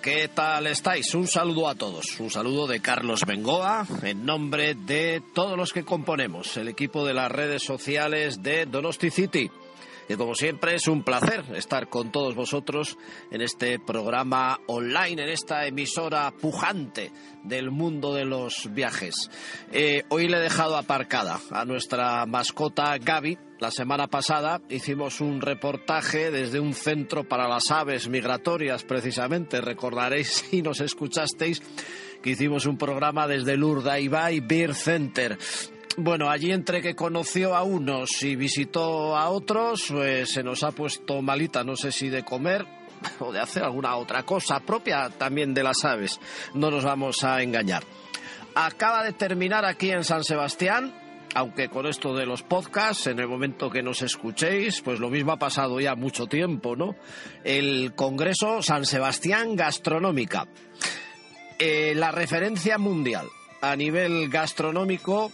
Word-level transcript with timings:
¿Qué 0.00 0.28
tal 0.28 0.66
estáis? 0.68 1.14
Un 1.14 1.26
saludo 1.26 1.68
a 1.68 1.74
todos. 1.74 2.18
Un 2.18 2.30
saludo 2.30 2.66
de 2.66 2.80
Carlos 2.80 3.24
Bengoa 3.26 3.86
en 4.02 4.24
nombre 4.24 4.74
de 4.74 5.22
todos 5.34 5.56
los 5.56 5.72
que 5.72 5.84
componemos 5.84 6.56
el 6.56 6.68
equipo 6.68 7.04
de 7.04 7.12
las 7.12 7.30
redes 7.30 7.62
sociales 7.62 8.42
de 8.42 8.64
Donosti 8.66 9.10
City. 9.10 9.50
Y 10.08 10.14
como 10.14 10.34
siempre 10.34 10.74
es 10.74 10.88
un 10.88 11.02
placer 11.02 11.44
estar 11.54 11.88
con 11.88 12.10
todos 12.10 12.34
vosotros 12.34 12.96
en 13.30 13.42
este 13.42 13.78
programa 13.78 14.60
online, 14.66 15.22
en 15.22 15.28
esta 15.28 15.66
emisora 15.66 16.32
pujante 16.32 17.12
del 17.44 17.70
mundo 17.70 18.14
de 18.14 18.24
los 18.24 18.72
viajes. 18.72 19.30
Eh, 19.72 20.04
hoy 20.08 20.28
le 20.28 20.38
he 20.38 20.40
dejado 20.40 20.76
aparcada 20.76 21.38
a 21.50 21.64
nuestra 21.64 22.24
mascota 22.26 22.96
Gaby. 22.98 23.38
La 23.62 23.70
semana 23.70 24.08
pasada 24.08 24.60
hicimos 24.70 25.20
un 25.20 25.40
reportaje 25.40 26.32
desde 26.32 26.58
un 26.58 26.74
centro 26.74 27.22
para 27.22 27.46
las 27.46 27.70
aves 27.70 28.08
migratorias, 28.08 28.82
precisamente. 28.82 29.60
Recordaréis 29.60 30.28
si 30.50 30.62
nos 30.62 30.80
escuchasteis 30.80 31.62
que 32.20 32.30
hicimos 32.30 32.66
un 32.66 32.76
programa 32.76 33.28
desde 33.28 33.52
el 33.52 33.62
Urdaibai 33.62 34.40
Beer 34.40 34.74
Center. 34.74 35.38
Bueno, 35.96 36.28
allí 36.28 36.50
entre 36.50 36.82
que 36.82 36.96
conoció 36.96 37.54
a 37.54 37.62
unos 37.62 38.24
y 38.24 38.34
visitó 38.34 39.16
a 39.16 39.30
otros, 39.30 39.84
pues 39.90 40.32
se 40.32 40.42
nos 40.42 40.64
ha 40.64 40.72
puesto 40.72 41.22
malita, 41.22 41.62
no 41.62 41.76
sé 41.76 41.92
si 41.92 42.08
de 42.08 42.24
comer 42.24 42.66
o 43.20 43.30
de 43.30 43.38
hacer 43.38 43.62
alguna 43.62 43.94
otra 43.94 44.24
cosa 44.24 44.58
propia 44.58 45.08
también 45.10 45.54
de 45.54 45.62
las 45.62 45.84
aves. 45.84 46.18
No 46.54 46.68
nos 46.68 46.82
vamos 46.82 47.22
a 47.22 47.40
engañar. 47.40 47.84
Acaba 48.56 49.04
de 49.04 49.12
terminar 49.12 49.64
aquí 49.64 49.92
en 49.92 50.02
San 50.02 50.24
Sebastián, 50.24 50.92
aunque 51.34 51.68
con 51.68 51.86
esto 51.86 52.14
de 52.14 52.26
los 52.26 52.42
podcasts, 52.42 53.06
en 53.06 53.18
el 53.18 53.28
momento 53.28 53.70
que 53.70 53.82
nos 53.82 54.02
escuchéis, 54.02 54.80
pues 54.82 55.00
lo 55.00 55.10
mismo 55.10 55.32
ha 55.32 55.38
pasado 55.38 55.80
ya 55.80 55.94
mucho 55.94 56.26
tiempo, 56.26 56.76
¿no? 56.76 56.94
El 57.44 57.94
Congreso 57.94 58.62
San 58.62 58.84
Sebastián 58.84 59.56
Gastronómica. 59.56 60.46
Eh, 61.58 61.94
la 61.94 62.10
referencia 62.10 62.76
mundial 62.78 63.28
a 63.60 63.76
nivel 63.76 64.28
gastronómico 64.28 65.30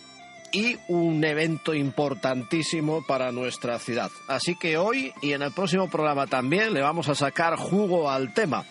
y 0.52 0.76
un 0.88 1.24
evento 1.24 1.74
importantísimo 1.74 3.04
para 3.06 3.32
nuestra 3.32 3.78
ciudad. 3.78 4.10
Así 4.28 4.54
que 4.56 4.76
hoy 4.76 5.12
y 5.22 5.32
en 5.32 5.42
el 5.42 5.52
próximo 5.52 5.88
programa 5.88 6.26
también 6.26 6.72
le 6.72 6.80
vamos 6.80 7.08
a 7.08 7.14
sacar 7.14 7.56
jugo 7.56 8.10
al 8.10 8.32
tema. 8.32 8.64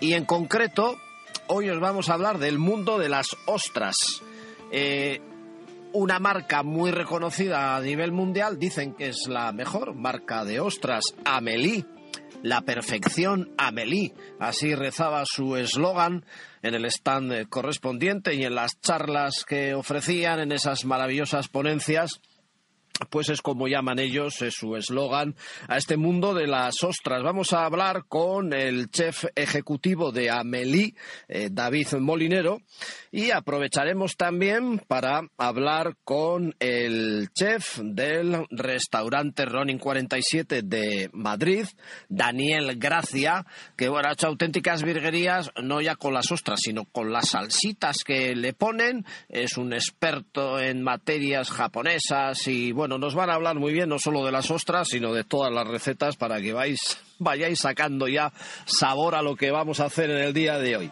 Y 0.00 0.12
en 0.12 0.24
concreto, 0.24 0.98
hoy 1.48 1.70
os 1.70 1.80
vamos 1.80 2.08
a 2.08 2.14
hablar 2.14 2.38
del 2.38 2.58
mundo 2.58 2.98
de 2.98 3.08
las 3.08 3.28
ostras. 3.46 3.96
Eh, 4.70 5.20
una 5.96 6.18
marca 6.18 6.62
muy 6.62 6.90
reconocida 6.90 7.74
a 7.74 7.80
nivel 7.80 8.12
mundial, 8.12 8.58
dicen 8.58 8.92
que 8.94 9.08
es 9.08 9.28
la 9.28 9.50
mejor 9.52 9.94
marca 9.94 10.44
de 10.44 10.60
ostras, 10.60 11.04
Amelie. 11.24 11.86
La 12.42 12.60
perfección 12.60 13.54
Amelie. 13.56 14.12
Así 14.38 14.74
rezaba 14.74 15.22
su 15.24 15.56
eslogan 15.56 16.26
en 16.62 16.74
el 16.74 16.84
stand 16.84 17.48
correspondiente 17.48 18.34
y 18.34 18.44
en 18.44 18.54
las 18.54 18.78
charlas 18.80 19.44
que 19.46 19.74
ofrecían 19.74 20.38
en 20.40 20.52
esas 20.52 20.84
maravillosas 20.84 21.48
ponencias 21.48 22.20
pues 23.10 23.28
es 23.28 23.42
como 23.42 23.68
llaman 23.68 23.98
ellos, 23.98 24.42
es 24.42 24.54
su 24.54 24.76
eslogan, 24.76 25.34
a 25.68 25.76
este 25.76 25.96
mundo 25.96 26.34
de 26.34 26.46
las 26.46 26.82
ostras. 26.82 27.22
Vamos 27.22 27.52
a 27.52 27.64
hablar 27.64 28.04
con 28.08 28.52
el 28.52 28.90
chef 28.90 29.24
ejecutivo 29.34 30.12
de 30.12 30.30
Amelie, 30.30 30.94
eh, 31.28 31.48
David 31.50 31.94
Molinero, 31.98 32.60
y 33.10 33.30
aprovecharemos 33.30 34.16
también 34.16 34.80
para 34.86 35.22
hablar 35.36 35.96
con 36.04 36.54
el 36.58 37.28
chef 37.32 37.80
del 37.82 38.46
restaurante 38.50 39.44
Ronin 39.44 39.78
47 39.78 40.62
de 40.62 41.10
Madrid, 41.12 41.66
Daniel 42.08 42.76
Gracia, 42.78 43.46
que 43.76 43.88
bueno, 43.88 44.08
ha 44.08 44.12
hecho 44.12 44.28
auténticas 44.28 44.82
virguerías, 44.82 45.50
no 45.62 45.80
ya 45.80 45.96
con 45.96 46.14
las 46.14 46.30
ostras, 46.30 46.60
sino 46.62 46.84
con 46.84 47.12
las 47.12 47.30
salsitas 47.30 47.98
que 48.04 48.34
le 48.34 48.52
ponen. 48.52 49.04
Es 49.28 49.56
un 49.56 49.72
experto 49.72 50.58
en 50.60 50.82
materias 50.82 51.50
japonesas 51.50 52.46
y 52.48 52.72
bueno, 52.72 52.85
bueno, 52.86 53.04
nos 53.04 53.16
van 53.16 53.30
a 53.30 53.34
hablar 53.34 53.56
muy 53.56 53.72
bien 53.72 53.88
no 53.88 53.98
solo 53.98 54.24
de 54.24 54.30
las 54.30 54.48
ostras, 54.48 54.86
sino 54.88 55.12
de 55.12 55.24
todas 55.24 55.52
las 55.52 55.66
recetas 55.66 56.14
para 56.14 56.40
que 56.40 56.52
vais, 56.52 56.96
vayáis 57.18 57.58
sacando 57.58 58.06
ya 58.06 58.32
sabor 58.64 59.16
a 59.16 59.22
lo 59.22 59.34
que 59.34 59.50
vamos 59.50 59.80
a 59.80 59.86
hacer 59.86 60.08
en 60.08 60.18
el 60.18 60.32
día 60.32 60.60
de 60.60 60.76
hoy. 60.76 60.90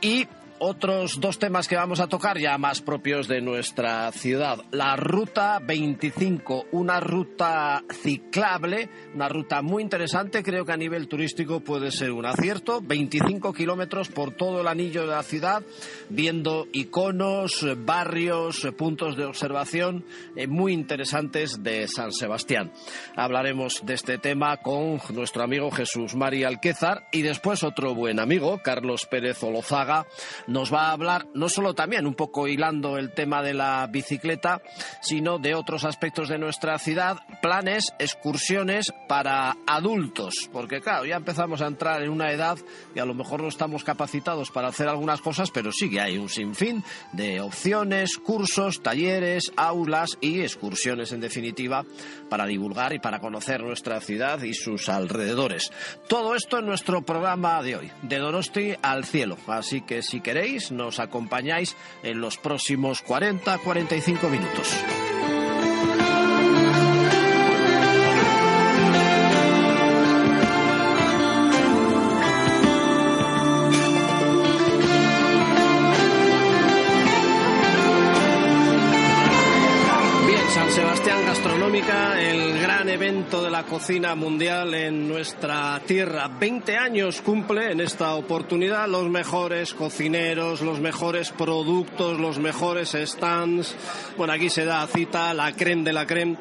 Y 0.00 0.26
otros 0.60 1.20
dos 1.20 1.38
temas 1.38 1.66
que 1.66 1.74
vamos 1.74 2.00
a 2.00 2.06
tocar 2.06 2.38
ya 2.38 2.58
más 2.58 2.82
propios 2.82 3.26
de 3.26 3.40
nuestra 3.40 4.12
ciudad. 4.12 4.58
La 4.72 4.94
Ruta 4.94 5.58
25, 5.58 6.66
una 6.72 7.00
ruta 7.00 7.82
ciclable, 7.90 8.90
una 9.14 9.28
ruta 9.28 9.62
muy 9.62 9.82
interesante, 9.82 10.42
creo 10.42 10.66
que 10.66 10.72
a 10.72 10.76
nivel 10.76 11.08
turístico 11.08 11.60
puede 11.60 11.90
ser 11.90 12.12
un 12.12 12.26
acierto. 12.26 12.82
25 12.82 13.54
kilómetros 13.54 14.08
por 14.08 14.32
todo 14.32 14.60
el 14.60 14.68
anillo 14.68 15.02
de 15.02 15.14
la 15.14 15.22
ciudad, 15.22 15.62
viendo 16.10 16.66
iconos, 16.72 17.66
barrios, 17.78 18.68
puntos 18.76 19.16
de 19.16 19.24
observación 19.24 20.04
eh, 20.36 20.46
muy 20.46 20.74
interesantes 20.74 21.62
de 21.62 21.88
San 21.88 22.12
Sebastián. 22.12 22.70
Hablaremos 23.16 23.80
de 23.86 23.94
este 23.94 24.18
tema 24.18 24.58
con 24.58 25.00
nuestro 25.14 25.42
amigo 25.42 25.70
Jesús 25.70 26.14
María 26.14 26.48
Alquézar 26.48 27.08
y 27.12 27.22
después 27.22 27.64
otro 27.64 27.94
buen 27.94 28.20
amigo, 28.20 28.60
Carlos 28.62 29.06
Pérez 29.06 29.42
Olozaga 29.42 30.06
nos 30.50 30.74
va 30.74 30.88
a 30.88 30.92
hablar 30.92 31.28
no 31.32 31.48
solo 31.48 31.74
también 31.74 32.08
un 32.08 32.14
poco 32.14 32.48
hilando 32.48 32.98
el 32.98 33.12
tema 33.12 33.40
de 33.40 33.54
la 33.54 33.86
bicicleta, 33.86 34.60
sino 35.00 35.38
de 35.38 35.54
otros 35.54 35.84
aspectos 35.84 36.28
de 36.28 36.38
nuestra 36.38 36.76
ciudad, 36.78 37.18
planes, 37.40 37.94
excursiones 38.00 38.92
para 39.08 39.56
adultos, 39.64 40.50
porque 40.52 40.80
claro, 40.80 41.06
ya 41.06 41.16
empezamos 41.16 41.62
a 41.62 41.68
entrar 41.68 42.02
en 42.02 42.10
una 42.10 42.32
edad 42.32 42.58
y 42.96 42.98
a 42.98 43.04
lo 43.04 43.14
mejor 43.14 43.42
no 43.42 43.48
estamos 43.48 43.84
capacitados 43.84 44.50
para 44.50 44.68
hacer 44.68 44.88
algunas 44.88 45.20
cosas, 45.20 45.52
pero 45.52 45.70
sí 45.70 45.88
que 45.88 46.00
hay 46.00 46.18
un 46.18 46.28
sinfín 46.28 46.82
de 47.12 47.40
opciones, 47.40 48.18
cursos, 48.18 48.82
talleres, 48.82 49.52
aulas 49.56 50.18
y 50.20 50.40
excursiones 50.40 51.12
en 51.12 51.20
definitiva 51.20 51.84
para 52.28 52.46
divulgar 52.46 52.92
y 52.92 52.98
para 52.98 53.20
conocer 53.20 53.62
nuestra 53.62 54.00
ciudad 54.00 54.42
y 54.42 54.54
sus 54.54 54.88
alrededores. 54.88 55.70
Todo 56.08 56.34
esto 56.34 56.58
en 56.58 56.66
nuestro 56.66 57.02
programa 57.02 57.62
de 57.62 57.76
hoy, 57.76 57.92
de 58.02 58.18
Donosti 58.18 58.74
al 58.82 59.04
cielo, 59.04 59.36
así 59.46 59.82
que 59.82 60.02
si 60.02 60.20
queréis 60.20 60.39
nos 60.70 61.00
acompañáis 61.00 61.76
en 62.02 62.20
los 62.20 62.38
próximos 62.38 63.04
40-45 63.04 64.30
minutos. 64.30 64.74
Gastronómica, 81.42 82.20
el 82.20 82.60
gran 82.60 82.90
evento 82.90 83.42
de 83.42 83.48
la 83.48 83.62
cocina 83.62 84.14
mundial 84.14 84.74
en 84.74 85.08
nuestra 85.08 85.80
tierra. 85.86 86.28
20 86.28 86.76
años 86.76 87.22
cumple 87.22 87.72
en 87.72 87.80
esta 87.80 88.12
oportunidad 88.12 88.86
los 88.88 89.08
mejores 89.08 89.72
cocineros, 89.72 90.60
los 90.60 90.80
mejores 90.80 91.30
productos, 91.30 92.20
los 92.20 92.38
mejores 92.38 92.94
stands. 92.94 93.74
Bueno, 94.18 94.34
aquí 94.34 94.50
se 94.50 94.66
da 94.66 94.86
cita 94.86 95.32
la 95.32 95.52
creme 95.52 95.82
de 95.82 95.94
la 95.94 96.06
creme 96.06 96.36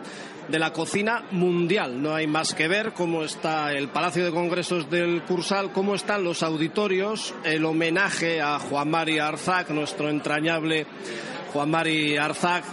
de 0.50 0.60
la 0.60 0.74
cocina 0.74 1.24
mundial. 1.31 2.01
No 2.01 2.13
hay 2.13 2.28
más 2.28 2.54
que 2.54 2.68
ver 2.68 2.92
cómo 2.92 3.24
está 3.24 3.72
el 3.72 3.88
Palacio 3.88 4.25
de 4.25 4.31
Congresos 4.31 4.90
del 4.90 5.22
Cursal, 5.22 5.72
cómo 5.72 5.96
están 5.96 6.25
los 6.25 6.44
auditorios, 6.44 7.34
el 7.46 7.63
homenaje 7.63 8.42
a 8.42 8.60
Juan 8.60 8.92
Mari 8.92 9.18
Arzac, 9.18 9.69
nuestro 9.69 10.10
entrañable 10.10 10.86
Juan 11.54 11.72
Mari 11.72 12.18
Arzac, 12.18 12.66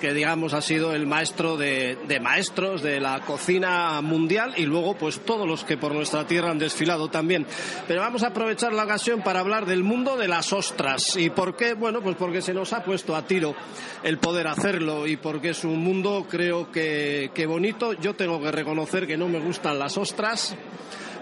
que 0.00 0.12
digamos 0.12 0.54
ha 0.54 0.62
sido 0.62 0.94
el 0.94 1.06
maestro 1.06 1.56
de, 1.56 1.96
maestros 2.20 2.82
de 2.82 3.00
la 3.00 3.20
cocina 3.20 4.00
mundial 4.00 4.54
y 4.56 4.64
luego 4.64 4.94
pues 4.94 5.20
todos 5.20 5.46
los 5.46 5.64
que 5.64 5.76
por 5.76 5.94
nuestra 5.94 6.26
tierra 6.26 6.50
han 6.50 6.58
desfilado 6.58 7.08
también. 7.08 7.46
Pero 7.86 8.00
vamos 8.00 8.22
a 8.22 8.28
aprovechar 8.28 8.72
la 8.72 8.84
ocasión 8.84 9.22
para 9.22 9.40
hablar 9.40 9.66
del 9.66 9.82
mundo 9.82 10.16
de 10.16 10.28
las 10.28 10.52
ostras. 10.52 11.16
¿Y 11.16 11.30
por 11.30 11.56
qué? 11.56 11.74
Bueno, 11.74 12.00
pues 12.00 12.16
porque 12.16 12.42
se 12.42 12.54
nos 12.54 12.72
ha 12.72 12.84
puesto 12.84 13.16
a 13.16 13.26
tiro 13.26 13.54
el 14.02 14.18
poder 14.18 14.46
hacerlo 14.46 15.06
y 15.06 15.16
porque 15.16 15.50
es 15.50 15.64
un 15.64 15.78
mundo 15.82 16.26
creo 16.28 16.70
que 16.70 17.46
bonito. 17.46 17.92
Yo 17.94 18.14
tengo 18.14 18.40
que 18.40 18.52
reconocer 18.52 19.06
que 19.06 19.16
no 19.16 19.28
me 19.28 19.40
gustan 19.40 19.78
las 19.78 19.96
ostras 19.98 20.56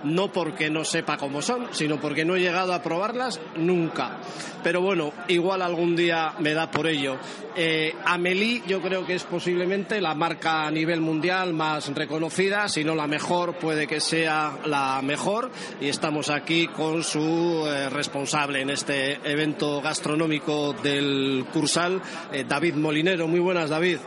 no 0.07 0.33
porque 0.33 0.71
no 0.71 0.85
sepa 0.85 1.17
cómo 1.17 1.43
son, 1.43 1.69
sino 1.73 2.01
porque 2.01 2.25
no 2.25 2.37
he 2.37 2.41
llegado 2.41 2.73
a 2.73 2.83
probarlas 2.83 3.41
nunca. 3.57 4.19
Pero 4.63 4.81
bueno, 4.81 5.13
igual 5.29 5.63
algún 5.63 5.95
día 5.97 6.35
me 6.39 6.55
da 6.55 6.71
por 6.71 6.87
ello. 6.87 7.19
Eh, 7.55 7.95
Amelie 8.05 8.63
yo 8.67 8.81
creo 8.81 9.07
que 9.07 9.15
es 9.15 9.25
posiblemente 9.25 10.01
la 10.01 10.15
marca 10.15 10.67
a 10.67 10.71
nivel 10.71 11.01
mundial 11.01 11.53
más 11.53 11.89
reconocida, 11.95 12.69
si 12.69 12.85
no 12.85 12.95
la 12.95 13.07
mejor, 13.07 13.59
puede 13.59 13.87
que 13.87 14.01
sea 14.01 14.59
la 14.65 15.01
mejor. 15.03 15.51
Y 15.81 15.89
estamos 15.89 16.31
aquí 16.31 16.69
con 16.69 17.03
su 17.03 17.65
eh, 17.67 17.89
responsable 17.91 18.61
en 18.61 18.71
este 18.71 19.21
evento 19.31 19.81
gastronómico 19.81 20.73
del 20.73 21.47
Cursal, 21.53 22.01
eh, 22.33 22.45
David 22.47 22.75
Molinero. 22.75 23.29
Muy 23.29 23.41
buenas, 23.41 23.71
David. 23.71 23.99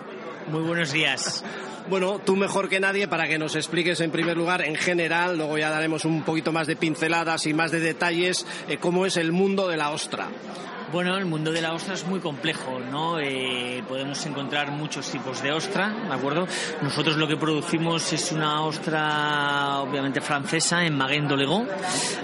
Muy 0.51 0.61
buenos 0.61 0.91
días. 0.91 1.43
Bueno, 1.87 2.19
tú 2.19 2.35
mejor 2.35 2.69
que 2.69 2.79
nadie 2.79 3.07
para 3.07 3.27
que 3.27 3.39
nos 3.39 3.55
expliques 3.55 3.99
en 4.01 4.11
primer 4.11 4.37
lugar 4.37 4.63
en 4.63 4.75
general, 4.75 5.37
luego 5.37 5.57
ya 5.57 5.69
daremos 5.69 6.05
un 6.05 6.23
poquito 6.23 6.51
más 6.51 6.67
de 6.67 6.75
pinceladas 6.75 7.45
y 7.45 7.53
más 7.53 7.71
de 7.71 7.79
detalles, 7.79 8.45
eh, 8.67 8.77
cómo 8.77 9.05
es 9.05 9.17
el 9.17 9.31
mundo 9.31 9.67
de 9.67 9.77
la 9.77 9.91
ostra. 9.91 10.27
Bueno, 10.91 11.15
el 11.17 11.25
mundo 11.25 11.51
de 11.51 11.61
la 11.61 11.73
ostra 11.73 11.93
es 11.93 12.03
muy 12.07 12.19
complejo, 12.19 12.79
¿no? 12.79 13.19
Eh, 13.19 13.83
podemos 13.87 14.25
encontrar 14.25 14.71
muchos 14.71 15.11
tipos 15.11 15.43
de 15.43 15.51
ostra, 15.51 15.89
¿de 15.89 16.11
acuerdo? 16.11 16.47
Nosotros 16.81 17.15
lo 17.15 17.27
que 17.27 17.37
producimos 17.37 18.11
es 18.11 18.31
una 18.31 18.63
ostra, 18.63 19.81
obviamente 19.81 20.19
francesa, 20.19 20.83
en 20.83 20.97
Maguén 20.97 21.27
d'Olegón, 21.27 21.67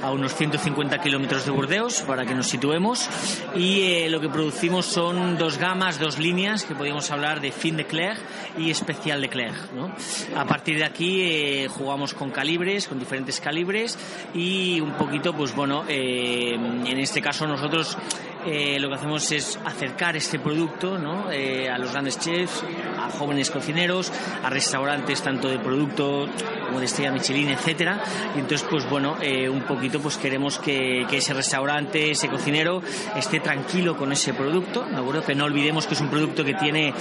a 0.02 0.12
unos 0.12 0.34
150 0.34 0.98
kilómetros 0.98 1.46
de 1.46 1.52
Burdeos, 1.52 2.02
para 2.02 2.26
que 2.26 2.34
nos 2.34 2.48
situemos. 2.48 3.08
Y 3.56 3.82
eh, 3.82 4.10
lo 4.10 4.20
que 4.20 4.30
producimos 4.30 4.88
son 4.88 5.38
dos 5.38 5.60
gamas, 5.60 6.00
dos 6.00 6.18
líneas, 6.18 6.64
que 6.64 6.74
podríamos 6.74 7.12
hablar 7.12 7.42
de 7.42 7.52
fin 7.52 7.78
de 7.78 7.86
Claire 7.86 8.20
y 8.58 8.72
especial 8.72 9.22
de 9.22 9.30
Claire, 9.30 9.58
¿no? 9.76 9.94
A 10.36 10.46
partir 10.46 10.80
de 10.80 10.86
aquí 10.86 11.22
eh, 11.22 11.68
jugamos 11.70 12.16
con 12.16 12.32
calibres, 12.32 12.88
con 12.88 12.98
diferentes 12.98 13.40
calibres 13.40 13.96
y 14.34 14.82
un 14.82 14.94
poquito, 14.94 15.34
pues 15.34 15.56
bueno, 15.56 15.84
en 15.88 16.98
este 16.98 17.22
caso 17.22 17.46
nosotros 17.46 17.96
eh, 18.46 18.80
lo 18.80 18.90
que 18.90 18.96
hacemos 18.96 19.32
es 19.32 19.60
acercar 19.66 20.16
este 20.16 20.40
producto 20.40 20.98
¿no? 20.98 21.32
eh, 21.32 21.70
a 21.70 21.78
los 21.78 21.92
grandes 21.92 22.20
chefs, 22.20 22.64
a 22.98 23.10
jóvenes 23.10 23.50
cocineros, 23.50 24.12
a 24.44 24.50
restaurantes 24.50 25.22
tanto 25.22 25.48
de 25.48 25.60
producto 25.60 26.28
como 26.66 26.80
de 26.80 26.86
estrella 26.86 27.12
Michelin, 27.12 27.50
etcétera. 27.50 28.02
Y 28.36 28.40
entonces, 28.40 28.68
pues 28.70 28.90
bueno, 28.90 29.18
eh, 29.22 29.50
un 29.50 29.62
poquito 29.62 30.00
pues 30.00 30.18
queremos 30.18 30.60
que, 30.60 31.06
ese 31.16 31.34
restaurante, 31.34 32.12
ese 32.12 32.28
cocinero 32.28 32.82
esté 33.16 33.40
tranquilo 33.40 33.96
con 33.96 34.12
ese 34.12 34.34
producto, 34.34 34.84
¿de 34.84 34.98
acuerdo? 34.98 35.24
Que 35.24 35.34
no 35.34 35.46
olvidemos 35.46 35.88
que 35.88 35.94
es 35.94 36.02
un 36.02 36.10
producto 36.10 36.44
que 36.44 36.54
tiene 36.54 36.94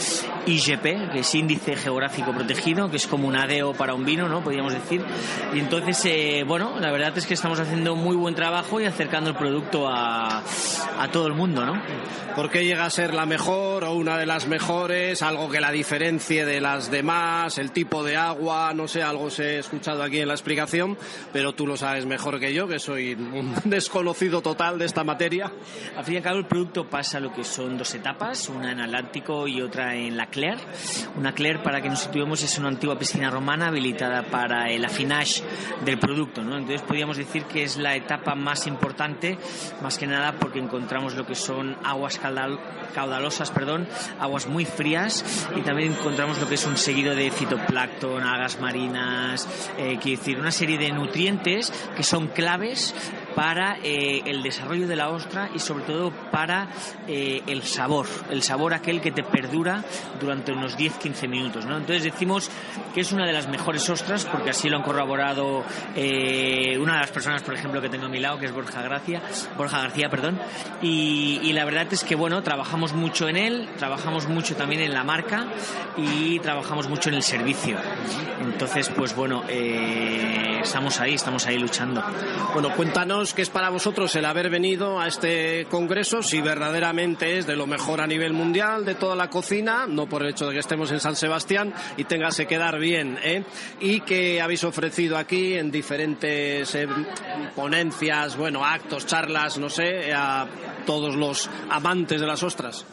IGP, 0.46 1.10
que 1.12 1.18
es 1.20 1.34
índice 1.34 1.74
geográfico 1.74 2.32
protegido, 2.32 2.90
que 2.90 2.96
es 2.96 3.08
como 3.08 3.26
un 3.26 3.36
ADEO 3.36 3.72
para 3.74 3.94
un 3.94 4.04
vino, 4.04 4.28
¿no? 4.28 4.42
Podríamos 4.42 4.72
decir. 4.72 5.04
Y 5.52 5.58
entonces, 5.58 6.00
eh, 6.04 6.44
bueno, 6.46 6.78
la 6.78 6.92
verdad 6.92 7.16
es 7.18 7.26
que 7.26 7.34
estamos 7.34 7.58
haciendo 7.58 7.96
muy 7.96 8.14
buen 8.14 8.34
trabajo 8.34 8.80
y 8.80 8.84
acercando 8.84 9.30
el 9.30 9.36
producto 9.36 9.88
a, 9.88 10.42
a 10.98 11.08
todo 11.10 11.26
el 11.26 11.34
mundo, 11.34 11.66
¿no? 11.66 11.82
¿Por 12.36 12.50
qué 12.50 12.64
llega 12.64 12.84
a 12.84 12.90
ser 12.90 13.14
la 13.14 13.26
mejor 13.26 13.84
o 13.84 13.94
una 13.94 14.18
de 14.18 14.26
las 14.26 14.46
mejores? 14.46 15.22
Algo 15.22 15.48
que 15.48 15.60
la 15.60 15.70
diferencie 15.70 16.44
de 16.44 16.60
las 16.60 16.90
demás, 16.90 17.58
el 17.58 17.70
tipo 17.70 18.02
de 18.02 18.16
agua, 18.16 18.72
no 18.74 18.88
sé, 18.88 19.02
algo 19.02 19.30
se 19.30 19.62
escuchado 19.64 20.02
aquí 20.02 20.20
en 20.20 20.28
la 20.28 20.34
explicación, 20.34 20.96
pero 21.32 21.52
tú 21.52 21.66
lo 21.66 21.76
sabes 21.76 22.06
mejor 22.06 22.38
que 22.38 22.52
yo, 22.52 22.68
que 22.68 22.78
soy 22.78 23.14
un 23.14 23.54
desconocido 23.64 24.42
total 24.42 24.78
de 24.78 24.84
esta 24.86 25.04
materia. 25.04 25.52
Al 25.96 26.04
fin 26.04 26.14
y 26.14 26.16
al 26.18 26.22
cabo, 26.22 26.38
el 26.38 26.46
producto 26.46 26.88
pasa 26.88 27.20
lo 27.20 27.32
que 27.32 27.44
son 27.44 27.76
dos 27.76 27.94
etapas, 27.94 28.48
una 28.48 28.72
en 28.72 28.80
Atlántico 28.80 29.48
y 29.48 29.60
otra 29.60 29.94
en 29.94 30.16
la 30.16 30.26
Claire. 30.26 30.60
Una 31.16 31.32
Claire, 31.32 31.60
para 31.60 31.80
que 31.80 31.88
nos 31.88 32.00
situemos, 32.00 32.42
es 32.42 32.58
una 32.58 32.68
antigua 32.68 32.98
piscina 32.98 33.30
romana 33.30 33.68
habilitada 33.68 34.22
para 34.22 34.70
el 34.70 34.84
affinage 34.84 35.42
del 35.84 35.98
producto, 35.98 36.42
¿no? 36.42 36.56
Entonces 36.56 36.82
podríamos 36.82 37.16
decir 37.16 37.44
que 37.44 37.62
es 37.62 37.76
la 37.76 37.96
etapa 37.96 38.34
más 38.34 38.66
importante, 38.66 39.38
más 39.82 39.98
que 39.98 40.06
nada 40.06 40.38
porque 40.38 40.58
encontramos 40.58 41.14
lo 41.14 41.26
que 41.26 41.34
son 41.34 41.76
aguas 41.84 42.20
caudalosas, 42.94 43.50
perdón, 43.50 43.88
aguas 44.20 44.46
muy 44.46 44.64
frías 44.64 45.24
y 45.56 45.62
también 45.62 45.92
encontramos 45.92 46.38
lo 46.40 46.48
que 46.48 46.54
es 46.54 46.66
un 46.66 46.76
seguido 46.76 47.14
de 47.14 47.30
fitoplancton, 47.30 48.22
algas 48.22 48.60
marinas, 48.60 49.43
eh, 49.78 49.98
quiere 50.00 50.18
decir, 50.18 50.38
una 50.38 50.50
serie 50.50 50.78
de 50.78 50.90
nutrientes 50.92 51.72
que 51.96 52.02
son 52.02 52.28
claves 52.28 52.94
para 53.34 53.78
eh, 53.82 54.22
el 54.26 54.42
desarrollo 54.42 54.86
de 54.86 54.96
la 54.96 55.10
ostra 55.10 55.50
y 55.54 55.58
sobre 55.58 55.84
todo 55.84 56.10
para 56.30 56.68
eh, 57.08 57.42
el 57.46 57.62
sabor, 57.62 58.06
el 58.30 58.42
sabor 58.42 58.74
aquel 58.74 59.00
que 59.00 59.10
te 59.10 59.22
perdura 59.22 59.84
durante 60.20 60.52
unos 60.52 60.78
10-15 60.78 61.28
minutos. 61.28 61.66
¿no? 61.66 61.76
Entonces 61.76 62.04
decimos 62.04 62.50
que 62.94 63.00
es 63.00 63.12
una 63.12 63.26
de 63.26 63.32
las 63.32 63.48
mejores 63.48 63.88
ostras 63.90 64.24
porque 64.24 64.50
así 64.50 64.68
lo 64.68 64.76
han 64.76 64.82
corroborado 64.82 65.64
eh, 65.96 66.78
una 66.78 66.94
de 66.94 67.00
las 67.00 67.10
personas, 67.10 67.42
por 67.42 67.54
ejemplo, 67.54 67.80
que 67.80 67.88
tengo 67.88 68.06
a 68.06 68.08
mi 68.08 68.20
lado, 68.20 68.38
que 68.38 68.46
es 68.46 68.52
Borja 68.52 68.82
Gracia, 68.82 69.20
Borja 69.56 69.80
García, 69.80 70.08
perdón, 70.08 70.38
y, 70.82 71.40
y 71.42 71.52
la 71.52 71.64
verdad 71.64 71.86
es 71.90 72.04
que 72.04 72.14
bueno, 72.14 72.42
trabajamos 72.42 72.92
mucho 72.92 73.28
en 73.28 73.36
él, 73.36 73.68
trabajamos 73.78 74.28
mucho 74.28 74.56
también 74.56 74.80
en 74.82 74.92
la 74.92 75.04
marca 75.04 75.46
y 75.96 76.38
trabajamos 76.40 76.88
mucho 76.88 77.08
en 77.08 77.16
el 77.16 77.22
servicio. 77.22 77.78
Entonces, 78.40 78.90
pues 78.90 79.14
bueno, 79.14 79.42
estamos 79.48 81.00
ahí, 81.00 81.14
estamos 81.14 81.46
ahí 81.46 81.58
luchando. 81.58 82.02
Bueno, 82.52 82.70
cuéntanos 82.74 83.23
qué 83.32 83.42
es 83.42 83.50
para 83.50 83.70
vosotros 83.70 84.14
el 84.16 84.24
haber 84.24 84.50
venido 84.50 85.00
a 85.00 85.06
este 85.08 85.66
congreso, 85.70 86.22
si 86.22 86.42
verdaderamente 86.42 87.38
es 87.38 87.46
de 87.46 87.56
lo 87.56 87.66
mejor 87.66 88.00
a 88.00 88.06
nivel 88.06 88.32
mundial 88.32 88.84
de 88.84 88.96
toda 88.96 89.16
la 89.16 89.30
cocina, 89.30 89.86
no 89.86 90.06
por 90.06 90.22
el 90.22 90.30
hecho 90.30 90.46
de 90.46 90.54
que 90.54 90.58
estemos 90.58 90.90
en 90.90 91.00
San 91.00 91.16
Sebastián 91.16 91.72
y 91.96 92.04
tengas 92.04 92.36
que 92.36 92.46
quedar 92.46 92.78
bien, 92.78 93.18
¿eh? 93.22 93.44
Y 93.80 94.00
que 94.00 94.42
habéis 94.42 94.64
ofrecido 94.64 95.16
aquí 95.16 95.54
en 95.54 95.70
diferentes 95.70 96.74
eh, 96.74 96.88
ponencias, 97.54 98.36
bueno, 98.36 98.64
actos, 98.64 99.06
charlas, 99.06 99.58
no 99.58 99.70
sé, 99.70 100.12
a 100.12 100.46
todos 100.84 101.14
los 101.14 101.48
amantes 101.70 102.20
de 102.20 102.26
las 102.26 102.42
ostras. 102.42 102.84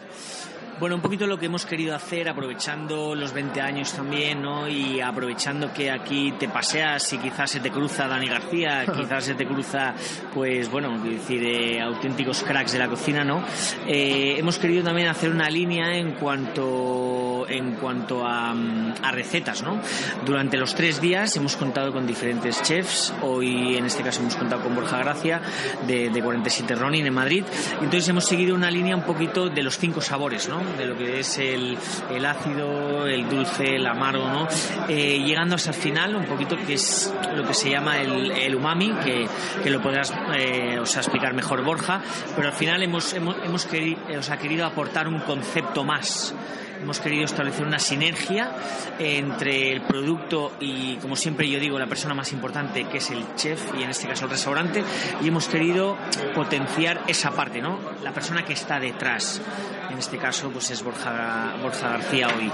Bueno, 0.81 0.95
un 0.95 1.01
poquito 1.03 1.27
lo 1.27 1.37
que 1.37 1.45
hemos 1.45 1.63
querido 1.63 1.93
hacer, 1.93 2.27
aprovechando 2.27 3.13
los 3.13 3.33
20 3.33 3.61
años 3.61 3.93
también, 3.93 4.41
¿no? 4.41 4.67
Y 4.67 4.99
aprovechando 4.99 5.71
que 5.71 5.91
aquí 5.91 6.31
te 6.39 6.49
paseas 6.49 7.13
y 7.13 7.19
quizás 7.19 7.51
se 7.51 7.59
te 7.59 7.69
cruza 7.69 8.07
Dani 8.07 8.27
García, 8.27 8.83
quizás 8.97 9.25
se 9.25 9.35
te 9.35 9.45
cruza, 9.45 9.93
pues 10.33 10.71
bueno, 10.71 10.97
decir, 10.97 11.43
eh, 11.43 11.79
auténticos 11.79 12.41
cracks 12.41 12.71
de 12.71 12.79
la 12.79 12.87
cocina, 12.87 13.23
¿no? 13.23 13.43
Eh, 13.85 14.37
hemos 14.39 14.57
querido 14.57 14.83
también 14.83 15.07
hacer 15.07 15.29
una 15.29 15.51
línea 15.51 15.95
en 15.95 16.13
cuanto, 16.13 17.45
en 17.47 17.73
cuanto 17.73 18.25
a, 18.25 18.49
a, 18.49 19.11
recetas, 19.11 19.61
¿no? 19.61 19.79
Durante 20.25 20.57
los 20.57 20.73
tres 20.73 20.99
días 20.99 21.37
hemos 21.37 21.57
contado 21.57 21.93
con 21.93 22.07
diferentes 22.07 22.59
chefs, 22.63 23.13
hoy 23.21 23.77
en 23.77 23.85
este 23.85 24.01
caso 24.01 24.21
hemos 24.21 24.35
contado 24.35 24.63
con 24.63 24.73
Borja 24.73 24.97
Gracia, 24.97 25.43
de, 25.85 26.09
de 26.09 26.23
47 26.23 26.73
Ronin 26.73 27.05
en 27.05 27.13
Madrid, 27.13 27.43
entonces 27.73 28.09
hemos 28.09 28.25
seguido 28.25 28.55
una 28.55 28.71
línea 28.71 28.95
un 28.95 29.03
poquito 29.03 29.47
de 29.47 29.61
los 29.61 29.77
cinco 29.77 30.01
sabores, 30.01 30.49
¿no? 30.49 30.70
De 30.77 30.85
lo 30.85 30.97
que 30.97 31.19
es 31.19 31.37
el, 31.37 31.77
el 32.09 32.25
ácido, 32.25 33.07
el 33.07 33.29
dulce, 33.29 33.75
el 33.75 33.85
amargo, 33.85 34.27
¿no? 34.27 34.47
Eh, 34.87 35.19
llegando 35.19 35.55
hasta 35.55 35.71
el 35.71 35.75
final, 35.75 36.15
un 36.15 36.25
poquito 36.25 36.55
que 36.57 36.73
es 36.73 37.13
lo 37.35 37.45
que 37.45 37.53
se 37.53 37.69
llama 37.69 37.99
el, 37.99 38.31
el 38.31 38.55
umami, 38.55 38.91
que, 39.03 39.27
que, 39.63 39.69
lo 39.69 39.81
podrás 39.81 40.13
eh, 40.35 40.79
explicar 40.79 41.33
mejor 41.33 41.63
Borja, 41.63 42.01
pero 42.35 42.49
al 42.49 42.53
final 42.53 42.83
hemos, 42.83 43.13
hemos, 43.13 43.35
hemos 43.43 43.65
querido, 43.65 43.99
o 44.17 44.23
sea, 44.23 44.37
querido 44.37 44.65
aportar 44.65 45.07
un 45.07 45.19
concepto 45.19 45.83
más 45.83 46.33
hemos 46.81 46.99
querido 46.99 47.25
establecer 47.25 47.65
una 47.65 47.79
sinergia 47.79 48.51
entre 48.99 49.71
el 49.71 49.81
producto 49.81 50.53
y, 50.59 50.95
como 50.97 51.15
siempre 51.15 51.49
yo 51.49 51.59
digo, 51.59 51.77
la 51.79 51.87
persona 51.87 52.13
más 52.13 52.31
importante, 52.33 52.85
que 52.85 52.97
es 52.97 53.09
el 53.11 53.23
chef 53.35 53.61
y 53.77 53.83
en 53.83 53.89
este 53.89 54.07
caso 54.07 54.25
el 54.25 54.31
restaurante, 54.31 54.83
y 55.21 55.27
hemos 55.27 55.47
querido 55.47 55.97
potenciar 56.33 57.01
esa 57.07 57.31
parte, 57.31 57.61
¿no? 57.61 57.79
La 58.03 58.13
persona 58.13 58.43
que 58.43 58.53
está 58.53 58.79
detrás. 58.79 59.41
En 59.89 59.97
este 59.97 60.17
caso, 60.17 60.49
pues 60.49 60.71
es 60.71 60.81
Borja, 60.83 61.53
Borja 61.61 61.89
García 61.89 62.29
hoy. 62.29 62.49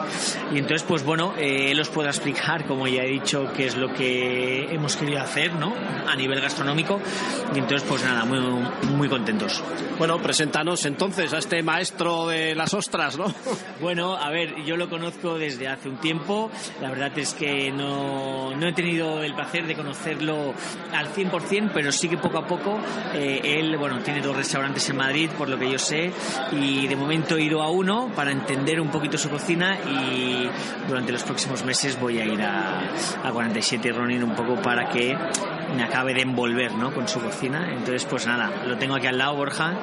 Y 0.51 0.57
entonces, 0.57 0.83
pues 0.83 1.03
bueno, 1.03 1.35
eh, 1.37 1.71
él 1.71 1.79
os 1.79 1.89
podrá 1.89 2.09
explicar, 2.09 2.65
como 2.65 2.87
ya 2.87 3.03
he 3.03 3.07
dicho, 3.07 3.51
qué 3.55 3.67
es 3.67 3.77
lo 3.77 3.93
que 3.93 4.73
hemos 4.73 4.97
querido 4.97 5.21
hacer, 5.21 5.53
¿no? 5.53 5.73
A 6.07 6.15
nivel 6.15 6.41
gastronómico. 6.41 6.99
Y 7.53 7.59
entonces, 7.59 7.87
pues 7.87 8.03
nada, 8.03 8.25
muy, 8.25 8.39
muy 8.39 9.07
contentos. 9.07 9.63
Bueno, 9.99 10.19
preséntanos 10.19 10.83
entonces 10.85 11.31
a 11.33 11.37
este 11.37 11.61
maestro 11.61 12.27
de 12.27 12.55
las 12.55 12.73
ostras, 12.73 13.17
¿no? 13.17 13.33
Bueno, 13.79 14.16
a 14.21 14.29
ver, 14.29 14.63
yo 14.63 14.77
lo 14.77 14.89
conozco 14.89 15.37
desde 15.37 15.67
hace 15.67 15.89
un 15.89 15.97
tiempo. 15.97 16.49
La 16.81 16.89
verdad 16.89 17.17
es 17.17 17.33
que 17.33 17.71
no, 17.71 18.55
no 18.55 18.67
he 18.67 18.73
tenido 18.73 19.23
el 19.23 19.33
placer 19.33 19.65
de 19.65 19.75
conocerlo 19.75 20.53
al 20.93 21.13
100%, 21.13 21.71
pero 21.73 21.91
sí 21.91 22.09
que 22.09 22.17
poco 22.17 22.39
a 22.39 22.47
poco 22.47 22.79
eh, 23.13 23.41
él, 23.43 23.77
bueno, 23.77 23.99
tiene 23.99 24.21
dos 24.21 24.35
restaurantes 24.35 24.89
en 24.89 24.97
Madrid, 24.97 25.29
por 25.37 25.49
lo 25.49 25.57
que 25.57 25.69
yo 25.69 25.79
sé, 25.79 26.11
y 26.51 26.87
de 26.87 26.95
momento 26.95 27.37
he 27.37 27.43
ido 27.43 27.61
a 27.61 27.69
uno 27.69 28.11
para 28.15 28.31
entender 28.31 28.79
un 28.79 28.89
poquito 28.89 29.17
su 29.17 29.29
cocina 29.29 29.77
y 29.79 30.49
durante 30.87 31.11
los 31.11 31.23
próximos 31.23 31.63
meses 31.63 31.99
voy 31.99 32.19
a 32.19 32.25
ir 32.25 32.41
a, 32.41 32.81
a 33.23 33.31
47 33.31 33.91
Ronin 33.91 34.23
un 34.23 34.35
poco 34.35 34.55
para 34.61 34.89
que 34.89 35.15
me 35.75 35.83
acabe 35.83 36.13
de 36.13 36.21
envolver 36.21 36.71
¿no? 36.73 36.93
con 36.93 37.07
su 37.07 37.19
cocina. 37.19 37.69
Entonces, 37.71 38.05
pues 38.05 38.27
nada, 38.27 38.65
lo 38.65 38.77
tengo 38.77 38.95
aquí 38.95 39.07
al 39.07 39.17
lado, 39.17 39.35
Borja. 39.35 39.73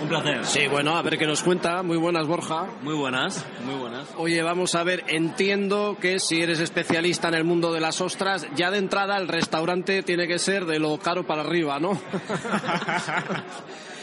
Un 0.00 0.08
placer. 0.08 0.44
Sí, 0.44 0.66
bueno, 0.66 0.96
a 0.96 1.02
ver 1.02 1.16
qué 1.16 1.26
nos 1.26 1.42
cuenta. 1.42 1.82
Muy 1.82 1.96
buenas, 1.96 2.26
Borja. 2.26 2.66
Muy 2.82 2.94
buenas, 2.94 3.46
muy 3.64 3.76
buenas. 3.76 4.06
Oye, 4.18 4.42
vamos 4.42 4.74
a 4.74 4.84
ver, 4.84 5.04
entiendo 5.08 5.96
que 6.00 6.18
si 6.18 6.42
eres 6.42 6.60
especialista 6.60 7.28
en 7.28 7.34
el 7.34 7.44
mundo 7.44 7.72
de 7.72 7.80
las 7.80 8.00
ostras, 8.02 8.46
ya 8.54 8.70
de 8.70 8.78
entrada 8.78 9.16
el 9.16 9.26
restaurante 9.26 10.02
tiene 10.02 10.28
que 10.28 10.38
ser 10.38 10.66
de 10.66 10.78
lo 10.78 10.98
caro 10.98 11.26
para 11.26 11.42
arriba, 11.42 11.80
¿no? 11.80 11.92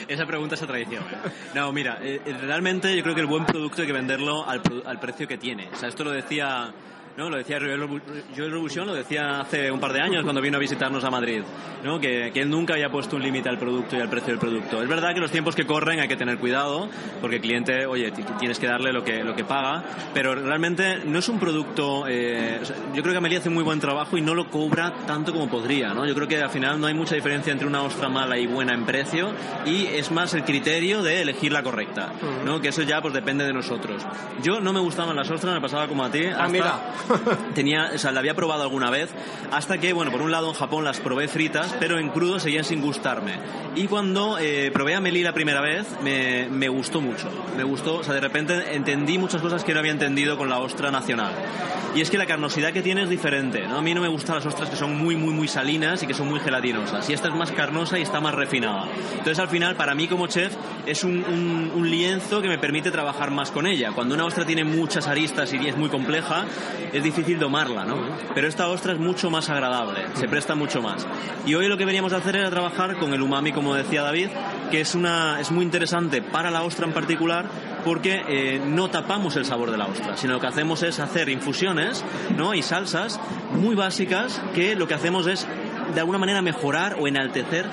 Esa 0.07 0.25
pregunta 0.25 0.55
es 0.55 0.63
a 0.63 0.67
tradición. 0.67 1.03
¿eh? 1.03 1.29
No, 1.53 1.71
mira, 1.71 1.99
eh, 2.01 2.19
realmente 2.41 2.95
yo 2.95 3.03
creo 3.03 3.15
que 3.15 3.21
el 3.21 3.27
buen 3.27 3.45
producto 3.45 3.81
hay 3.81 3.87
que 3.87 3.93
venderlo 3.93 4.47
al, 4.47 4.61
al 4.85 4.99
precio 4.99 5.27
que 5.27 5.37
tiene. 5.37 5.69
O 5.71 5.75
sea, 5.75 5.89
esto 5.89 6.03
lo 6.03 6.11
decía 6.11 6.73
¿no? 7.17 7.29
Lo 7.29 7.37
decía 7.37 7.59
Joel 7.59 8.51
Robuchon, 8.51 8.87
lo 8.87 8.93
decía 8.93 9.41
hace 9.41 9.71
un 9.71 9.79
par 9.79 9.93
de 9.93 10.01
años 10.01 10.23
cuando 10.23 10.41
vino 10.41 10.57
a 10.57 10.59
visitarnos 10.59 11.03
a 11.03 11.09
Madrid, 11.09 11.41
¿no? 11.83 11.99
Que, 11.99 12.31
que 12.33 12.41
él 12.41 12.49
nunca 12.49 12.73
había 12.73 12.89
puesto 12.89 13.15
un 13.15 13.23
límite 13.23 13.49
al 13.49 13.57
producto 13.57 13.95
y 13.95 13.99
al 13.99 14.09
precio 14.09 14.29
del 14.29 14.39
producto. 14.39 14.81
Es 14.81 14.87
verdad 14.87 15.13
que 15.13 15.19
los 15.19 15.31
tiempos 15.31 15.55
que 15.55 15.65
corren 15.65 15.99
hay 15.99 16.07
que 16.07 16.15
tener 16.15 16.37
cuidado, 16.37 16.89
porque 17.21 17.37
el 17.37 17.41
cliente, 17.41 17.85
oye, 17.85 18.11
tienes 18.39 18.59
que 18.59 18.67
darle 18.67 18.91
lo 18.91 19.03
que, 19.03 19.23
lo 19.23 19.35
que 19.35 19.43
paga, 19.43 19.83
pero 20.13 20.35
realmente 20.35 20.99
no 21.05 21.19
es 21.19 21.29
un 21.29 21.39
producto... 21.39 22.05
Eh, 22.07 22.59
yo 22.93 23.01
creo 23.01 23.13
que 23.13 23.17
Amelia 23.17 23.39
hace 23.39 23.49
muy 23.49 23.63
buen 23.63 23.79
trabajo 23.79 24.17
y 24.17 24.21
no 24.21 24.33
lo 24.33 24.49
cobra 24.49 24.93
tanto 25.05 25.33
como 25.33 25.49
podría, 25.49 25.93
¿no? 25.93 26.05
Yo 26.05 26.15
creo 26.15 26.27
que 26.27 26.41
al 26.41 26.49
final 26.49 26.79
no 26.79 26.87
hay 26.87 26.93
mucha 26.93 27.15
diferencia 27.15 27.51
entre 27.51 27.67
una 27.67 27.81
ostra 27.81 28.09
mala 28.09 28.37
y 28.37 28.47
buena 28.47 28.73
en 28.73 28.85
precio 28.85 29.31
y 29.65 29.85
es 29.85 30.11
más 30.11 30.33
el 30.33 30.43
criterio 30.43 31.01
de 31.03 31.21
elegir 31.21 31.51
la 31.51 31.63
correcta, 31.63 32.11
¿no? 32.45 32.61
Que 32.61 32.69
eso 32.69 32.81
ya 32.83 33.01
pues 33.01 33.13
depende 33.13 33.45
de 33.45 33.53
nosotros. 33.53 34.03
Yo 34.41 34.59
no 34.59 34.73
me 34.73 34.79
gustaban 34.79 35.15
las 35.15 35.29
ostras, 35.29 35.53
me 35.53 35.61
pasaba 35.61 35.87
como 35.87 36.03
a 36.03 36.11
ti. 36.11 36.25
Ah, 36.25 36.47
mira. 36.49 36.79
tenía, 37.55 37.91
o 37.93 37.97
sea, 37.97 38.11
la 38.11 38.19
había 38.19 38.35
probado 38.35 38.63
alguna 38.63 38.89
vez, 38.89 39.09
hasta 39.51 39.77
que, 39.77 39.93
bueno, 39.93 40.11
por 40.11 40.21
un 40.21 40.31
lado 40.31 40.49
en 40.49 40.53
Japón 40.53 40.83
las 40.83 40.99
probé 40.99 41.27
fritas, 41.27 41.75
pero 41.79 41.99
en 41.99 42.09
crudo 42.09 42.39
seguían 42.39 42.63
sin 42.63 42.81
gustarme. 42.81 43.33
Y 43.75 43.87
cuando 43.87 44.37
eh, 44.39 44.71
probé 44.71 44.95
a 44.95 44.99
Meli 44.99 45.23
la 45.23 45.33
primera 45.33 45.61
vez, 45.61 45.87
me, 46.03 46.47
me, 46.49 46.69
gustó 46.69 47.01
mucho. 47.01 47.29
Me 47.57 47.63
gustó, 47.63 47.97
o 47.97 48.03
sea, 48.03 48.13
de 48.13 48.21
repente 48.21 48.75
entendí 48.75 49.17
muchas 49.17 49.41
cosas 49.41 49.63
que 49.63 49.73
no 49.73 49.79
había 49.79 49.91
entendido 49.91 50.37
con 50.37 50.49
la 50.49 50.59
ostra 50.59 50.91
nacional. 50.91 51.33
Y 51.95 52.01
es 52.01 52.09
que 52.09 52.17
la 52.17 52.25
carnosidad 52.25 52.73
que 52.73 52.81
tiene 52.81 53.03
es 53.03 53.09
diferente, 53.09 53.67
¿no? 53.67 53.77
A 53.77 53.81
mí 53.81 53.93
no 53.93 54.01
me 54.01 54.07
gustan 54.07 54.35
las 54.35 54.45
ostras 54.47 54.69
que 54.69 54.75
son 54.75 54.97
muy, 54.97 55.15
muy, 55.15 55.31
muy 55.31 55.47
salinas 55.47 56.01
y 56.01 56.07
que 56.07 56.15
son 56.15 56.27
muy 56.27 56.39
gelatinosas. 56.39 57.07
Y 57.07 57.13
esta 57.13 57.27
es 57.27 57.35
más 57.35 57.51
carnosa 57.51 57.99
y 57.99 58.01
está 58.01 58.19
más 58.19 58.33
refinada. 58.33 58.87
Entonces, 59.11 59.37
al 59.37 59.47
final, 59.47 59.75
para 59.75 59.93
mí 59.93 60.07
como 60.07 60.25
chef, 60.25 60.55
es 60.87 61.03
un, 61.03 61.23
un, 61.23 61.71
un 61.75 61.89
lienzo 61.89 62.41
que 62.41 62.47
me 62.47 62.57
permite 62.57 62.89
trabajar 62.89 63.29
más 63.29 63.51
con 63.51 63.67
ella. 63.67 63.91
Cuando 63.91 64.15
una 64.15 64.25
ostra 64.25 64.43
tiene 64.43 64.63
muchas 64.63 65.07
aristas 65.07 65.53
y 65.53 65.67
es 65.67 65.77
muy 65.77 65.89
compleja, 65.89 66.45
es 66.93 67.03
difícil 67.03 67.39
domarla, 67.39 67.85
¿no? 67.85 67.97
Pero 68.33 68.47
esta 68.47 68.67
ostra 68.67 68.93
es 68.93 68.99
mucho 68.99 69.29
más 69.29 69.49
agradable, 69.49 70.05
se 70.13 70.27
presta 70.27 70.55
mucho 70.55 70.81
más. 70.81 71.05
Y 71.45 71.55
hoy 71.55 71.67
lo 71.67 71.77
que 71.77 71.85
veníamos 71.85 72.13
a 72.13 72.17
hacer 72.17 72.35
era 72.35 72.49
trabajar 72.49 72.97
con 72.97 73.13
el 73.13 73.21
umami, 73.21 73.51
como 73.51 73.73
decía 73.73 74.03
David, 74.03 74.29
que 74.71 74.81
es, 74.81 74.95
una, 74.95 75.39
es 75.39 75.51
muy 75.51 75.65
interesante 75.65 76.21
para 76.21 76.51
la 76.51 76.63
ostra 76.63 76.85
en 76.85 76.93
particular 76.93 77.45
porque 77.83 78.23
eh, 78.27 78.61
no 78.65 78.89
tapamos 78.89 79.35
el 79.35 79.45
sabor 79.45 79.71
de 79.71 79.77
la 79.77 79.87
ostra, 79.87 80.15
sino 80.15 80.33
lo 80.33 80.39
que 80.39 80.47
hacemos 80.47 80.83
es 80.83 80.99
hacer 80.99 81.29
infusiones 81.29 82.03
¿no? 82.37 82.53
y 82.53 82.61
salsas 82.61 83.19
muy 83.51 83.75
básicas 83.75 84.41
que 84.55 84.75
lo 84.75 84.87
que 84.87 84.93
hacemos 84.93 85.27
es 85.27 85.47
de 85.93 85.99
alguna 85.99 86.17
manera 86.17 86.41
mejorar 86.41 86.97
o 86.99 87.07
enaltecer 87.07 87.65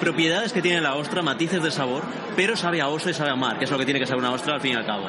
propiedades 0.00 0.52
que 0.52 0.62
tiene 0.62 0.80
la 0.80 0.94
ostra, 0.94 1.22
matices 1.22 1.62
de 1.62 1.70
sabor, 1.70 2.04
pero 2.36 2.56
sabe 2.56 2.80
a 2.80 2.88
ostra 2.88 3.10
y 3.10 3.14
sabe 3.14 3.30
a 3.30 3.36
mar, 3.36 3.58
que 3.58 3.64
es 3.64 3.70
lo 3.70 3.78
que 3.78 3.84
tiene 3.84 4.00
que 4.00 4.06
saber 4.06 4.20
una 4.20 4.32
ostra 4.32 4.54
al 4.54 4.60
fin 4.60 4.72
y 4.72 4.76
al 4.76 4.86
cabo. 4.86 5.06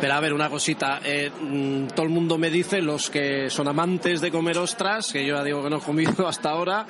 Pero 0.00 0.14
a 0.14 0.20
ver, 0.20 0.32
una 0.32 0.48
cosita. 0.48 1.00
Eh, 1.04 1.30
mm, 1.30 1.88
todo 1.88 2.06
el 2.06 2.12
mundo 2.12 2.38
me 2.38 2.48
dice, 2.48 2.80
los 2.80 3.10
que 3.10 3.50
son 3.50 3.68
amantes 3.68 4.22
de 4.22 4.30
comer 4.30 4.56
ostras, 4.56 5.12
que 5.12 5.26
yo 5.26 5.36
ya 5.36 5.44
digo 5.44 5.62
que 5.62 5.68
no 5.68 5.76
he 5.76 5.80
comido 5.80 6.26
hasta 6.26 6.50
ahora, 6.50 6.86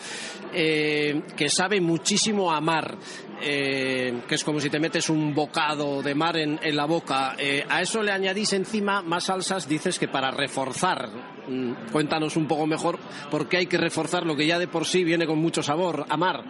eh, 0.52 1.22
que 1.36 1.48
sabe 1.48 1.80
muchísimo 1.80 2.52
a 2.52 2.60
mar. 2.60 2.96
Eh, 3.42 4.20
que 4.28 4.34
es 4.34 4.44
como 4.44 4.60
si 4.60 4.68
te 4.68 4.78
metes 4.78 5.08
un 5.08 5.34
bocado 5.34 6.02
de 6.02 6.14
mar 6.14 6.36
en, 6.36 6.58
la 6.76 6.84
boca. 6.84 7.36
A 7.68 7.80
eso 7.80 8.02
le 8.02 8.12
añadís 8.12 8.52
encima 8.52 9.00
más 9.00 9.24
salsas, 9.24 9.66
dices 9.66 9.98
que 9.98 10.08
para 10.08 10.30
reforzar. 10.30 11.08
Mm, 11.48 11.72
cuéntanos 11.92 12.36
un 12.36 12.46
poco 12.46 12.66
mejor 12.66 12.98
por 13.30 13.48
qué 13.48 13.58
hay 13.58 13.66
que 13.66 13.78
reforzar 13.78 14.26
lo 14.26 14.36
que 14.36 14.46
ya 14.46 14.58
de 14.58 14.68
por 14.68 14.86
sí 14.86 15.04
viene 15.04 15.26
con 15.26 15.38
mucho 15.38 15.62
sabor, 15.62 16.06
a 16.08 16.16
mar. 16.16 16.42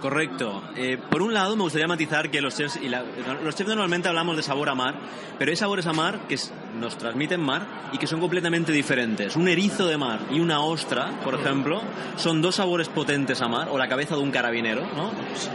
Correcto. 0.00 0.62
Eh, 0.76 0.98
por 1.10 1.22
un 1.22 1.32
lado, 1.32 1.56
me 1.56 1.62
gustaría 1.62 1.86
matizar 1.86 2.30
que 2.30 2.42
los 2.42 2.56
chefs, 2.56 2.76
y 2.76 2.88
los 2.88 3.54
chefs 3.54 3.68
normalmente 3.68 4.08
hablamos 4.08 4.36
de 4.36 4.42
sabor 4.42 4.68
a 4.68 4.74
mar, 4.74 4.96
pero 5.38 5.50
hay 5.50 5.56
sabores 5.56 5.86
a 5.86 5.94
mar 5.94 6.26
que 6.28 6.36
nos 6.78 6.96
transmiten 6.98 7.40
mar 7.40 7.66
y 7.92 7.98
que 7.98 8.06
son 8.06 8.20
completamente 8.20 8.72
diferentes. 8.72 9.36
Un 9.36 9.48
erizo 9.48 9.86
de 9.86 9.96
mar 9.96 10.20
y 10.30 10.40
una 10.40 10.60
ostra, 10.60 11.10
por 11.22 11.34
ejemplo, 11.34 11.82
son 12.16 12.42
dos 12.42 12.56
sabores 12.56 12.88
potentes 12.88 13.40
a 13.40 13.48
mar, 13.48 13.68
o 13.70 13.78
la 13.78 13.88
cabeza 13.88 14.16
de 14.16 14.22
un 14.22 14.30
carabinero, 14.30 14.82
¿no? 14.96 15.10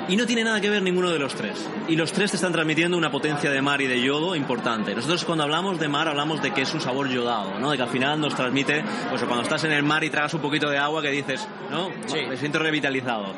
Y 0.07 0.15
no 0.15 0.25
tiene 0.25 0.43
nada 0.43 0.61
que 0.61 0.69
ver 0.69 0.81
ninguno 0.81 1.09
de 1.09 1.19
los 1.19 1.35
tres. 1.35 1.67
Y 1.87 1.95
los 1.95 2.11
tres 2.11 2.31
te 2.31 2.37
están 2.37 2.51
transmitiendo 2.51 2.97
una 2.97 3.11
potencia 3.11 3.51
de 3.51 3.61
mar 3.61 3.81
y 3.81 3.87
de 3.87 4.01
yodo 4.01 4.35
importante. 4.35 4.95
Nosotros 4.95 5.25
cuando 5.25 5.43
hablamos 5.43 5.79
de 5.79 5.87
mar 5.87 6.07
hablamos 6.07 6.41
de 6.41 6.51
que 6.51 6.61
es 6.61 6.73
un 6.73 6.81
sabor 6.81 7.09
yodado, 7.09 7.59
¿no? 7.59 7.71
De 7.71 7.77
que 7.77 7.83
al 7.83 7.89
final 7.89 8.19
nos 8.19 8.35
transmite, 8.35 8.83
pues 9.09 9.23
cuando 9.23 9.43
estás 9.43 9.63
en 9.63 9.71
el 9.71 9.83
mar 9.83 10.03
y 10.03 10.09
tragas 10.09 10.33
un 10.33 10.41
poquito 10.41 10.69
de 10.69 10.77
agua 10.77 11.01
que 11.01 11.11
dices, 11.11 11.47
¿no? 11.69 11.89
Sí. 12.07 12.19
Me 12.27 12.37
siento 12.37 12.59
revitalizado. 12.59 13.33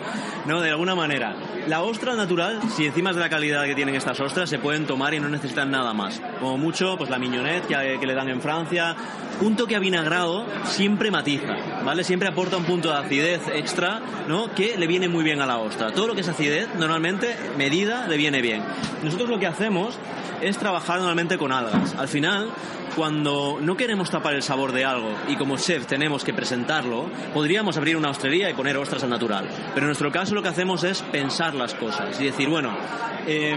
¿No? 0.46 0.60
De 0.62 0.70
alguna 0.70 0.96
manera. 0.96 1.36
La 1.68 1.84
ostra 1.84 2.16
natural, 2.16 2.60
si 2.76 2.86
encima 2.86 3.12
es 3.12 3.16
de 3.16 3.22
la 3.22 3.30
calidad 3.30 3.66
que 3.66 3.76
tienen 3.76 3.96
estas 3.96 4.20
ostras, 4.20 4.50
se 4.50 4.58
pueden 4.58 4.86
tomar 4.88 5.14
y 5.14 5.20
no 5.20 5.30
necesitan 5.30 5.70
nada 5.70 5.94
más. 5.94 6.20
Como 6.40 6.58
mucho, 6.58 6.98
pues 6.98 7.10
la 7.10 7.20
mignonette 7.20 7.68
que, 7.80 8.00
que 8.00 8.06
le 8.06 8.14
dan 8.14 8.30
en 8.30 8.42
Francia. 8.42 8.96
Un 9.42 9.56
toque 9.56 9.76
avinagrado 9.76 10.46
siempre 10.66 11.10
matiza, 11.10 11.56
¿vale? 11.84 12.04
Siempre 12.04 12.30
aporta 12.30 12.58
un 12.58 12.64
punto 12.64 12.90
de 12.90 12.98
acidez 12.98 13.42
extra, 13.56 14.00
¿no? 14.28 14.54
Que 14.54 14.78
le 14.78 14.86
viene 14.86 15.08
muy 15.08 15.24
bien 15.24 15.42
a 15.42 15.48
la 15.48 15.58
ostra. 15.58 15.92
Todo 15.92 16.08
lo 16.08 16.16
que 16.16 16.22
es 16.22 16.30
acidez, 16.30 16.70
normalmente, 16.78 17.36
medida, 17.58 18.08
le 18.08 18.18
viene 18.18 18.42
bien. 18.42 18.64
Nosotros 19.04 19.30
lo 19.30 19.40
que 19.40 19.48
hacemos 19.48 19.98
es 20.42 20.58
trabajar 20.58 21.00
normalmente 21.00 21.38
con 21.38 21.52
algas. 21.52 21.96
Al 21.96 22.08
final, 22.08 22.50
cuando 22.96 23.58
no 23.62 23.78
queremos 23.78 24.10
tapar 24.10 24.36
el 24.36 24.44
sabor 24.44 24.74
de 24.74 24.86
algo 24.86 25.12
y 25.28 25.36
como 25.38 25.58
chef 25.58 25.86
tenemos 25.88 26.24
que 26.24 26.34
presentarlo, 26.34 27.10
podríamos 27.34 27.78
abrir 27.78 27.96
una 27.96 28.10
ostrería 28.10 28.50
y 28.50 28.54
poner 28.54 28.78
ostras 28.78 29.04
al 29.04 29.10
natural. 29.10 29.48
Pero 29.74 29.86
en 29.86 29.88
nuestro 29.88 30.12
caso 30.12 30.36
lo 30.36 30.44
que 30.44 30.50
hacemos 30.50 30.84
es 30.84 31.02
pensar 31.04 31.56
las 31.56 31.74
cosas 31.74 32.20
y 32.20 32.26
decir, 32.26 32.50
bueno, 32.50 32.76
eh, 33.28 33.56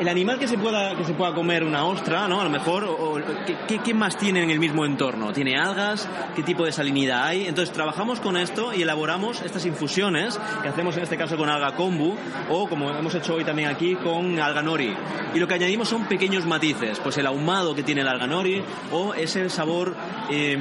el 0.00 0.08
animal 0.08 0.38
que 0.38 0.48
se 0.48 0.56
pueda 0.56 0.96
que 0.96 1.04
se 1.04 1.12
pueda 1.12 1.34
comer 1.34 1.62
una 1.62 1.84
ostra, 1.84 2.26
¿no? 2.26 2.40
A 2.40 2.44
lo 2.44 2.50
mejor, 2.50 2.84
o, 2.84 3.20
¿qué, 3.68 3.78
¿qué, 3.78 3.92
más 3.92 4.16
tiene 4.16 4.42
en 4.42 4.50
el 4.50 4.58
mismo 4.58 4.86
entorno? 4.86 5.30
¿Tiene 5.32 5.58
algas? 5.58 6.08
¿Qué 6.34 6.42
tipo 6.42 6.64
de 6.64 6.72
salinidad 6.72 7.26
hay? 7.26 7.46
Entonces 7.46 7.72
trabajamos 7.72 8.18
con 8.18 8.38
esto 8.38 8.72
y 8.72 8.80
elaboramos 8.80 9.42
estas 9.42 9.66
infusiones 9.66 10.40
que 10.62 10.68
hacemos 10.68 10.96
en 10.96 11.02
este 11.02 11.18
caso 11.18 11.36
con 11.36 11.50
alga 11.50 11.76
kombu 11.76 12.16
o 12.48 12.66
como 12.66 12.90
hemos 12.90 13.14
hecho 13.14 13.34
hoy 13.34 13.44
también 13.44 13.68
aquí 13.68 13.94
con 13.94 14.40
alga 14.40 14.62
nori. 14.62 14.96
Y 15.34 15.38
lo 15.38 15.46
que 15.46 15.54
añadimos 15.54 15.88
son 15.88 16.06
pequeños 16.06 16.46
matices, 16.46 16.98
pues 16.98 17.18
el 17.18 17.26
ahumado 17.26 17.74
que 17.74 17.82
tiene 17.82 18.00
el 18.00 18.08
alga 18.08 18.26
nori 18.26 18.62
o 18.90 19.12
ese 19.12 19.50
sabor 19.50 19.94
eh, 20.30 20.56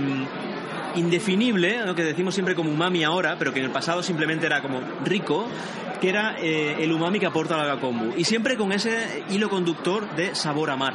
indefinible, 1.00 1.86
lo 1.86 1.96
que 1.96 2.04
decimos 2.04 2.34
siempre 2.34 2.56
como 2.56 2.72
umami 2.72 3.04
ahora, 3.04 3.36
pero 3.38 3.54
que 3.54 3.60
en 3.60 3.66
el 3.66 3.72
pasado 3.72 4.04
simplemente 4.04 4.46
era 4.46 4.62
como 4.62 4.82
rico, 5.04 5.48
que 6.00 6.10
era 6.10 6.38
eh, 6.40 6.78
el 6.80 6.92
umami 6.92 7.20
que 7.20 7.26
aporta 7.26 7.58
la 7.58 7.64
alga 7.64 7.80
kombu. 7.80 8.14
Y 8.18 8.24
siempre 8.24 8.56
con 8.56 8.72
ese 8.72 9.24
hilo 9.30 9.50
conductor 9.50 10.16
de 10.16 10.36
sabor 10.36 10.70
a 10.70 10.76
mar. 10.76 10.94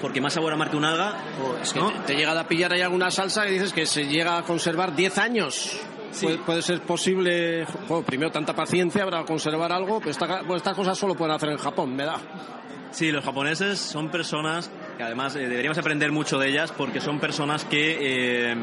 Porque 0.00 0.20
más 0.20 0.32
sabor 0.32 0.52
a 0.52 0.56
mar 0.56 0.70
que 0.70 0.76
un 0.76 0.84
alga... 0.84 1.16
Oh, 1.42 1.56
es 1.62 1.72
que 1.72 1.80
¿no? 1.80 1.90
te, 1.90 1.98
te, 1.98 2.16
llega 2.16 2.38
a 2.38 2.48
pillar 2.48 2.72
ahí 2.72 2.80
alguna 2.80 3.10
salsa 3.10 3.44
que 3.44 3.52
dices 3.52 3.72
que 3.72 3.86
se 3.86 4.06
llega 4.06 4.38
a 4.38 4.42
conservar 4.42 4.94
10 4.94 5.18
años. 5.18 5.80
Sí. 6.10 6.26
Puede, 6.26 6.38
puede, 6.38 6.62
ser 6.62 6.80
posible, 6.80 7.66
primero 8.06 8.32
tanta 8.32 8.54
paciencia 8.54 9.04
para 9.04 9.24
conservar 9.24 9.70
algo, 9.72 9.98
pero 9.98 10.10
esta, 10.10 10.26
bueno, 10.38 10.56
estas 10.56 10.74
cosas 10.74 10.96
solo 10.96 11.14
pueden 11.14 11.34
hacer 11.34 11.50
en 11.50 11.58
Japón, 11.58 11.94
me 11.94 12.04
da. 12.04 12.18
Sí, 12.90 13.12
los 13.12 13.22
japoneses 13.22 13.78
son 13.78 14.10
personas 14.10 14.70
que 14.96 15.02
además 15.02 15.36
eh, 15.36 15.40
deberíamos 15.40 15.76
aprender 15.78 16.10
mucho 16.10 16.38
de 16.38 16.48
ellas 16.48 16.72
porque 16.72 17.00
son 17.00 17.18
personas 17.20 17.64
que... 17.64 18.52
Eh, 18.52 18.56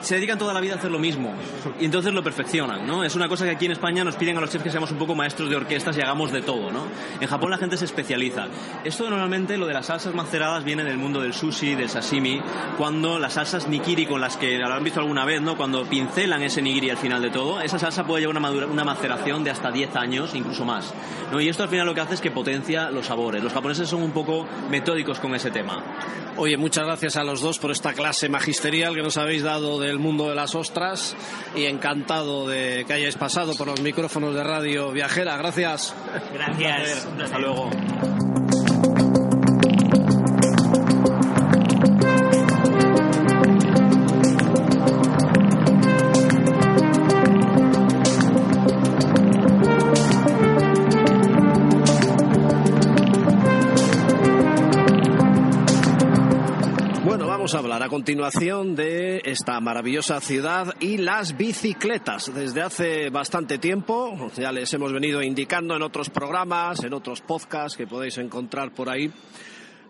se 0.00 0.14
dedican 0.16 0.38
toda 0.38 0.52
la 0.52 0.60
vida 0.60 0.74
a 0.74 0.76
hacer 0.76 0.90
lo 0.90 0.98
mismo 0.98 1.34
y 1.78 1.84
entonces 1.84 2.12
lo 2.12 2.22
perfeccionan, 2.22 2.86
¿no? 2.86 3.04
Es 3.04 3.14
una 3.14 3.28
cosa 3.28 3.44
que 3.44 3.50
aquí 3.50 3.66
en 3.66 3.72
España 3.72 4.04
nos 4.04 4.16
piden 4.16 4.36
a 4.38 4.40
los 4.40 4.50
chefs 4.50 4.64
que 4.64 4.70
seamos 4.70 4.90
un 4.90 4.98
poco 4.98 5.14
maestros 5.14 5.50
de 5.50 5.56
orquestas 5.56 5.96
y 5.96 6.00
hagamos 6.00 6.32
de 6.32 6.42
todo, 6.42 6.70
¿no? 6.70 6.86
En 7.20 7.28
Japón 7.28 7.50
la 7.50 7.58
gente 7.58 7.76
se 7.76 7.84
especializa. 7.84 8.48
Esto 8.84 9.08
normalmente, 9.08 9.56
lo 9.56 9.66
de 9.66 9.74
las 9.74 9.86
salsas 9.86 10.14
maceradas 10.14 10.64
viene 10.64 10.84
del 10.84 10.98
mundo 10.98 11.20
del 11.20 11.34
sushi, 11.34 11.74
del 11.74 11.88
sashimi, 11.88 12.40
cuando 12.76 13.18
las 13.18 13.34
salsas 13.34 13.68
nigiri 13.68 14.06
con 14.06 14.20
las 14.20 14.36
que 14.36 14.62
han 14.62 14.84
visto 14.84 15.00
alguna 15.00 15.24
vez, 15.24 15.40
¿no? 15.40 15.56
Cuando 15.56 15.84
pincelan 15.84 16.42
ese 16.42 16.62
nigiri 16.62 16.90
al 16.90 16.96
final 16.96 17.22
de 17.22 17.30
todo, 17.30 17.60
esa 17.60 17.78
salsa 17.78 18.04
puede 18.04 18.22
llevar 18.22 18.36
una, 18.36 18.40
madura, 18.40 18.66
una 18.66 18.84
maceración 18.84 19.44
de 19.44 19.50
hasta 19.50 19.70
10 19.70 19.96
años, 19.96 20.34
incluso 20.34 20.64
más, 20.64 20.92
¿no? 21.32 21.40
Y 21.40 21.48
esto 21.48 21.62
al 21.62 21.68
final 21.68 21.86
lo 21.86 21.94
que 21.94 22.00
hace 22.00 22.14
es 22.14 22.20
que 22.20 22.30
potencia 22.30 22.90
los 22.90 23.06
sabores. 23.06 23.42
Los 23.42 23.52
japoneses 23.52 23.88
son 23.88 24.02
un 24.02 24.12
poco 24.12 24.46
metódicos 24.70 25.20
con 25.20 25.34
ese 25.34 25.50
tema. 25.50 25.82
Oye, 26.36 26.56
muchas 26.56 26.86
gracias 26.86 27.16
a 27.16 27.24
los 27.24 27.40
dos 27.40 27.58
por 27.58 27.70
esta 27.70 27.92
clase 27.92 28.28
magisterial 28.28 28.94
que 28.94 29.02
nos 29.02 29.16
habéis 29.16 29.42
dado 29.42 29.78
del 29.90 29.98
mundo 29.98 30.28
de 30.28 30.36
las 30.36 30.54
ostras 30.54 31.16
y 31.54 31.64
encantado 31.64 32.48
de 32.48 32.84
que 32.86 32.92
hayáis 32.92 33.16
pasado 33.16 33.54
por 33.54 33.66
los 33.66 33.80
micrófonos 33.80 34.34
de 34.34 34.44
radio 34.44 34.92
viajera. 34.92 35.36
Gracias. 35.36 35.94
Gracias. 36.32 37.08
Hasta 37.20 37.38
luego. 37.38 37.70
Vamos 57.50 57.64
a 57.64 57.64
hablar 57.64 57.82
a 57.82 57.88
continuación 57.88 58.76
de 58.76 59.22
esta 59.24 59.58
maravillosa 59.58 60.20
ciudad 60.20 60.72
y 60.78 60.98
las 60.98 61.36
bicicletas. 61.36 62.32
Desde 62.32 62.62
hace 62.62 63.10
bastante 63.10 63.58
tiempo, 63.58 64.30
ya 64.36 64.52
les 64.52 64.72
hemos 64.72 64.92
venido 64.92 65.20
indicando 65.20 65.74
en 65.74 65.82
otros 65.82 66.10
programas, 66.10 66.84
en 66.84 66.94
otros 66.94 67.22
podcasts 67.22 67.76
que 67.76 67.88
podéis 67.88 68.18
encontrar 68.18 68.70
por 68.70 68.88
ahí 68.88 69.10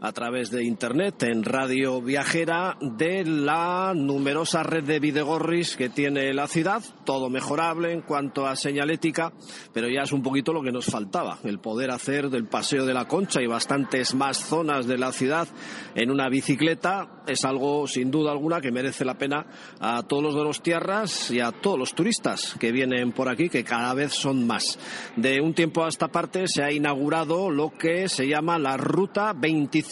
a 0.00 0.12
través 0.12 0.50
de 0.50 0.64
internet 0.64 1.23
en 1.25 1.45
Radio 1.45 2.00
Viajera 2.00 2.78
de 2.80 3.25
la 3.25 3.92
numerosa 3.95 4.62
red 4.62 4.85
de 4.85 4.99
videogorris 4.99 5.76
que 5.76 5.90
tiene 5.90 6.33
la 6.33 6.47
ciudad, 6.47 6.83
todo 7.04 7.28
mejorable 7.28 7.92
en 7.92 8.00
cuanto 8.00 8.47
a 8.47 8.57
señalética, 8.57 9.33
pero 9.75 9.88
ya 9.88 10.02
es 10.02 10.12
un 10.12 10.23
poquito 10.23 10.52
lo 10.52 10.62
que 10.62 10.73
nos 10.73 10.87
faltaba, 10.87 11.38
el 11.45 11.59
poder 11.59 11.90
hacer 11.90 12.30
del 12.30 12.47
Paseo 12.47 12.87
de 12.87 12.95
la 12.95 13.07
Concha 13.07 13.42
y 13.42 13.47
bastantes 13.47 14.14
más 14.14 14.38
zonas 14.38 14.87
de 14.87 14.97
la 14.97 15.12
ciudad 15.12 15.49
en 15.95 16.11
una 16.11 16.28
bicicleta 16.28 17.23
es 17.26 17.45
algo 17.45 17.87
sin 17.87 18.11
duda 18.11 18.33
alguna 18.33 18.61
que 18.61 18.73
merece 18.73 19.04
la 19.04 19.19
pena 19.19 19.47
a 19.80 20.02
todos 20.04 20.23
los 20.23 20.35
de 20.35 20.45
los 20.45 20.62
tierras 20.62 21.30
y 21.30 21.40
a 21.40 21.52
todos 21.52 21.78
los 21.78 21.95
turistas 21.95 22.57
que 22.59 22.73
vienen 22.73 23.12
por 23.12 23.28
aquí, 23.28 23.49
que 23.49 23.64
cada 23.64 23.92
vez 23.95 24.12
son 24.12 24.47
más. 24.47 24.78
De 25.16 25.40
un 25.40 25.52
tiempo 25.52 25.85
a 25.85 25.88
esta 25.88 26.09
parte 26.09 26.49
se 26.49 26.62
ha 26.62 26.73
inaugurado 26.73 27.50
lo 27.50 27.71
que 27.71 28.09
se 28.09 28.26
llama 28.26 28.59
la 28.59 28.76
Ruta 28.76 29.35
25 29.35 29.89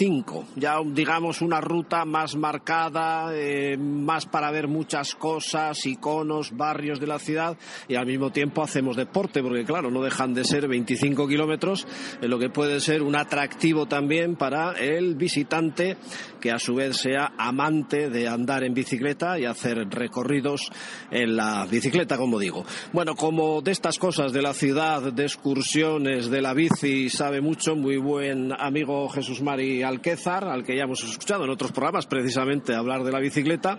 ya 0.55 0.77
digamos 0.85 1.43
una 1.43 1.61
ruta 1.61 2.05
más 2.05 2.37
marcada, 2.37 3.31
eh, 3.35 3.77
más 3.77 4.27
para 4.27 4.53
ver 4.53 4.69
muchas 4.69 5.17
cosas, 5.17 5.85
iconos, 5.87 6.57
barrios 6.57 7.01
de 7.01 7.09
la 7.09 7.19
ciudad 7.19 7.57
y 7.89 7.97
al 7.97 8.07
mismo 8.07 8.31
tiempo 8.31 8.63
hacemos 8.63 8.97
deporte, 8.97 9.43
porque 9.43 9.65
claro, 9.65 9.91
no 9.91 10.01
dejan 10.01 10.35
de 10.35 10.45
ser 10.45 10.69
25 10.69 11.27
kilómetros, 11.27 11.85
en 12.23 12.31
lo 12.31 12.39
que 12.39 12.49
puede 12.49 12.79
ser 12.79 13.03
un 13.03 13.17
atractivo 13.17 13.87
también 13.87 14.37
para 14.37 14.73
el 14.73 15.17
visitante 15.17 15.97
que 16.41 16.53
a 16.53 16.61
su 16.61 16.77
vez 16.77 16.97
sea 16.99 17.33
amante 17.37 18.09
de 18.09 18.29
andar 18.29 18.63
en 18.63 18.75
bicicleta 18.75 19.37
y 19.39 19.47
hacer 19.47 19.89
recorridos 19.91 20.71
en 21.11 21.35
la 21.35 21.67
bicicleta, 21.67 22.17
como 22.17 22.39
digo. 22.39 22.65
Bueno, 22.93 23.17
como 23.17 23.63
de 23.63 23.73
estas 23.73 23.99
cosas 23.99 24.33
de 24.33 24.43
la 24.43 24.55
ciudad, 24.55 25.13
de 25.13 25.25
excursiones, 25.25 26.31
de 26.31 26.41
la 26.41 26.55
bici, 26.55 27.11
sabe 27.11 27.41
mucho, 27.41 27.75
muy 27.75 27.97
buen 27.97 28.53
amigo 28.53 29.09
Jesús 29.09 29.43
Mari 29.43 29.83
Alquézar, 29.89 30.45
al 30.45 30.65
que 30.65 30.77
ya 30.77 30.85
hemos 30.85 31.03
escuchado 31.03 31.45
en 31.45 31.51
otros 31.51 31.73
programas 31.73 32.07
precisamente 32.07 32.75
hablar 32.75 33.03
de 33.05 33.13
la 33.13 33.19
bicicleta. 33.19 33.79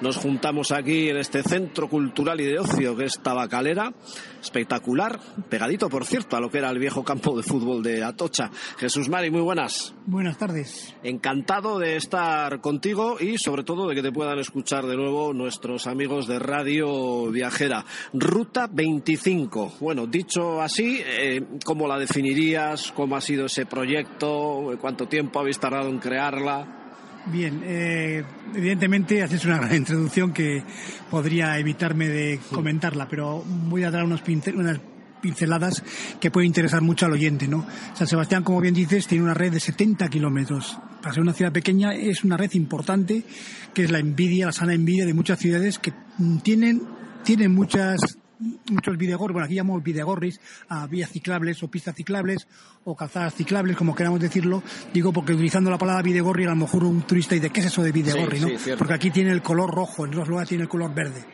Nos 0.00 0.16
juntamos 0.16 0.72
aquí 0.72 1.08
en 1.08 1.16
este 1.16 1.42
centro 1.42 1.88
cultural 1.88 2.40
y 2.40 2.44
de 2.44 2.58
ocio 2.58 2.96
que 2.96 3.04
es 3.04 3.20
Tabacalera, 3.20 3.92
espectacular, 4.44 5.18
pegadito 5.48 5.88
por 5.88 6.04
cierto 6.04 6.36
a 6.36 6.40
lo 6.40 6.50
que 6.50 6.58
era 6.58 6.70
el 6.70 6.78
viejo 6.78 7.02
campo 7.02 7.36
de 7.36 7.42
fútbol 7.42 7.82
de 7.82 8.04
Atocha. 8.04 8.50
Jesús 8.78 9.08
Mari, 9.08 9.30
muy 9.30 9.40
buenas. 9.40 9.94
Buenas 10.06 10.38
tardes. 10.38 10.94
Encantado 11.02 11.78
de 11.78 11.96
estar 11.96 12.60
contigo 12.60 13.16
y 13.18 13.38
sobre 13.38 13.64
todo 13.64 13.88
de 13.88 13.94
que 13.94 14.02
te 14.02 14.12
puedan 14.12 14.38
escuchar 14.38 14.86
de 14.86 14.96
nuevo 14.96 15.32
nuestros 15.32 15.86
amigos 15.86 16.26
de 16.26 16.38
Radio 16.38 17.30
Viajera. 17.30 17.84
Ruta 18.12 18.68
25. 18.70 19.74
Bueno, 19.80 20.06
dicho 20.06 20.60
así, 20.60 21.00
eh, 21.04 21.42
¿cómo 21.64 21.88
la 21.88 21.98
definirías? 21.98 22.92
¿Cómo 22.92 23.16
ha 23.16 23.20
sido 23.20 23.46
ese 23.46 23.66
proyecto? 23.66 24.76
¿Cuánto 24.80 25.08
tiempo 25.08 25.40
habéis 25.40 25.58
tardado 25.58 25.88
en 25.88 25.98
crearla? 25.98 26.83
Bien, 27.26 27.62
eh, 27.64 28.22
evidentemente 28.54 29.22
haces 29.22 29.44
una 29.46 29.56
gran 29.56 29.74
introducción 29.74 30.32
que 30.32 30.62
podría 31.10 31.58
evitarme 31.58 32.08
de 32.08 32.38
comentarla, 32.50 33.08
pero 33.08 33.42
voy 33.46 33.82
a 33.84 33.90
dar 33.90 34.04
unos 34.04 34.22
unas 34.54 34.80
pinceladas 35.22 35.82
que 36.20 36.30
pueden 36.30 36.48
interesar 36.48 36.82
mucho 36.82 37.06
al 37.06 37.12
oyente. 37.12 37.48
¿no? 37.48 37.66
San 37.94 38.06
Sebastián, 38.06 38.44
como 38.44 38.60
bien 38.60 38.74
dices, 38.74 39.06
tiene 39.06 39.24
una 39.24 39.32
red 39.32 39.52
de 39.52 39.60
70 39.60 40.08
kilómetros. 40.10 40.78
Para 41.00 41.14
ser 41.14 41.22
una 41.22 41.32
ciudad 41.32 41.52
pequeña 41.52 41.94
es 41.94 42.24
una 42.24 42.36
red 42.36 42.52
importante, 42.52 43.24
que 43.72 43.84
es 43.84 43.90
la 43.90 44.00
envidia, 44.00 44.46
la 44.46 44.52
sana 44.52 44.74
envidia 44.74 45.06
de 45.06 45.14
muchas 45.14 45.38
ciudades 45.38 45.78
que 45.78 45.94
tienen, 46.42 46.82
tienen 47.24 47.54
muchas 47.54 48.18
muchos 48.70 48.96
videogorris, 48.96 49.32
bueno, 49.32 49.46
aquí 49.46 49.54
llamamos 49.54 49.82
videogorris 49.82 50.40
a 50.68 50.86
vías 50.86 51.10
ciclables 51.10 51.62
o 51.62 51.68
pistas 51.68 51.94
ciclables 51.94 52.46
o 52.84 52.94
calzadas 52.94 53.34
ciclables, 53.34 53.76
como 53.76 53.94
queramos 53.94 54.20
decirlo. 54.20 54.62
Digo 54.92 55.12
porque 55.12 55.32
utilizando 55.32 55.70
la 55.70 55.78
palabra 55.78 56.02
videogorri 56.02 56.44
a 56.44 56.50
lo 56.50 56.56
mejor 56.56 56.84
un 56.84 57.02
turista 57.02 57.34
dice, 57.34 57.50
¿qué 57.50 57.60
es 57.60 57.66
eso 57.66 57.82
de 57.82 57.92
videogorri? 57.92 58.40
¿no? 58.40 58.48
porque 58.78 58.94
aquí 58.94 59.10
tiene 59.10 59.30
el 59.30 59.42
color 59.42 59.70
rojo, 59.70 60.04
en 60.04 60.10
otros 60.12 60.28
lugares 60.28 60.48
tiene 60.48 60.62
el 60.62 60.68
color 60.68 60.94
verde. 60.94 61.24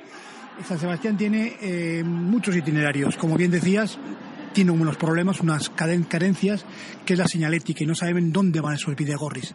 San 0.67 0.79
Sebastián 0.79 1.17
tiene 1.17 1.57
eh, 1.61 2.03
muchos 2.05 2.55
itinerarios, 2.55 3.17
como 3.17 3.37
bien 3.37 3.51
decías, 3.51 3.99
tiene 4.53 4.71
unos 4.73 4.97
problemas, 4.97 5.41
unas 5.41 5.71
carencias, 5.71 6.65
que 7.05 7.15
es 7.15 7.19
la 7.19 7.29
señalética 7.29 7.85
y 7.85 7.87
no 7.87 7.95
saben 7.95 8.33
dónde 8.33 8.61
van 8.61 8.75
esos 8.75 8.95
videogorris. 8.95 9.55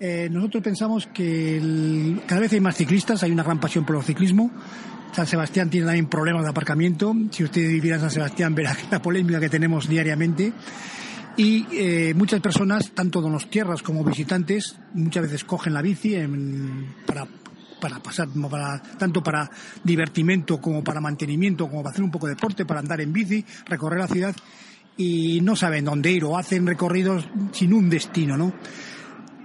Eh, 0.00 0.28
nosotros 0.30 0.62
pensamos 0.62 1.08
que 1.08 2.20
cada 2.26 2.40
vez 2.40 2.52
hay 2.52 2.60
más 2.60 2.76
ciclistas, 2.76 3.22
hay 3.24 3.32
una 3.32 3.42
gran 3.42 3.58
pasión 3.58 3.84
por 3.84 3.96
el 3.96 4.02
ciclismo 4.04 4.50
San 5.12 5.26
Sebastián 5.26 5.70
tiene 5.70 5.86
también 5.86 6.06
problemas 6.06 6.44
de 6.44 6.50
aparcamiento. 6.50 7.14
Si 7.30 7.44
usted 7.44 7.62
viviera 7.62 7.96
en 7.96 8.02
San 8.02 8.10
Sebastián 8.10 8.54
verá 8.54 8.76
la 8.90 9.02
polémica 9.02 9.40
que 9.40 9.48
tenemos 9.48 9.88
diariamente. 9.88 10.52
Y 11.36 11.66
eh, 11.72 12.14
muchas 12.14 12.40
personas, 12.40 12.90
tanto 12.90 13.22
tierras 13.48 13.82
como 13.82 14.02
visitantes, 14.02 14.76
muchas 14.94 15.22
veces 15.22 15.44
cogen 15.44 15.72
la 15.72 15.82
bici 15.82 16.16
para, 17.06 17.28
para 17.80 18.00
pasar, 18.00 18.28
tanto 18.98 19.22
para 19.22 19.48
divertimento 19.84 20.60
como 20.60 20.82
para 20.82 21.00
mantenimiento, 21.00 21.68
como 21.68 21.82
para 21.84 21.92
hacer 21.92 22.02
un 22.02 22.10
poco 22.10 22.26
de 22.26 22.34
deporte, 22.34 22.66
para 22.66 22.80
andar 22.80 23.00
en 23.00 23.12
bici, 23.12 23.44
recorrer 23.66 24.00
la 24.00 24.08
ciudad 24.08 24.34
y 24.96 25.40
no 25.42 25.54
saben 25.54 25.84
dónde 25.84 26.10
ir 26.10 26.24
o 26.24 26.36
hacen 26.36 26.66
recorridos 26.66 27.24
sin 27.52 27.72
un 27.72 27.88
destino, 27.88 28.36
¿no? 28.36 28.52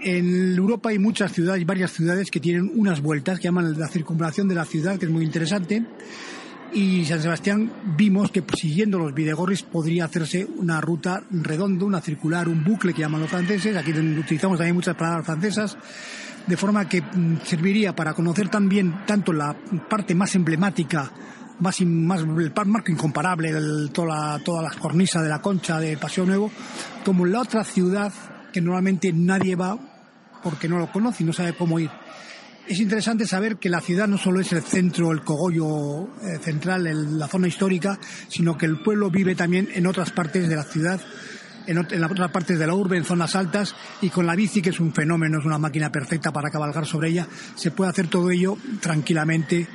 En 0.05 0.57
Europa 0.57 0.89
hay 0.89 0.99
muchas 0.99 1.31
ciudades, 1.31 1.65
varias 1.65 1.91
ciudades 1.91 2.29
que 2.29 2.41
tienen 2.41 2.69
unas 2.75 3.01
vueltas 3.01 3.39
que 3.39 3.45
llaman 3.45 3.79
la 3.79 3.87
circunvalación 3.87 4.49
de 4.49 4.55
la 4.55 4.65
ciudad, 4.65 4.97
que 4.99 5.05
es 5.05 5.11
muy 5.11 5.23
interesante. 5.23 5.85
Y 6.73 7.05
San 7.05 7.21
Sebastián 7.21 7.71
vimos 7.95 8.29
que 8.29 8.43
siguiendo 8.53 8.99
los 8.99 9.13
Videgorris 9.13 9.63
podría 9.63 10.05
hacerse 10.05 10.45
una 10.57 10.81
ruta 10.81 11.23
redonda, 11.31 11.85
una 11.85 12.01
circular, 12.01 12.49
un 12.49 12.65
bucle 12.65 12.93
que 12.93 13.01
llaman 13.01 13.21
los 13.21 13.29
franceses. 13.29 13.77
Aquí 13.77 13.91
utilizamos 13.91 14.57
también 14.57 14.75
muchas 14.75 14.95
palabras 14.95 15.25
francesas 15.25 15.77
de 16.47 16.57
forma 16.57 16.89
que 16.89 17.01
mm, 17.01 17.37
serviría 17.45 17.95
para 17.95 18.13
conocer 18.13 18.49
también 18.49 19.05
tanto 19.05 19.31
la 19.31 19.55
parte 19.89 20.13
más 20.15 20.35
emblemática, 20.35 21.09
más, 21.59 21.79
más 21.81 22.19
el 22.21 22.51
marco 22.65 22.91
incomparable, 22.91 23.53
toda, 23.93 24.07
la, 24.37 24.43
toda 24.43 24.63
la 24.63 24.71
cornisa 24.71 25.21
de 25.21 25.29
la 25.29 25.41
concha 25.41 25.79
de 25.79 25.95
Paseo 25.95 26.25
Nuevo, 26.25 26.51
como 27.05 27.25
la 27.25 27.39
otra 27.39 27.63
ciudad 27.63 28.11
que 28.51 28.59
normalmente 28.59 29.13
nadie 29.13 29.55
va 29.55 29.92
porque 30.43 30.67
no 30.67 30.77
lo 30.77 30.91
conoce 30.91 31.23
y 31.23 31.25
no 31.25 31.33
sabe 31.33 31.53
cómo 31.53 31.79
ir. 31.79 31.89
Es 32.67 32.79
interesante 32.79 33.27
saber 33.27 33.57
que 33.57 33.69
la 33.69 33.81
ciudad 33.81 34.07
no 34.07 34.17
solo 34.17 34.39
es 34.39 34.53
el 34.53 34.61
centro, 34.61 35.11
el 35.11 35.21
cogollo 35.21 36.03
eh, 36.21 36.39
central, 36.41 37.19
la 37.19 37.27
zona 37.27 37.47
histórica, 37.47 37.99
sino 38.29 38.57
que 38.57 38.65
el 38.65 38.81
pueblo 38.81 39.09
vive 39.09 39.35
también 39.35 39.67
en 39.73 39.85
otras 39.85 40.11
partes 40.11 40.47
de 40.47 40.55
la 40.55 40.63
ciudad, 40.63 41.01
en, 41.67 41.77
otras 41.77 42.31
partes 42.31 42.57
de 42.57 42.67
la 42.67 42.73
urbe, 42.73 42.97
en 42.97 43.03
zonas 43.03 43.35
altas, 43.35 43.75
y 44.01 44.09
con 44.09 44.25
la 44.25 44.35
bici, 44.35 44.61
que 44.61 44.69
es 44.69 44.79
un 44.79 44.93
fenómeno, 44.93 45.39
es 45.39 45.45
una 45.45 45.57
máquina 45.57 45.91
perfecta 45.91 46.31
para 46.31 46.49
cabalgar 46.49 46.85
sobre 46.85 47.09
ella, 47.09 47.27
se 47.55 47.71
puede 47.71 47.91
hacer 47.91 48.07
todo 48.07 48.31
ello 48.31 48.57
tranquilamente 48.79 49.67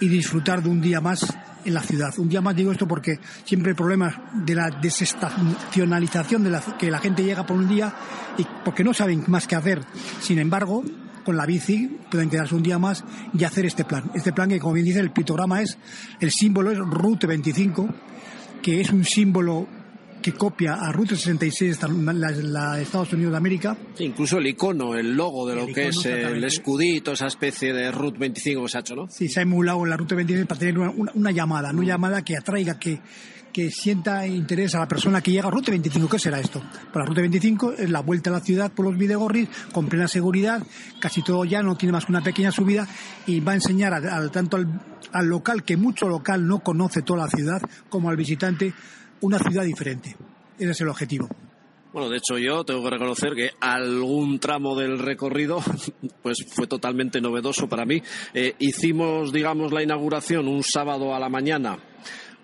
y 0.00 0.08
disfrutar 0.08 0.62
de 0.62 0.70
un 0.70 0.80
día 0.80 1.00
más 1.00 1.26
en 1.64 1.74
la 1.74 1.82
ciudad. 1.82 2.18
Un 2.18 2.28
día 2.28 2.40
más 2.40 2.56
digo 2.56 2.72
esto 2.72 2.88
porque 2.88 3.20
siempre 3.44 3.70
hay 3.72 3.76
problemas 3.76 4.14
de 4.32 4.54
la 4.54 4.70
desestacionalización 4.70 6.42
de 6.42 6.50
la, 6.50 6.60
que 6.78 6.90
la 6.90 6.98
gente 6.98 7.22
llega 7.22 7.46
por 7.46 7.56
un 7.56 7.68
día 7.68 7.92
y 8.38 8.46
porque 8.64 8.82
no 8.82 8.94
saben 8.94 9.24
más 9.28 9.46
qué 9.46 9.56
hacer. 9.56 9.82
Sin 10.20 10.38
embargo, 10.38 10.82
con 11.24 11.36
la 11.36 11.46
bici 11.46 11.98
pueden 12.10 12.30
quedarse 12.30 12.54
un 12.54 12.62
día 12.62 12.78
más 12.78 13.04
y 13.34 13.44
hacer 13.44 13.66
este 13.66 13.84
plan. 13.84 14.10
Este 14.14 14.32
plan 14.32 14.48
que, 14.48 14.58
como 14.58 14.74
bien 14.74 14.86
dice, 14.86 15.00
el 15.00 15.12
pictograma 15.12 15.60
es, 15.62 15.78
el 16.18 16.30
símbolo 16.30 16.70
es 16.70 16.78
Route 16.78 17.26
25, 17.26 17.88
que 18.62 18.80
es 18.80 18.90
un 18.90 19.04
símbolo 19.04 19.68
que 20.20 20.32
copia 20.32 20.74
a 20.74 20.92
Ruta 20.92 21.16
66, 21.16 21.78
la, 22.12 22.76
de 22.76 22.82
Estados 22.82 23.12
Unidos 23.12 23.32
de 23.32 23.36
América. 23.36 23.76
incluso 23.98 24.38
el 24.38 24.46
icono, 24.46 24.94
el 24.94 25.14
logo 25.14 25.48
de 25.48 25.56
lo 25.56 25.66
que 25.66 25.88
es 25.88 26.04
el 26.04 26.42
escudito, 26.44 27.12
esa 27.12 27.26
especie 27.26 27.72
de 27.72 27.90
Route 27.90 28.18
25 28.18 28.62
que 28.62 28.68
se 28.68 28.76
ha 28.76 28.80
hecho, 28.80 28.96
¿no? 28.96 29.08
Sí, 29.08 29.28
se 29.28 29.40
ha 29.40 29.42
emulado 29.42 29.84
la 29.86 29.96
Ruta 29.96 30.14
25 30.14 30.46
para 30.48 30.58
tener 30.58 30.78
una, 30.78 31.30
llamada, 31.30 31.70
una 31.70 31.84
llamada 31.84 32.22
que 32.22 32.36
atraiga, 32.36 32.78
que, 32.78 33.00
que 33.52 33.70
sienta 33.70 34.26
interés 34.26 34.74
a 34.74 34.80
la 34.80 34.88
persona 34.88 35.20
que 35.22 35.32
llega 35.32 35.48
a 35.48 35.50
Ruta 35.50 35.70
25. 35.70 36.08
¿Qué 36.08 36.18
será 36.18 36.38
esto? 36.38 36.60
Para 36.60 36.82
pues 36.92 36.96
la 36.96 37.04
Ruta 37.06 37.20
25 37.22 37.72
es 37.72 37.90
la 37.90 38.00
vuelta 38.00 38.30
a 38.30 38.34
la 38.34 38.40
ciudad 38.40 38.70
por 38.72 38.84
los 38.84 38.98
Videgorris 38.98 39.48
con 39.72 39.88
plena 39.88 40.08
seguridad, 40.08 40.62
casi 41.00 41.22
todo 41.22 41.44
ya 41.44 41.62
no 41.62 41.76
tiene 41.76 41.92
más 41.92 42.04
que 42.04 42.12
una 42.12 42.22
pequeña 42.22 42.52
subida 42.52 42.86
y 43.26 43.40
va 43.40 43.52
a 43.52 43.56
enseñar 43.56 43.94
al, 43.94 44.30
tanto 44.30 44.56
al, 44.56 44.68
al 45.12 45.26
local, 45.26 45.64
que 45.64 45.76
mucho 45.76 46.08
local 46.08 46.46
no 46.46 46.60
conoce 46.60 47.02
toda 47.02 47.24
la 47.24 47.30
ciudad, 47.30 47.62
como 47.88 48.10
al 48.10 48.16
visitante 48.16 48.74
una 49.20 49.38
ciudad 49.38 49.64
diferente. 49.64 50.16
Ese 50.58 50.70
es 50.70 50.80
el 50.80 50.88
objetivo. 50.88 51.28
Bueno, 51.92 52.08
de 52.08 52.18
hecho 52.18 52.38
yo 52.38 52.64
tengo 52.64 52.84
que 52.84 52.90
reconocer 52.90 53.34
que 53.34 53.50
algún 53.60 54.38
tramo 54.38 54.76
del 54.76 54.98
recorrido 54.98 55.60
pues 56.22 56.38
fue 56.48 56.66
totalmente 56.66 57.20
novedoso 57.20 57.68
para 57.68 57.84
mí. 57.84 58.00
Eh, 58.32 58.54
hicimos, 58.60 59.32
digamos, 59.32 59.72
la 59.72 59.82
inauguración 59.82 60.46
un 60.46 60.62
sábado 60.62 61.14
a 61.14 61.18
la 61.18 61.28
mañana 61.28 61.78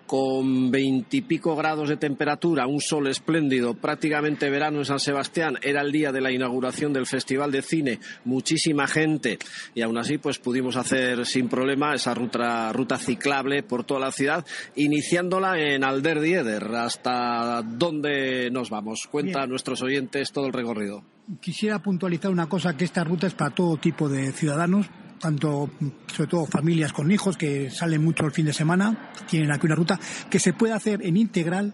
con 0.07 0.71
veintipico 0.71 1.55
grados 1.55 1.89
de 1.89 1.97
temperatura, 1.97 2.65
un 2.65 2.81
sol 2.81 3.07
espléndido, 3.07 3.75
prácticamente 3.75 4.49
verano 4.49 4.79
en 4.79 4.85
San 4.85 4.99
Sebastián, 4.99 5.59
era 5.61 5.81
el 5.81 5.91
día 5.91 6.11
de 6.11 6.21
la 6.21 6.31
inauguración 6.31 6.93
del 6.93 7.05
Festival 7.05 7.51
de 7.51 7.61
Cine, 7.61 7.99
muchísima 8.25 8.87
gente 8.87 9.37
y 9.75 9.81
aún 9.81 9.97
así 9.97 10.17
pues 10.17 10.39
pudimos 10.39 10.77
hacer 10.77 11.25
sin 11.25 11.49
problema 11.49 11.93
esa 11.93 12.13
ruta, 12.13 12.71
ruta 12.71 12.97
ciclable 12.97 13.63
por 13.63 13.83
toda 13.83 13.99
la 13.99 14.11
ciudad, 14.11 14.45
iniciándola 14.75 15.59
en 15.59 15.83
Alder 15.83 16.21
Dieder. 16.21 16.63
¿Hasta 16.75 17.61
dónde 17.63 18.49
nos 18.49 18.69
vamos? 18.69 19.07
Cuenta 19.11 19.43
a 19.43 19.47
nuestros 19.47 19.81
oyentes 19.81 20.31
todo 20.31 20.47
el 20.47 20.53
recorrido. 20.53 21.03
Quisiera 21.41 21.79
puntualizar 21.79 22.31
una 22.31 22.47
cosa, 22.47 22.77
que 22.77 22.85
esta 22.85 23.03
ruta 23.03 23.27
es 23.27 23.33
para 23.33 23.53
todo 23.53 23.75
tipo 23.75 24.07
de 24.07 24.31
ciudadanos, 24.31 24.87
tanto, 25.19 25.69
sobre 26.07 26.29
todo 26.29 26.45
familias 26.45 26.93
con 26.93 27.11
hijos 27.11 27.37
que 27.37 27.69
salen 27.69 28.03
mucho 28.03 28.25
el 28.25 28.31
fin 28.31 28.45
de 28.45 28.53
semana, 28.53 29.11
tienen 29.29 29.51
aquí 29.51 29.65
una 29.65 29.75
ruta 29.75 29.99
que 30.29 30.39
se 30.39 30.53
puede 30.53 30.73
hacer 30.73 31.05
en 31.05 31.17
integral 31.17 31.73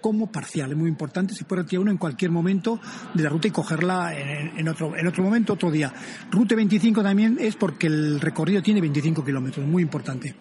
como 0.00 0.30
parcial. 0.30 0.72
Es 0.72 0.76
muy 0.76 0.88
importante, 0.88 1.34
se 1.34 1.44
puede 1.44 1.62
retirar 1.62 1.82
uno 1.82 1.90
en 1.92 1.96
cualquier 1.96 2.30
momento 2.30 2.78
de 3.14 3.22
la 3.22 3.30
ruta 3.30 3.48
y 3.48 3.50
cogerla 3.52 4.12
en, 4.14 4.68
otro, 4.68 4.96
en 4.96 5.06
otro 5.06 5.22
momento, 5.22 5.54
otro 5.54 5.70
día. 5.70 5.92
Ruta 6.30 6.54
25 6.54 7.02
también 7.02 7.38
es 7.40 7.56
porque 7.56 7.86
el 7.86 8.20
recorrido 8.20 8.60
tiene 8.60 8.80
25 8.80 9.24
kilómetros, 9.24 9.66
muy 9.66 9.82
importante. 9.82 10.34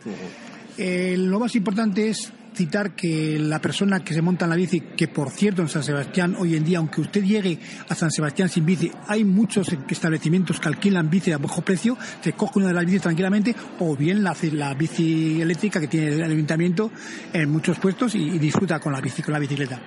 Eh, 0.77 1.15
lo 1.17 1.39
más 1.39 1.55
importante 1.55 2.09
es 2.09 2.33
citar 2.61 2.95
que 2.95 3.39
la 3.39 3.59
persona 3.59 4.03
que 4.03 4.13
se 4.13 4.21
monta 4.21 4.45
en 4.45 4.51
la 4.51 4.55
bici, 4.55 4.81
que 4.81 5.07
por 5.07 5.31
cierto 5.31 5.63
en 5.63 5.67
San 5.67 5.81
Sebastián 5.81 6.35
hoy 6.37 6.55
en 6.55 6.63
día, 6.63 6.77
aunque 6.77 7.01
usted 7.01 7.23
llegue 7.23 7.57
a 7.89 7.95
San 7.95 8.11
Sebastián 8.11 8.49
sin 8.49 8.67
bici, 8.67 8.91
hay 9.07 9.25
muchos 9.25 9.67
establecimientos 9.89 10.59
que 10.59 10.67
alquilan 10.67 11.09
bici 11.09 11.31
a 11.31 11.39
bajo 11.39 11.63
precio, 11.63 11.97
se 12.21 12.33
coge 12.33 12.59
una 12.59 12.67
de 12.67 12.73
las 12.75 12.85
bicis 12.85 13.01
tranquilamente, 13.01 13.55
o 13.79 13.95
bien 13.95 14.23
la, 14.23 14.35
la 14.51 14.75
bici 14.75 15.41
eléctrica 15.41 15.79
que 15.79 15.87
tiene 15.87 16.09
el 16.09 16.23
ayuntamiento 16.23 16.91
en 17.33 17.49
muchos 17.49 17.79
puestos 17.79 18.13
y, 18.13 18.37
disfruta 18.37 18.79
con 18.79 18.93
la, 18.93 19.01
bici, 19.01 19.23
con 19.23 19.33
la 19.33 19.39
bicicleta. 19.39 19.81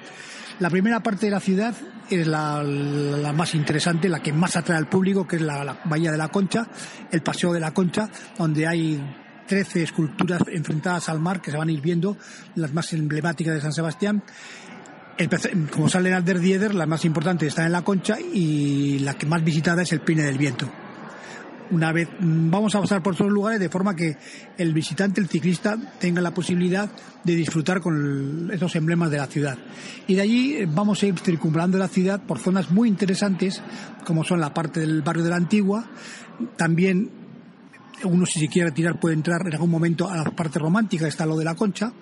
La 0.58 0.68
primera 0.68 1.00
parte 1.00 1.26
de 1.26 1.30
la 1.30 1.40
ciudad 1.40 1.76
es 2.10 2.26
la, 2.26 2.60
más 3.36 3.54
interesante, 3.54 4.08
la 4.08 4.20
que 4.20 4.32
más 4.32 4.56
atrae 4.56 4.78
al 4.78 4.88
público, 4.88 5.28
que 5.28 5.36
es 5.36 5.42
la, 5.42 5.62
la 5.62 5.78
Bahía 5.84 6.10
de 6.10 6.18
la 6.18 6.28
Concha, 6.28 6.66
el 7.12 7.22
Paseo 7.22 7.52
de 7.52 7.60
la 7.60 7.72
Concha, 7.72 8.08
donde 8.36 8.66
hay 8.66 9.00
13 9.46 9.82
esculturas 9.82 10.42
enfrentadas 10.48 11.08
al 11.08 11.20
mar 11.20 11.40
que 11.40 11.50
se 11.50 11.56
van 11.56 11.68
a 11.68 11.72
ir 11.72 11.80
viendo, 11.80 12.16
las 12.54 12.72
más 12.72 12.92
emblemáticas 12.92 13.54
de 13.54 13.60
San 13.60 13.72
Sebastián. 13.72 14.22
como 15.70 15.88
sale 15.88 16.08
en 16.08 16.14
Alder 16.16 16.40
Dieder, 16.40 16.74
la 16.74 16.86
más 16.86 17.04
importante 17.04 17.46
está 17.46 17.66
en 17.66 17.72
la 17.72 17.82
Concha 17.82 18.18
y 18.20 18.98
la 19.00 19.14
que 19.14 19.26
más 19.26 19.44
visitada 19.44 19.82
es 19.82 19.92
el 19.92 20.00
Pine 20.00 20.22
del 20.22 20.38
Viento. 20.38 20.70
Una 21.70 21.92
vez 21.92 22.08
mm, 22.20 22.50
vamos 22.50 22.74
a 22.74 22.80
pasar 22.80 23.02
por 23.02 23.14
todos 23.14 23.30
los 23.30 23.34
lugares 23.34 23.60
de 23.60 23.68
forma 23.68 23.96
que 23.96 24.16
el 24.58 24.72
visitante, 24.74 25.20
el 25.20 25.28
ciclista, 25.28 25.76
tenga 25.98 26.20
la 26.20 26.34
posibilidad 26.34 26.90
de 27.22 27.34
disfrutar 27.34 27.80
con 27.80 28.50
esos 28.52 28.76
emblemas 28.76 29.10
de 29.10 29.16
la 29.16 29.26
ciudad. 29.26 29.58
Y 30.06 30.14
de 30.14 30.20
allí 30.20 30.54
eh, 30.56 30.68
vamos 30.68 31.02
a 31.02 31.06
ir 31.06 31.18
circunvalando 31.18 31.78
la 31.78 31.88
ciudad 31.88 32.22
por 32.22 32.38
zonas 32.38 32.70
muy 32.70 32.88
interesantes, 32.88 33.62
como 34.04 34.24
son 34.24 34.40
la 34.40 34.52
parte 34.52 34.80
del 34.80 35.02
barrio 35.02 35.24
de 35.24 35.30
la 35.30 35.36
Antigua, 35.36 35.86
también 36.56 37.23
uno 38.04 38.26
si 38.26 38.40
se 38.40 38.48
quiere 38.48 38.70
retirar 38.70 38.98
puede 38.98 39.14
entrar 39.14 39.46
en 39.46 39.52
algún 39.52 39.70
momento 39.70 40.08
a 40.08 40.16
la 40.16 40.24
parte 40.24 40.58
romántica, 40.58 41.06
está 41.06 41.26
lo 41.26 41.36
de 41.36 41.44
la 41.44 41.54
concha, 41.54 41.92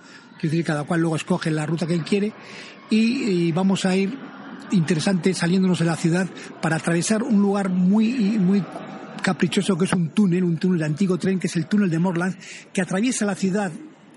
que 0.41 0.49
decir, 0.49 0.65
cada 0.65 0.85
cual 0.85 1.01
luego 1.01 1.17
escoge 1.17 1.51
la 1.51 1.67
ruta 1.67 1.87
que 1.87 1.95
él 1.95 2.05
quiere 2.05 2.33
y, 2.91 3.53
vamos 3.53 3.85
a 3.85 3.97
ir 3.97 4.19
interesante 4.71 5.35
saliéndonos 5.35 5.79
de 5.79 5.85
la 5.85 5.97
ciudad 5.97 6.27
para 6.61 6.77
atravesar 6.77 7.23
un 7.23 7.41
lugar 7.41 7.69
muy, 7.69 8.39
muy 8.39 8.63
caprichoso 9.23 9.77
que 9.77 9.85
es 9.85 9.93
un 9.93 10.11
túnel, 10.11 10.45
un 10.45 10.57
túnel 10.57 10.81
de 10.81 10.87
antiguo 10.87 11.19
tren 11.19 11.39
que 11.39 11.47
es 11.47 11.57
el 11.57 11.67
túnel 11.67 11.91
de 11.91 11.99
Morland, 11.99 12.37
que 12.73 12.83
atraviesa 12.83 13.25
la 13.25 13.35
ciudad 13.35 13.71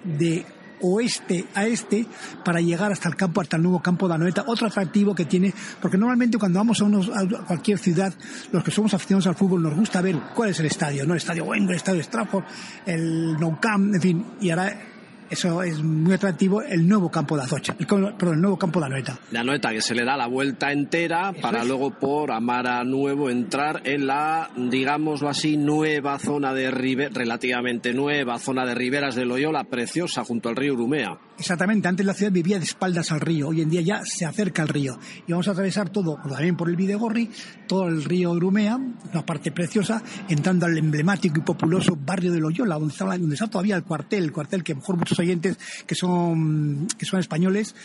de 0.03 0.45
oeste 0.81 1.45
a 1.53 1.65
este 1.65 2.05
para 2.43 2.61
llegar 2.61 2.91
hasta 2.91 3.09
el 3.09 3.15
campo, 3.15 3.41
hasta 3.41 3.57
el 3.57 3.63
nuevo 3.63 3.81
campo 3.81 4.07
de 4.07 4.15
Anoeta. 4.15 4.43
Otro 4.47 4.67
atractivo 4.67 5.15
que 5.15 5.25
tiene, 5.25 5.53
porque 5.81 5.97
normalmente 5.97 6.37
cuando 6.37 6.59
vamos 6.59 6.81
a, 6.81 6.85
unos, 6.85 7.09
a 7.09 7.25
cualquier 7.45 7.77
ciudad, 7.77 8.13
los 8.51 8.63
que 8.63 8.71
somos 8.71 8.93
aficionados 8.93 9.27
al 9.27 9.35
fútbol 9.35 9.61
nos 9.63 9.75
gusta 9.75 10.01
ver 10.01 10.19
cuál 10.33 10.49
es 10.49 10.59
el 10.59 10.67
estadio, 10.67 11.05
¿no? 11.05 11.13
El 11.13 11.17
estadio 11.17 11.45
Wembley, 11.45 11.71
el 11.71 11.77
estadio 11.77 12.01
Stratford, 12.01 12.43
el 12.85 13.37
Nou 13.39 13.59
Camp, 13.59 13.93
en 13.95 14.01
fin, 14.01 14.25
y 14.41 14.49
ahora 14.49 14.94
eso 15.35 15.61
es 15.63 15.83
muy 15.83 16.13
atractivo, 16.13 16.61
el 16.61 16.87
nuevo 16.87 17.11
campo 17.11 17.35
de 17.35 17.43
Azocha, 17.43 17.75
el, 17.77 17.85
perdón, 17.85 18.35
el 18.35 18.41
nuevo 18.41 18.57
campo 18.57 18.79
de 18.79 18.85
Anoeta. 18.85 19.19
De 19.29 19.37
Anoeta, 19.37 19.71
que 19.71 19.81
se 19.81 19.93
le 19.93 20.05
da 20.05 20.15
la 20.15 20.27
vuelta 20.27 20.71
entera 20.71 21.33
para 21.33 21.65
luego 21.65 21.91
por 21.91 22.31
Amara 22.31 22.85
Nuevo 22.85 23.29
entrar 23.29 23.81
en 23.83 24.07
la, 24.07 24.49
digámoslo 24.55 25.27
así, 25.27 25.57
nueva 25.57 26.19
zona 26.19 26.53
de 26.53 26.71
Ribe, 26.71 27.09
relativamente 27.09 27.93
nueva 27.93 28.39
zona 28.39 28.65
de 28.65 28.75
riberas 28.75 29.15
de 29.15 29.25
Loyola, 29.25 29.65
preciosa, 29.65 30.23
junto 30.23 30.47
al 30.47 30.55
río 30.55 30.73
Urumea. 30.73 31.17
Exactamente, 31.37 31.87
antes 31.89 32.05
la 32.05 32.13
ciudad 32.13 32.31
vivía 32.31 32.57
de 32.59 32.63
espaldas 32.63 33.11
al 33.11 33.19
río, 33.19 33.49
hoy 33.49 33.61
en 33.61 33.69
día 33.69 33.81
ya 33.81 34.05
se 34.05 34.25
acerca 34.25 34.61
al 34.61 34.69
río. 34.69 34.97
Y 35.27 35.33
vamos 35.33 35.47
a 35.49 35.51
atravesar 35.51 35.89
todo, 35.89 36.17
también 36.29 36.55
por 36.55 36.69
el 36.69 36.77
Videgorri, 36.77 37.29
todo 37.67 37.87
el 37.87 38.05
río 38.05 38.31
Urumea, 38.31 38.77
una 38.77 39.25
parte 39.25 39.51
preciosa, 39.51 40.01
entrando 40.29 40.65
al 40.65 40.77
emblemático 40.77 41.37
y 41.39 41.41
populoso 41.41 41.97
barrio 41.97 42.31
de 42.31 42.39
Loyola, 42.39 42.75
donde 42.75 42.93
está, 42.93 43.05
donde 43.05 43.33
está 43.33 43.47
todavía 43.47 43.75
el 43.75 43.83
cuartel, 43.83 44.23
el 44.23 44.31
cuartel 44.31 44.63
que 44.63 44.75
mejor 44.75 44.95
muchos 44.95 45.19
oyentes 45.19 45.57
que 45.85 45.95
son, 45.95 46.87
que 46.97 47.05
son 47.05 47.19
españoles 47.19 47.75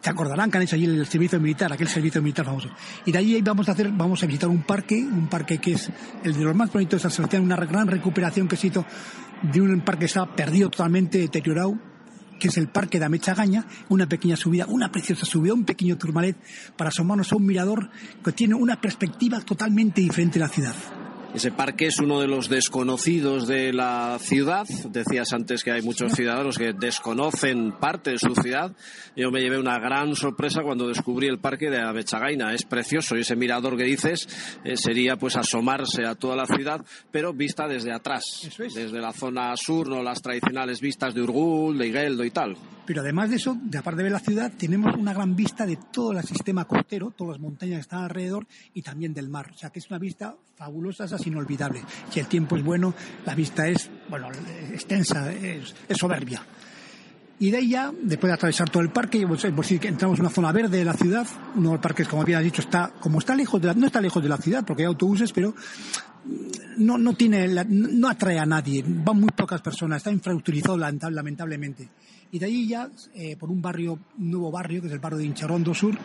se 0.00 0.10
acordarán 0.10 0.50
que 0.50 0.58
han 0.58 0.64
hecho 0.64 0.74
allí 0.74 0.84
el 0.84 1.06
servicio 1.06 1.38
militar, 1.38 1.72
aquel 1.72 1.86
servicio 1.86 2.20
militar 2.20 2.44
famoso. 2.44 2.68
Y 3.06 3.12
de 3.12 3.18
allí 3.18 3.40
vamos 3.40 3.68
a 3.68 3.72
hacer, 3.72 3.88
vamos 3.92 4.20
a 4.22 4.26
visitar 4.26 4.48
un 4.48 4.62
parque, 4.64 4.96
un 4.96 5.28
parque 5.28 5.58
que 5.58 5.74
es 5.74 5.90
el 6.24 6.34
de 6.34 6.42
los 6.42 6.56
más 6.56 6.72
bonitos 6.72 6.98
de 6.98 7.02
San 7.02 7.10
Sebastián, 7.12 7.44
una 7.44 7.56
gran 7.56 7.86
recuperación 7.86 8.48
que 8.48 8.56
se 8.56 8.66
hizo 8.66 8.84
de 9.42 9.60
un 9.60 9.80
parque 9.80 10.00
que 10.00 10.06
estaba 10.06 10.34
perdido 10.34 10.70
totalmente, 10.70 11.18
deteriorado, 11.18 11.78
que 12.42 12.48
es 12.48 12.58
el 12.58 12.66
Parque 12.66 12.98
de 12.98 13.04
Amechagaña, 13.04 13.64
una 13.88 14.08
pequeña 14.08 14.34
subida, 14.34 14.66
una 14.66 14.90
preciosa 14.90 15.24
subida, 15.24 15.54
un 15.54 15.64
pequeño 15.64 15.96
turmalet 15.96 16.36
para 16.76 16.88
asomarnos 16.88 17.30
a 17.30 17.36
un 17.36 17.46
mirador 17.46 17.88
que 18.24 18.32
tiene 18.32 18.56
una 18.56 18.80
perspectiva 18.80 19.40
totalmente 19.42 20.00
diferente 20.00 20.40
de 20.40 20.44
la 20.44 20.48
ciudad. 20.48 20.74
Ese 21.34 21.50
parque 21.50 21.86
es 21.86 21.98
uno 21.98 22.20
de 22.20 22.26
los 22.26 22.50
desconocidos 22.50 23.48
de 23.48 23.72
la 23.72 24.18
ciudad. 24.20 24.66
Decías 24.90 25.32
antes 25.32 25.64
que 25.64 25.72
hay 25.72 25.80
muchos 25.80 26.12
ciudadanos 26.12 26.58
que 26.58 26.74
desconocen 26.74 27.72
parte 27.80 28.10
de 28.10 28.18
su 28.18 28.34
ciudad. 28.34 28.76
Yo 29.16 29.30
me 29.30 29.40
llevé 29.40 29.58
una 29.58 29.78
gran 29.78 30.14
sorpresa 30.14 30.62
cuando 30.62 30.88
descubrí 30.88 31.28
el 31.28 31.38
parque 31.38 31.70
de 31.70 31.80
Abechagaina. 31.80 32.52
Es 32.52 32.64
precioso 32.64 33.16
y 33.16 33.22
ese 33.22 33.34
mirador 33.34 33.78
que 33.78 33.84
dices 33.84 34.28
eh, 34.62 34.76
sería 34.76 35.16
pues 35.16 35.36
asomarse 35.36 36.04
a 36.04 36.16
toda 36.16 36.36
la 36.36 36.44
ciudad, 36.44 36.84
pero 37.10 37.32
vista 37.32 37.66
desde 37.66 37.94
atrás, 37.94 38.46
desde 38.58 39.00
la 39.00 39.12
zona 39.12 39.56
sur, 39.56 39.88
no 39.88 40.02
las 40.02 40.20
tradicionales 40.20 40.82
vistas 40.82 41.14
de 41.14 41.22
Urgul, 41.22 41.78
de 41.78 41.88
Igueldo 41.88 42.24
y 42.24 42.30
tal. 42.30 42.58
Pero 42.84 43.00
además 43.00 43.30
de 43.30 43.36
eso, 43.36 43.56
de 43.62 43.78
aparte 43.78 43.98
de 43.98 44.02
ver 44.02 44.12
la 44.12 44.18
ciudad, 44.18 44.52
tenemos 44.58 44.94
una 44.96 45.14
gran 45.14 45.34
vista 45.34 45.64
de 45.64 45.78
todo 45.92 46.12
el 46.12 46.24
sistema 46.24 46.66
costero, 46.66 47.12
todas 47.16 47.36
las 47.36 47.40
montañas 47.40 47.76
que 47.76 47.82
están 47.82 48.04
alrededor 48.04 48.46
y 48.74 48.82
también 48.82 49.14
del 49.14 49.28
mar. 49.28 49.52
O 49.54 49.56
sea 49.56 49.70
que 49.70 49.78
es 49.78 49.88
una 49.88 49.98
vista 49.98 50.36
fabulosa, 50.56 51.06
inolvidable. 51.26 51.82
Si 52.10 52.20
el 52.20 52.26
tiempo 52.26 52.56
es 52.56 52.64
bueno, 52.64 52.94
la 53.24 53.34
vista 53.34 53.66
es, 53.68 53.90
bueno, 54.08 54.28
extensa, 54.70 55.32
es, 55.32 55.74
soberbia. 55.90 56.42
Y 57.38 57.50
de 57.50 57.56
ahí 57.56 57.70
ya, 57.70 57.92
después 58.02 58.30
de 58.30 58.34
atravesar 58.34 58.70
todo 58.70 58.82
el 58.82 58.90
parque, 58.90 59.26
por 59.26 59.40
decir 59.40 59.80
que 59.80 59.88
entramos 59.88 60.18
en 60.18 60.26
una 60.26 60.34
zona 60.34 60.52
verde 60.52 60.78
de 60.78 60.84
la 60.84 60.94
ciudad, 60.94 61.26
uno 61.56 61.70
de 61.70 61.74
los 61.74 61.82
parques, 61.82 62.06
como 62.06 62.22
había 62.22 62.38
dicho, 62.38 62.62
está, 62.62 62.92
como 63.00 63.18
está 63.18 63.34
lejos 63.34 63.60
de 63.60 63.68
la, 63.68 63.74
no 63.74 63.86
está 63.86 64.00
lejos 64.00 64.22
de 64.22 64.28
la 64.28 64.36
ciudad, 64.36 64.64
porque 64.64 64.82
hay 64.82 64.86
autobuses, 64.86 65.32
pero 65.32 65.52
no, 66.76 66.98
no 66.98 67.14
tiene, 67.14 67.48
no 67.68 68.08
atrae 68.08 68.38
a 68.38 68.46
nadie, 68.46 68.84
van 68.86 69.18
muy 69.18 69.30
pocas 69.30 69.60
personas, 69.60 69.98
está 69.98 70.12
infrautilizado 70.12 70.76
lamentablemente. 70.76 71.88
Y 72.30 72.38
de 72.38 72.46
ahí 72.46 72.66
ya, 72.66 72.88
eh, 73.14 73.36
por 73.36 73.50
un 73.50 73.60
barrio, 73.60 73.98
un 74.18 74.30
nuevo 74.30 74.50
barrio, 74.50 74.80
que 74.80 74.86
es 74.86 74.92
el 74.92 75.00
barrio 75.00 75.18
de 75.18 75.26
Incharondo 75.26 75.74
Sur, 75.74 75.98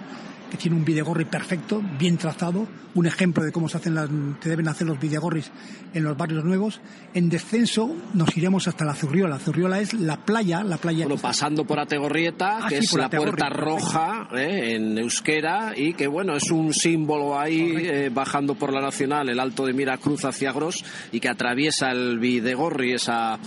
que 0.49 0.57
tiene 0.57 0.77
un 0.77 0.85
videgorri 0.85 1.25
perfecto, 1.25 1.81
bien 1.99 2.17
trazado, 2.17 2.67
un 2.95 3.05
ejemplo 3.05 3.43
de 3.43 3.51
cómo 3.51 3.69
se 3.69 3.77
hacen 3.77 3.95
las, 3.95 4.09
se 4.41 4.49
deben 4.49 4.67
hacer 4.67 4.87
los 4.87 4.99
videgorris 4.99 5.51
en 5.93 6.03
los 6.03 6.17
barrios 6.17 6.43
nuevos. 6.43 6.81
En 7.13 7.29
descenso 7.29 7.95
nos 8.13 8.35
iremos 8.35 8.67
hasta 8.67 8.85
la 8.85 8.93
Zurriola. 8.93 9.35
La 9.35 9.39
Zurriola 9.39 9.79
es 9.79 9.93
la 9.93 10.17
playa, 10.17 10.63
la 10.63 10.77
playa. 10.77 11.05
Bueno, 11.05 11.21
pasando 11.21 11.65
por 11.65 11.79
Ategorrieta, 11.79 12.65
ah, 12.65 12.67
que 12.69 12.79
es 12.79 12.93
la 12.93 13.09
puerta 13.09 13.49
roja 13.49 14.29
eh, 14.35 14.75
en 14.75 14.97
euskera 14.97 15.73
y 15.75 15.93
que 15.93 16.07
bueno 16.07 16.35
es 16.35 16.49
un 16.49 16.73
símbolo 16.73 17.37
ahí 17.37 17.73
eh, 17.75 18.09
bajando 18.11 18.55
por 18.55 18.73
la 18.73 18.81
nacional, 18.81 19.29
el 19.29 19.39
Alto 19.39 19.65
de 19.65 19.73
Miracruz 19.73 20.25
hacia 20.25 20.51
Gros 20.51 20.83
y 21.11 21.19
que 21.19 21.29
atraviesa 21.29 21.91
el 21.91 22.19
videgorri 22.19 22.93
esa 22.93 23.39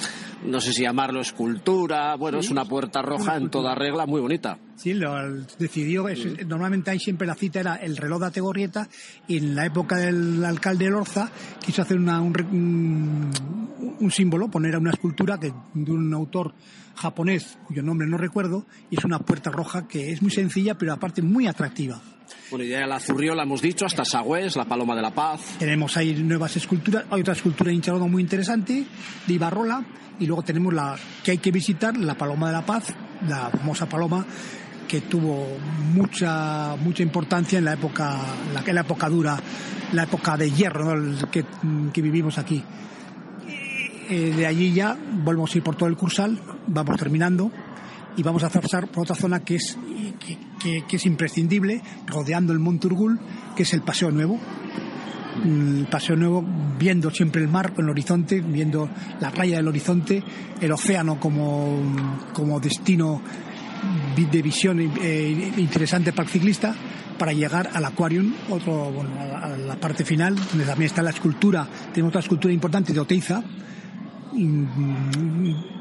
no 0.44 0.60
sé 0.60 0.72
si 0.72 0.82
llamarlo 0.82 1.20
escultura, 1.20 2.14
bueno, 2.16 2.38
es 2.38 2.50
una 2.50 2.64
puerta 2.64 3.02
roja 3.02 3.36
en 3.36 3.50
toda 3.50 3.74
regla, 3.74 4.06
muy 4.06 4.20
bonita. 4.20 4.58
Sí, 4.80 4.94
lo 4.94 5.14
decidió, 5.58 6.06
normalmente 6.46 6.90
hay 6.90 6.98
siempre 6.98 7.26
la 7.26 7.34
cita 7.34 7.60
era 7.60 7.74
el 7.74 7.98
reloj 7.98 8.20
de 8.20 8.26
Ategorrieta 8.28 8.88
y 9.28 9.36
en 9.36 9.54
la 9.54 9.66
época 9.66 9.96
del 9.96 10.42
alcalde 10.42 10.88
Lorza 10.88 11.30
quiso 11.62 11.82
hacer 11.82 11.98
una, 11.98 12.18
un, 12.22 13.30
un, 14.00 14.10
símbolo, 14.10 14.50
poner 14.50 14.78
una 14.78 14.92
escultura 14.92 15.36
de 15.36 15.52
un 15.74 16.14
autor 16.14 16.54
japonés 16.94 17.58
cuyo 17.66 17.82
nombre 17.82 18.08
no 18.08 18.16
recuerdo 18.16 18.64
y 18.88 18.96
es 18.96 19.04
una 19.04 19.18
puerta 19.18 19.50
roja 19.50 19.86
que 19.86 20.12
es 20.12 20.22
muy 20.22 20.30
sencilla 20.30 20.78
pero 20.78 20.94
aparte 20.94 21.20
muy 21.20 21.46
atractiva. 21.46 22.00
Bueno, 22.50 22.64
ya 22.64 22.86
la 22.86 23.00
Zurriola 23.00 23.42
hemos 23.42 23.60
dicho, 23.60 23.84
hasta 23.84 24.06
Sagüez, 24.06 24.56
la 24.56 24.64
Paloma 24.64 24.96
de 24.96 25.02
la 25.02 25.14
Paz. 25.14 25.56
Tenemos 25.58 25.94
ahí 25.98 26.14
nuevas 26.14 26.56
esculturas, 26.56 27.04
hay 27.10 27.20
otra 27.20 27.34
escultura 27.34 27.70
de 27.70 27.92
muy 28.08 28.22
interesante, 28.22 28.86
de 29.26 29.34
Ibarrola, 29.34 29.84
y 30.18 30.26
luego 30.26 30.42
tenemos 30.42 30.72
la 30.72 30.96
que 31.22 31.32
hay 31.32 31.38
que 31.38 31.50
visitar, 31.50 31.94
la 31.98 32.14
Paloma 32.14 32.46
de 32.46 32.52
la 32.54 32.64
Paz, 32.64 32.94
la 33.28 33.50
famosa 33.50 33.86
paloma 33.86 34.26
que 34.90 35.02
tuvo 35.02 35.46
mucha 35.94 36.74
mucha 36.74 37.04
importancia 37.04 37.60
en 37.60 37.64
la 37.64 37.74
época 37.74 38.18
la, 38.52 38.72
la 38.72 38.80
época 38.80 39.08
dura 39.08 39.38
la 39.92 40.02
época 40.02 40.36
de 40.36 40.50
hierro 40.50 40.94
que, 41.30 41.44
que, 41.92 42.02
vivimos 42.02 42.38
aquí. 42.38 42.62
Eh, 44.08 44.32
de 44.36 44.46
allí 44.46 44.72
ya 44.72 44.96
volvemos 45.24 45.54
a 45.54 45.58
ir 45.58 45.64
por 45.64 45.76
todo 45.76 45.88
el 45.88 45.96
cursal 45.96 46.40
vamos 46.66 46.96
terminando 46.96 47.52
y 48.16 48.22
vamos 48.24 48.42
a 48.42 48.48
pasar 48.48 48.88
por 48.88 49.04
otra 49.04 49.14
zona 49.14 49.40
que 49.40 49.56
es 49.56 49.78
que, 50.58 50.84
que 50.84 50.96
es 50.96 51.06
imprescindible 51.06 51.82
rodeando 52.06 52.52
el 52.52 52.58
Monte 52.58 52.88
Urgul 52.88 53.20
que 53.54 53.62
es 53.62 53.72
el 53.72 53.82
Paseo 53.82 54.10
Nuevo. 54.10 54.40
El 55.44 55.86
Paseo 55.88 56.16
Nuevo 56.16 56.44
viendo 56.78 57.10
siempre 57.10 57.40
el 57.40 57.48
mar 57.48 57.72
con 57.72 57.84
el 57.84 57.92
horizonte, 57.92 58.40
viendo 58.40 58.90
la 59.20 59.30
raya 59.30 59.58
del 59.58 59.68
horizonte, 59.68 60.22
el 60.60 60.72
océano 60.72 61.20
como, 61.20 61.80
como 62.32 62.58
destino 62.58 63.22
de 64.16 64.42
visión 64.42 64.80
eh, 64.80 65.52
interesante 65.56 66.12
para 66.12 66.24
el 66.26 66.32
ciclista 66.32 66.74
para 67.20 67.34
llegar 67.34 67.68
al 67.74 67.84
Aquarium, 67.84 68.32
otro, 68.48 68.90
bueno, 68.90 69.10
a 69.20 69.48
la 69.50 69.76
parte 69.78 70.06
final, 70.06 70.34
donde 70.34 70.64
también 70.64 70.86
está 70.86 71.02
la 71.02 71.10
escultura, 71.10 71.68
tenemos 71.92 72.12
otra 72.12 72.22
escultura 72.22 72.54
importante 72.54 72.94
de 72.94 73.00
Oteiza, 73.00 73.44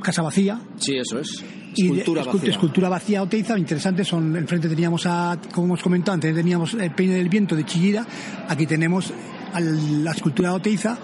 Casa 0.03 0.21
Vacía. 0.21 0.59
Sí, 0.75 0.97
eso 0.97 1.17
es. 1.17 1.41
Escultura 1.77 2.25
vacía. 2.25 2.49
Escultura 2.49 2.89
vacía 2.89 3.23
Oteiza, 3.23 3.57
interesante, 3.57 4.03
son, 4.03 4.35
enfrente 4.35 4.67
teníamos, 4.67 5.05
a, 5.05 5.39
como 5.53 5.67
hemos 5.67 5.81
comentado 5.81 6.15
antes, 6.15 6.35
teníamos 6.35 6.73
el 6.73 6.91
Peine 6.91 7.13
del 7.13 7.29
Viento 7.29 7.55
de 7.55 7.63
Chillida, 7.63 8.05
aquí 8.49 8.65
tenemos 8.65 9.13
la 9.53 10.11
escultura 10.11 10.49
de 10.49 10.55
Oteiza, 10.55 10.97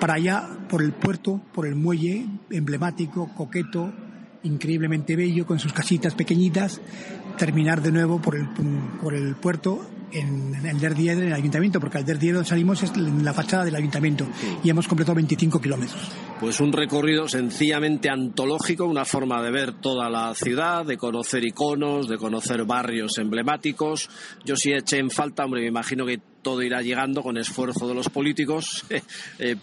para 0.00 0.14
allá, 0.14 0.48
por 0.68 0.82
el 0.82 0.92
puerto, 0.92 1.42
por 1.52 1.66
el 1.66 1.74
muelle 1.74 2.26
emblemático, 2.50 3.30
coqueto, 3.34 3.92
increíblemente 4.44 5.16
bello, 5.16 5.46
con 5.46 5.58
sus 5.58 5.72
casitas 5.72 6.14
pequeñitas, 6.14 6.80
terminar 7.36 7.82
de 7.82 7.92
nuevo 7.92 8.20
por 8.20 8.36
el, 8.36 8.48
por 9.00 9.14
el 9.14 9.34
puerto 9.36 9.86
en, 10.14 10.54
el 10.64 10.80
Der 10.80 10.92
en 10.92 11.22
el 11.24 11.32
ayuntamiento, 11.32 11.80
porque 11.80 11.98
al 11.98 12.04
Der 12.04 12.18
donde 12.18 12.48
salimos 12.48 12.82
es 12.82 12.92
en 12.94 13.24
la 13.24 13.34
fachada 13.34 13.64
del 13.64 13.74
ayuntamiento 13.74 14.26
y 14.62 14.70
hemos 14.70 14.86
completado 14.86 15.16
25 15.16 15.60
kilómetros. 15.60 16.00
Pues 16.40 16.60
un 16.60 16.72
recorrido 16.72 17.28
sencillamente 17.28 18.08
antológico, 18.08 18.86
una 18.86 19.04
forma 19.04 19.42
de 19.42 19.50
ver 19.50 19.72
toda 19.72 20.08
la 20.08 20.34
ciudad, 20.34 20.84
de 20.84 20.96
conocer 20.96 21.44
iconos, 21.44 22.08
de 22.08 22.16
conocer 22.16 22.64
barrios 22.64 23.18
emblemáticos. 23.18 24.08
Yo 24.44 24.56
sí 24.56 24.72
eché 24.72 24.98
en 24.98 25.10
falta, 25.10 25.44
hombre, 25.44 25.62
me 25.62 25.68
imagino 25.68 26.06
que 26.06 26.20
todo 26.42 26.62
irá 26.62 26.82
llegando 26.82 27.22
con 27.22 27.36
esfuerzo 27.38 27.88
de 27.88 27.94
los 27.94 28.08
políticos. 28.08 28.84
Eh, 29.38 29.56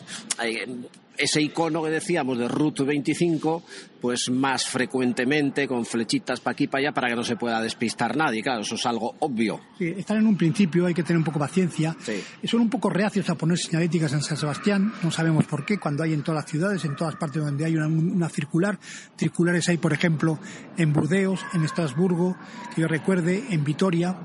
ese 1.17 1.41
icono 1.41 1.83
que 1.83 1.89
decíamos 1.89 2.37
de 2.37 2.47
Route 2.47 2.83
25, 2.83 3.63
pues 3.99 4.29
más 4.29 4.65
frecuentemente 4.65 5.67
con 5.67 5.85
flechitas 5.85 6.39
para 6.39 6.53
aquí 6.53 6.63
y 6.63 6.67
para 6.67 6.81
allá 6.81 6.93
para 6.93 7.09
que 7.09 7.15
no 7.15 7.23
se 7.23 7.35
pueda 7.35 7.61
despistar 7.61 8.15
nadie. 8.15 8.41
Claro, 8.41 8.61
eso 8.61 8.75
es 8.75 8.85
algo 8.85 9.15
obvio. 9.19 9.59
Sí, 9.77 9.93
están 9.97 10.17
en 10.17 10.27
un 10.27 10.37
principio, 10.37 10.85
hay 10.85 10.93
que 10.93 11.03
tener 11.03 11.17
un 11.17 11.23
poco 11.23 11.39
de 11.39 11.45
paciencia. 11.45 11.95
Son 12.43 12.61
un 12.61 12.69
poco 12.69 12.89
reacios 12.89 13.29
a 13.29 13.35
poner 13.35 13.57
señaléticas 13.57 14.13
en 14.13 14.21
San 14.21 14.37
Sebastián, 14.37 14.93
no 15.03 15.11
sabemos 15.11 15.45
por 15.45 15.65
qué, 15.65 15.77
cuando 15.77 16.03
hay 16.03 16.13
en 16.13 16.23
todas 16.23 16.43
las 16.43 16.51
ciudades, 16.51 16.83
en 16.85 16.95
todas 16.95 17.15
partes 17.15 17.43
donde 17.43 17.65
hay 17.65 17.75
una, 17.75 18.29
circular. 18.29 18.79
Circulares 19.17 19.69
hay, 19.69 19.77
por 19.77 19.93
ejemplo, 19.93 20.39
en 20.77 20.93
Burdeos, 20.93 21.45
en 21.53 21.63
Estrasburgo, 21.63 22.37
que 22.73 22.81
yo 22.81 22.87
recuerde, 22.87 23.43
en 23.49 23.63
Vitoria 23.63 24.17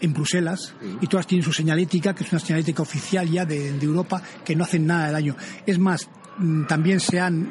en 0.00 0.12
Bruselas 0.12 0.74
y 1.00 1.06
todas 1.06 1.28
tienen 1.28 1.44
su 1.44 1.52
señalética, 1.52 2.12
que 2.12 2.24
es 2.24 2.32
una 2.32 2.40
señalética 2.40 2.82
oficial 2.82 3.30
ya 3.30 3.44
de, 3.44 3.72
de, 3.72 3.86
Europa, 3.86 4.20
que 4.44 4.56
no 4.56 4.64
hacen 4.64 4.84
nada 4.84 5.06
de 5.06 5.12
daño. 5.12 5.36
Es 5.64 5.78
más, 5.78 6.10
Mm, 6.21 6.21
también 6.68 7.00
se 7.00 7.20
han, 7.20 7.48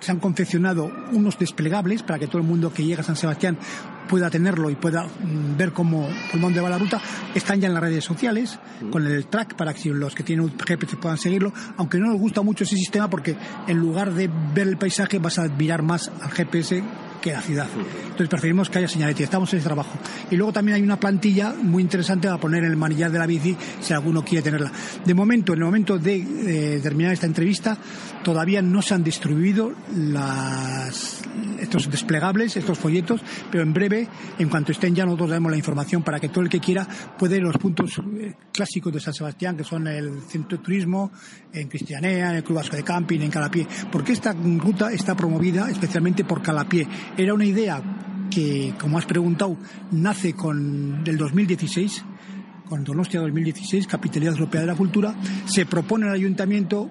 se 0.00 0.12
han 0.12 0.20
confeccionado 0.20 0.90
unos 1.12 1.38
desplegables 1.38 2.02
para 2.02 2.18
que 2.18 2.26
todo 2.26 2.38
el 2.38 2.46
mundo 2.46 2.72
que 2.72 2.84
llega 2.84 3.00
a 3.00 3.04
San 3.04 3.16
Sebastián 3.16 3.58
pueda 4.06 4.30
tenerlo 4.30 4.70
y 4.70 4.76
pueda 4.76 5.04
mm, 5.04 5.56
ver 5.56 5.72
cómo, 5.72 6.08
por 6.30 6.40
dónde 6.40 6.60
va 6.60 6.70
la 6.70 6.78
ruta, 6.78 7.00
están 7.34 7.60
ya 7.60 7.68
en 7.68 7.74
las 7.74 7.82
redes 7.82 8.04
sociales, 8.04 8.58
con 8.90 9.06
el 9.06 9.26
track 9.26 9.54
para 9.56 9.74
que 9.74 9.90
los 9.90 10.14
que 10.14 10.22
tienen 10.22 10.44
un 10.44 10.58
GPS 10.58 10.96
puedan 10.96 11.18
seguirlo, 11.18 11.52
aunque 11.76 11.98
no 11.98 12.08
nos 12.08 12.18
gusta 12.18 12.42
mucho 12.42 12.64
ese 12.64 12.76
sistema 12.76 13.10
porque 13.10 13.36
en 13.66 13.78
lugar 13.78 14.12
de 14.14 14.30
ver 14.54 14.68
el 14.68 14.76
paisaje 14.76 15.18
vas 15.18 15.38
a 15.38 15.48
mirar 15.48 15.82
más 15.82 16.10
al 16.22 16.30
GPS 16.30 16.82
que 17.20 17.32
la 17.32 17.40
ciudad. 17.40 17.66
Entonces 18.02 18.28
preferimos 18.28 18.70
que 18.70 18.78
haya 18.78 18.88
señaletas. 18.88 19.22
Estamos 19.22 19.52
en 19.52 19.58
ese 19.58 19.66
trabajo. 19.66 19.98
Y 20.30 20.36
luego 20.36 20.52
también 20.52 20.76
hay 20.76 20.82
una 20.82 20.98
plantilla 20.98 21.52
muy 21.52 21.82
interesante 21.82 22.28
a 22.28 22.38
poner 22.38 22.64
en 22.64 22.70
el 22.70 22.76
manillar 22.76 23.10
de 23.10 23.18
la 23.18 23.26
bici 23.26 23.56
si 23.80 23.92
alguno 23.92 24.24
quiere 24.24 24.42
tenerla. 24.42 24.72
De 25.04 25.14
momento, 25.14 25.52
en 25.52 25.58
el 25.60 25.64
momento 25.64 25.98
de 25.98 26.16
eh, 26.16 26.80
terminar 26.82 27.12
esta 27.12 27.26
entrevista, 27.26 27.76
todavía 28.22 28.62
no 28.62 28.82
se 28.82 28.94
han 28.94 29.04
distribuido 29.04 29.72
las, 29.94 31.22
estos 31.60 31.90
desplegables, 31.90 32.56
estos 32.56 32.78
folletos, 32.78 33.20
pero 33.50 33.62
en 33.62 33.72
breve, 33.72 34.08
en 34.38 34.48
cuanto 34.48 34.72
estén 34.72 34.94
ya, 34.94 35.04
nosotros 35.04 35.30
daremos 35.30 35.50
la 35.50 35.58
información 35.58 36.02
para 36.02 36.18
que 36.18 36.28
todo 36.28 36.42
el 36.42 36.50
que 36.50 36.60
quiera 36.60 36.86
pueda 37.18 37.36
ir 37.36 37.42
a 37.42 37.46
los 37.46 37.58
puntos 37.58 37.98
eh, 37.98 38.34
clásicos 38.52 38.92
de 38.92 39.00
San 39.00 39.14
Sebastián, 39.14 39.56
que 39.56 39.64
son 39.64 39.86
el 39.86 40.22
Centro 40.22 40.58
de 40.58 40.64
Turismo, 40.64 41.12
en 41.52 41.68
Cristianea, 41.68 42.30
en 42.30 42.36
el 42.36 42.44
Club 42.44 42.56
Vasco 42.56 42.76
de 42.76 42.82
Camping, 42.82 43.20
en 43.20 43.30
Calapié, 43.30 43.66
porque 43.90 44.12
esta 44.12 44.32
ruta 44.32 44.92
está 44.92 45.14
promovida 45.14 45.70
especialmente 45.70 46.24
por 46.24 46.42
Calapié. 46.42 46.86
Era 47.16 47.34
una 47.34 47.44
idea 47.44 47.82
que, 48.30 48.74
como 48.80 48.98
has 48.98 49.06
preguntado, 49.06 49.56
nace 49.92 50.34
con 50.34 51.04
del 51.04 51.16
2016 51.16 52.04
con 52.68 52.82
Donostia 52.82 53.20
2016, 53.20 53.86
Capitalidad 53.86 54.32
Europea 54.32 54.62
de 54.62 54.66
la 54.66 54.74
Cultura, 54.74 55.14
se 55.44 55.66
propone 55.66 56.06
al 56.06 56.14
ayuntamiento 56.14 56.90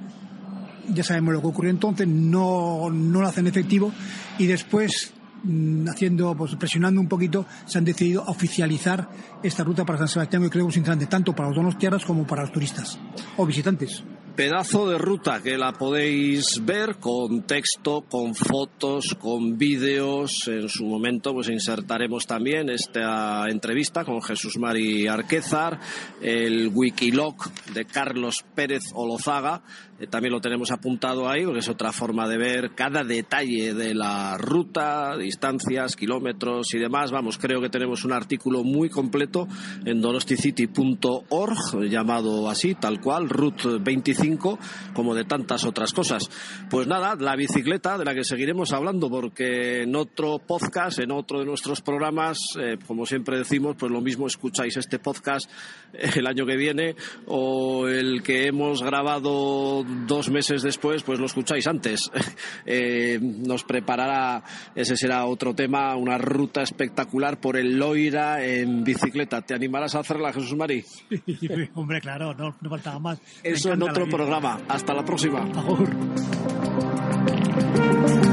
ya 0.89 1.03
sabemos 1.03 1.33
lo 1.33 1.41
que 1.41 1.47
ocurrió 1.47 1.71
entonces, 1.71 2.07
no, 2.07 2.89
no 2.89 3.21
lo 3.21 3.27
hacen 3.27 3.47
efectivo 3.47 3.91
y 4.37 4.45
después 4.45 5.13
mm, 5.43 5.87
haciendo, 5.87 6.35
pues 6.35 6.55
presionando 6.55 7.01
un 7.01 7.07
poquito, 7.07 7.45
se 7.65 7.77
han 7.77 7.85
decidido 7.85 8.23
oficializar 8.27 9.09
esta 9.41 9.63
ruta 9.63 9.85
para 9.85 9.99
San 9.99 10.07
Sebastián, 10.07 10.43
que 10.43 10.49
creo 10.49 10.65
que 10.65 10.71
es 10.71 10.77
interesante 10.77 11.07
tanto 11.07 11.33
para 11.33 11.49
los 11.49 11.57
donostianos 11.57 12.05
como 12.05 12.25
para 12.25 12.43
los 12.43 12.51
turistas 12.51 12.99
o 13.37 13.45
visitantes 13.45 14.03
pedazo 14.35 14.89
de 14.89 14.97
ruta 14.97 15.41
que 15.41 15.57
la 15.57 15.71
podéis 15.71 16.63
ver 16.65 16.97
con 16.97 17.43
texto, 17.43 18.01
con 18.01 18.35
fotos, 18.35 19.15
con 19.17 19.57
vídeos. 19.57 20.47
En 20.47 20.67
su 20.67 20.85
momento 20.85 21.33
pues 21.33 21.47
insertaremos 21.47 22.27
también 22.27 22.69
esta 22.69 23.47
entrevista 23.49 24.03
con 24.03 24.21
Jesús 24.21 24.57
Mari 24.57 25.07
Arquezar, 25.07 25.79
el 26.21 26.69
Wikilog 26.73 27.35
de 27.73 27.85
Carlos 27.85 28.43
Pérez 28.53 28.83
Olozaga. 28.93 29.61
Eh, 29.97 30.07
también 30.07 30.33
lo 30.33 30.41
tenemos 30.41 30.71
apuntado 30.71 31.29
ahí 31.29 31.45
porque 31.45 31.59
es 31.59 31.69
otra 31.69 31.93
forma 31.93 32.27
de 32.27 32.37
ver 32.37 32.71
cada 32.75 33.03
detalle 33.03 33.73
de 33.73 33.93
la 33.93 34.37
ruta, 34.37 35.15
distancias, 35.15 35.95
kilómetros 35.95 36.73
y 36.73 36.79
demás. 36.79 37.11
Vamos, 37.11 37.37
creo 37.37 37.61
que 37.61 37.69
tenemos 37.69 38.03
un 38.03 38.11
artículo 38.11 38.63
muy 38.63 38.89
completo 38.89 39.47
en 39.85 40.01
donosticity.org 40.01 41.83
llamado 41.89 42.49
así, 42.49 42.75
tal 42.75 42.99
cual, 42.99 43.29
Route 43.29 43.77
25 43.79 44.59
como 44.93 45.15
de 45.15 45.23
tantas 45.23 45.63
otras 45.63 45.93
cosas. 45.93 46.29
Pues 46.69 46.87
nada, 46.87 47.15
la 47.15 47.35
bicicleta, 47.35 47.97
de 47.97 48.03
la 48.05 48.13
que 48.13 48.25
seguiremos 48.25 48.73
hablando, 48.73 49.09
porque 49.09 49.83
en 49.83 49.95
otro 49.95 50.39
podcast, 50.39 50.99
en 50.99 51.11
otro 51.11 51.39
de 51.39 51.45
nuestros 51.45 51.81
programas, 51.81 52.39
eh, 52.59 52.77
como 52.85 53.05
siempre 53.05 53.37
decimos, 53.37 53.75
pues 53.79 53.91
lo 53.91 54.01
mismo 54.01 54.27
escucháis 54.27 54.75
este 54.75 54.99
podcast 54.99 55.49
el 55.93 56.27
año 56.27 56.45
que 56.45 56.57
viene 56.57 56.95
o 57.27 57.87
el 57.87 58.21
que 58.23 58.47
hemos 58.47 58.83
grabado 58.83 59.84
dos 60.07 60.29
meses 60.29 60.61
después, 60.61 61.03
pues 61.03 61.19
lo 61.19 61.25
escucháis 61.25 61.67
antes. 61.67 62.11
Eh, 62.67 63.19
nos 63.21 63.63
preparará, 63.63 64.43
ese 64.73 64.97
será 64.97 65.25
otro 65.25 65.53
tema, 65.53 65.95
una 65.95 66.17
ruta 66.17 66.61
espectacular 66.61 67.39
por 67.39 67.57
el 67.57 67.77
Loira 67.77 68.43
en 68.43 68.83
bicicleta. 68.83 69.41
¿Te 69.41 69.53
animarás 69.53 69.93
a 69.95 69.99
hacerla, 69.99 70.33
Jesús 70.33 70.55
Mari? 70.55 70.83
Hombre, 71.75 72.01
claro, 72.01 72.33
no, 72.33 72.55
no 72.59 72.69
faltaba 72.69 72.99
más. 72.99 73.21
Eso 73.43 73.73
en 73.73 73.83
otro 73.83 74.07
programa. 74.07 74.61
Hasta 74.67 74.93
la 74.93 75.05
próxima. 75.05 75.45
fenomenal, 77.65 78.24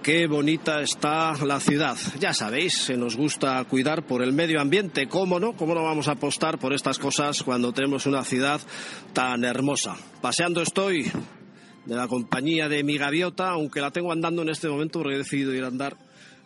Qué 0.00 0.28
bonita 0.28 0.80
está 0.80 1.34
la 1.44 1.58
ciudad. 1.58 1.96
Ya 2.20 2.32
sabéis, 2.32 2.72
se 2.72 2.96
nos 2.96 3.16
gusta 3.16 3.64
cuidar 3.64 4.06
por 4.06 4.22
el 4.22 4.32
medio 4.32 4.60
ambiente. 4.60 5.08
¿Cómo 5.08 5.40
no? 5.40 5.54
¿Cómo 5.54 5.74
no 5.74 5.82
vamos 5.82 6.06
a 6.06 6.12
apostar 6.12 6.58
por 6.58 6.72
estas 6.72 7.00
cosas 7.00 7.42
cuando 7.42 7.72
tenemos 7.72 8.06
una 8.06 8.22
ciudad 8.22 8.60
tan 9.12 9.42
hermosa? 9.44 9.96
Paseando 10.20 10.62
estoy 10.62 11.10
de 11.84 11.96
la 11.96 12.06
compañía 12.06 12.68
de 12.68 12.84
mi 12.84 12.96
gaviota, 12.96 13.50
aunque 13.50 13.80
la 13.80 13.90
tengo 13.90 14.12
andando 14.12 14.42
en 14.42 14.50
este 14.50 14.68
momento 14.68 15.00
porque 15.00 15.16
he 15.16 15.18
decidido 15.18 15.52
ir 15.52 15.64
a 15.64 15.66
andar 15.66 15.96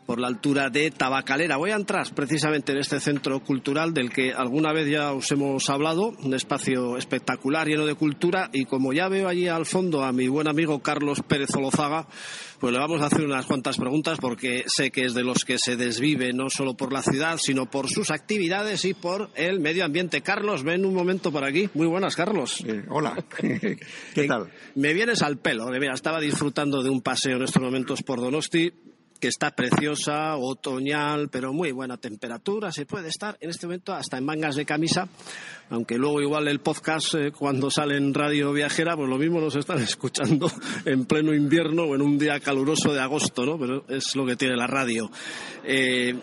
por 0.07 0.21
la 0.21 0.29
altura 0.29 0.71
de 0.71 0.91
Tabacalera. 0.93 1.57
Voy 1.57 1.73
a 1.73 1.77
entrar 1.77 2.07
precisamente 2.15 2.73
en 2.73 2.79
este 2.79 3.01
centro 3.01 3.41
cultural 3.41 3.93
del 3.93 4.11
que 4.11 4.33
alguna 4.33 4.73
vez 4.73 4.89
ya 4.89 5.13
os 5.13 5.31
hemos 5.33 5.69
hablado, 5.69 6.15
un 6.23 6.33
espacio 6.33 6.97
espectacular 6.97 7.67
lleno 7.67 7.85
de 7.85 7.97
cultura 7.97 8.49
y 8.53 8.65
como 8.65 8.93
ya 8.93 9.09
veo 9.09 9.29
allí 9.29 9.49
al 9.49 9.67
fondo 9.67 10.05
a 10.05 10.13
mi 10.13 10.29
buen 10.29 10.49
amigo 10.49 10.79
Carlos 10.81 11.23
Pérez 11.27 11.55
Olozaga, 11.57 12.07
pues 12.61 12.73
le 12.73 12.79
vamos 12.79 13.03
a 13.03 13.07
hacer 13.07 13.25
unas 13.25 13.47
cuantas 13.47 13.77
preguntas 13.77 14.19
porque 14.21 14.65
sé 14.67 14.91
que 14.91 15.05
es 15.05 15.15
de 15.15 15.25
los 15.25 15.45
que 15.45 15.59
se 15.59 15.77
desvive 15.77 16.33
no 16.33 16.51
solo 16.51 16.75
por 16.75 16.93
la 16.93 17.03
ciudad, 17.03 17.39
sino 17.39 17.67
por 17.67 17.91
sus 17.91 18.11
actividades 18.11 18.85
y 18.85 18.95
por 18.95 19.31
el 19.35 19.59
medio 19.59 19.85
ambiente. 19.85 20.23
Carlos, 20.23 20.63
ven 20.63 20.87
un 20.87 20.95
momento 20.95 21.33
por 21.33 21.45
aquí. 21.45 21.69
Muy 21.75 21.87
buenas, 21.87 22.15
Carlos. 22.15 22.65
Eh, 22.65 22.85
hola, 22.89 23.17
¿qué 24.15 24.27
tal? 24.29 24.53
Me 24.77 24.95
vienes 24.95 25.23
al 25.23 25.39
pelo. 25.39 25.67
Mira, 25.67 25.95
estaba 25.95 26.21
disfrutando 26.21 26.83
de 26.83 26.91
un 26.91 27.03
paseo 27.03 27.37
en 27.37 27.43
estos 27.43 27.63
momentos 27.63 28.03
por 28.03 28.21
Donosti 28.21 28.73
que 29.21 29.29
está 29.29 29.51
preciosa, 29.51 30.37
otoñal, 30.37 31.29
pero 31.29 31.53
muy 31.53 31.73
buena 31.73 31.97
temperatura. 31.97 32.73
Se 32.73 32.87
puede 32.87 33.09
estar 33.09 33.37
en 33.41 33.51
este 33.51 33.67
momento 33.67 33.95
hasta 33.95 34.19
en 34.19 34.25
mangas 34.25 34.57
de 34.57 34.65
camisa, 34.65 35.09
aunque 35.71 35.99
luego 35.99 36.21
igual 36.21 36.49
el 36.49 36.61
podcast 36.61 37.15
eh, 37.15 37.33
cuando 37.33 37.71
sale 37.71 37.97
en 37.97 38.15
Radio 38.15 38.53
Viajera, 38.53 38.97
pues 38.97 39.09
lo 39.09 39.19
mismo 39.19 39.41
nos 39.41 39.57
están 39.57 39.79
escuchando 39.83 40.51
en 40.85 41.05
pleno 41.05 41.35
invierno 41.35 41.85
o 41.85 41.95
en 41.95 42.03
un 42.03 42.19
día 42.19 42.41
caluroso 42.41 42.93
de 42.93 43.01
agosto, 43.01 43.45
¿no? 43.45 43.59
Pero 43.59 43.85
es 43.89 44.15
lo 44.17 44.27
que 44.27 44.37
tiene 44.37 44.57
la 44.57 44.67
radio. 44.67 45.11
Eh, 45.65 46.15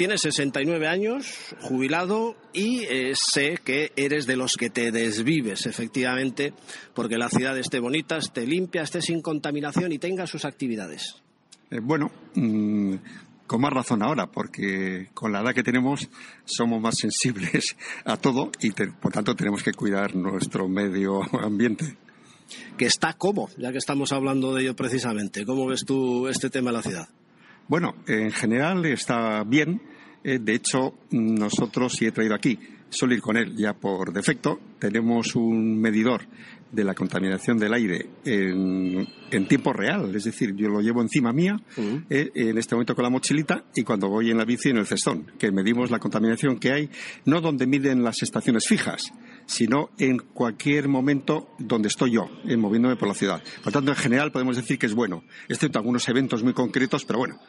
tienes 0.00 0.22
69 0.22 0.88
años, 0.88 1.54
jubilado, 1.60 2.34
y 2.54 2.84
eh, 2.84 3.12
sé 3.14 3.58
que 3.62 3.92
eres 3.96 4.26
de 4.26 4.36
los 4.36 4.56
que 4.56 4.70
te 4.70 4.90
desvives, 4.92 5.66
efectivamente, 5.66 6.54
porque 6.94 7.18
la 7.18 7.28
ciudad 7.28 7.58
esté 7.58 7.80
bonita, 7.80 8.16
esté 8.16 8.46
limpia, 8.46 8.80
esté 8.80 9.02
sin 9.02 9.20
contaminación 9.20 9.92
y 9.92 9.98
tenga 9.98 10.26
sus 10.26 10.46
actividades. 10.46 11.22
Eh, 11.70 11.78
bueno, 11.80 12.10
mm, 12.34 12.94
con 13.46 13.60
más 13.60 13.72
razón 13.72 14.02
ahora, 14.02 14.26
porque 14.26 15.08
con 15.14 15.32
la 15.32 15.40
edad 15.40 15.54
que 15.54 15.62
tenemos 15.62 16.08
somos 16.44 16.80
más 16.80 16.96
sensibles 16.96 17.76
a 18.04 18.16
todo 18.16 18.50
y 18.60 18.70
por 18.70 19.12
tanto 19.12 19.34
tenemos 19.34 19.62
que 19.62 19.72
cuidar 19.72 20.14
nuestro 20.14 20.68
medio 20.68 21.22
ambiente. 21.44 21.96
Que 22.76 22.86
está 22.86 23.12
como, 23.12 23.48
ya 23.56 23.70
que 23.70 23.78
estamos 23.78 24.12
hablando 24.12 24.54
de 24.54 24.62
ello 24.62 24.74
precisamente. 24.74 25.46
¿Cómo 25.46 25.66
ves 25.66 25.84
tú 25.84 26.26
este 26.26 26.50
tema 26.50 26.70
de 26.70 26.76
la 26.76 26.82
ciudad? 26.82 27.08
Bueno, 27.68 27.94
en 28.08 28.32
general 28.32 28.84
está 28.86 29.44
bien. 29.44 29.80
Eh, 30.24 30.40
de 30.40 30.54
hecho, 30.54 30.94
nosotros, 31.10 31.92
si 31.92 32.06
he 32.06 32.12
traído 32.12 32.34
aquí, 32.34 32.58
suelo 32.88 33.14
ir 33.14 33.20
con 33.20 33.36
él 33.36 33.56
ya 33.56 33.74
por 33.74 34.12
defecto. 34.12 34.58
Tenemos 34.80 35.36
un 35.36 35.80
medidor 35.80 36.22
de 36.72 36.84
la 36.84 36.94
contaminación 36.94 37.58
del 37.58 37.74
aire 37.74 38.06
en, 38.24 39.06
tiempo 39.48 39.72
real. 39.72 40.14
Es 40.14 40.24
decir, 40.24 40.54
yo 40.54 40.68
lo 40.68 40.80
llevo 40.80 41.02
encima 41.02 41.32
mía 41.32 41.56
eh, 42.08 42.30
en 42.34 42.58
este 42.58 42.74
momento 42.74 42.94
con 42.94 43.04
la 43.04 43.10
mochilita 43.10 43.64
y 43.74 43.82
cuando 43.82 44.08
voy 44.08 44.30
en 44.30 44.38
la 44.38 44.44
bici 44.44 44.70
en 44.70 44.78
el 44.78 44.86
cestón, 44.86 45.32
que 45.38 45.50
medimos 45.50 45.90
la 45.90 45.98
contaminación 45.98 46.58
que 46.58 46.72
hay, 46.72 46.90
no 47.24 47.40
donde 47.40 47.66
miden 47.66 48.02
las 48.02 48.22
estaciones 48.22 48.66
fijas, 48.66 49.12
sino 49.46 49.90
en 49.98 50.18
cualquier 50.18 50.88
momento 50.88 51.54
donde 51.58 51.88
estoy 51.88 52.12
yo, 52.12 52.28
en 52.44 52.50
eh, 52.50 52.56
moviéndome 52.56 52.96
por 52.96 53.08
la 53.08 53.14
ciudad. 53.14 53.42
Por 53.64 53.72
tanto, 53.72 53.90
en 53.90 53.96
general 53.96 54.30
podemos 54.30 54.56
decir 54.56 54.78
que 54.78 54.86
es 54.86 54.94
bueno, 54.94 55.24
excepto 55.48 55.78
algunos 55.78 56.08
eventos 56.08 56.42
muy 56.42 56.52
concretos, 56.52 57.04
pero 57.04 57.18
bueno, 57.18 57.40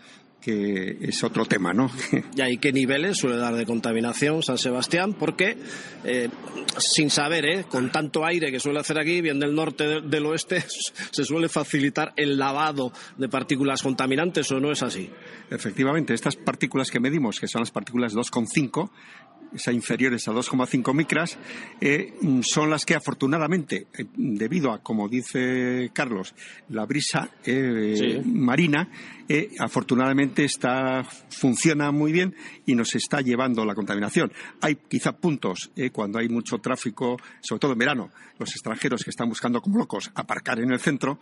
que 0.41 0.97
es 1.01 1.23
otro 1.23 1.45
tema, 1.45 1.71
¿no? 1.73 1.89
¿Y 2.35 2.41
ahí 2.41 2.57
qué 2.57 2.73
niveles 2.73 3.17
suele 3.17 3.37
dar 3.37 3.55
de 3.55 3.65
contaminación 3.65 4.41
San 4.41 4.57
Sebastián? 4.57 5.13
Porque, 5.13 5.57
eh, 6.03 6.29
sin 6.77 7.09
saber, 7.09 7.45
¿eh? 7.45 7.65
con 7.69 7.91
tanto 7.91 8.25
aire 8.25 8.51
que 8.51 8.59
suele 8.59 8.79
hacer 8.79 8.99
aquí, 8.99 9.21
bien 9.21 9.39
del 9.39 9.53
norte, 9.53 10.01
del 10.01 10.25
oeste, 10.25 10.63
se 11.11 11.23
suele 11.23 11.47
facilitar 11.47 12.13
el 12.15 12.37
lavado 12.37 12.91
de 13.17 13.29
partículas 13.29 13.83
contaminantes, 13.83 14.51
¿o 14.51 14.59
no 14.59 14.71
es 14.71 14.81
así? 14.81 15.09
Efectivamente, 15.49 16.13
estas 16.13 16.35
partículas 16.35 16.89
que 16.89 16.99
medimos, 16.99 17.39
que 17.39 17.47
son 17.47 17.61
las 17.61 17.71
partículas 17.71 18.15
2,5, 18.15 18.89
inferiores 19.71 20.27
a 20.27 20.31
2,5 20.31 20.93
micras, 20.93 21.37
eh, 21.79 22.13
son 22.41 22.69
las 22.69 22.85
que 22.85 22.95
afortunadamente, 22.95 23.87
eh, 23.97 24.05
debido 24.15 24.71
a, 24.71 24.81
como 24.81 25.09
dice 25.09 25.91
Carlos, 25.93 26.33
la 26.69 26.85
brisa 26.85 27.29
eh, 27.45 28.21
marina, 28.25 28.89
afortunadamente 29.59 30.43
está, 30.43 31.05
funciona 31.29 31.91
muy 31.91 32.11
bien 32.11 32.35
y 32.65 32.75
nos 32.75 32.95
está 32.95 33.21
llevando 33.21 33.63
la 33.63 33.73
contaminación. 33.73 34.29
Hay 34.59 34.75
quizá 34.75 35.13
puntos 35.13 35.71
cuando 35.93 36.19
hay 36.19 36.27
mucho 36.27 36.57
tráfico, 36.57 37.15
sobre 37.39 37.59
todo 37.61 37.71
en 37.71 37.77
verano, 37.77 38.11
los 38.41 38.51
extranjeros 38.51 39.03
que 39.03 39.11
están 39.11 39.29
buscando 39.29 39.61
como 39.61 39.77
locos 39.77 40.11
aparcar 40.15 40.59
en 40.59 40.71
el 40.71 40.79
centro 40.79 41.19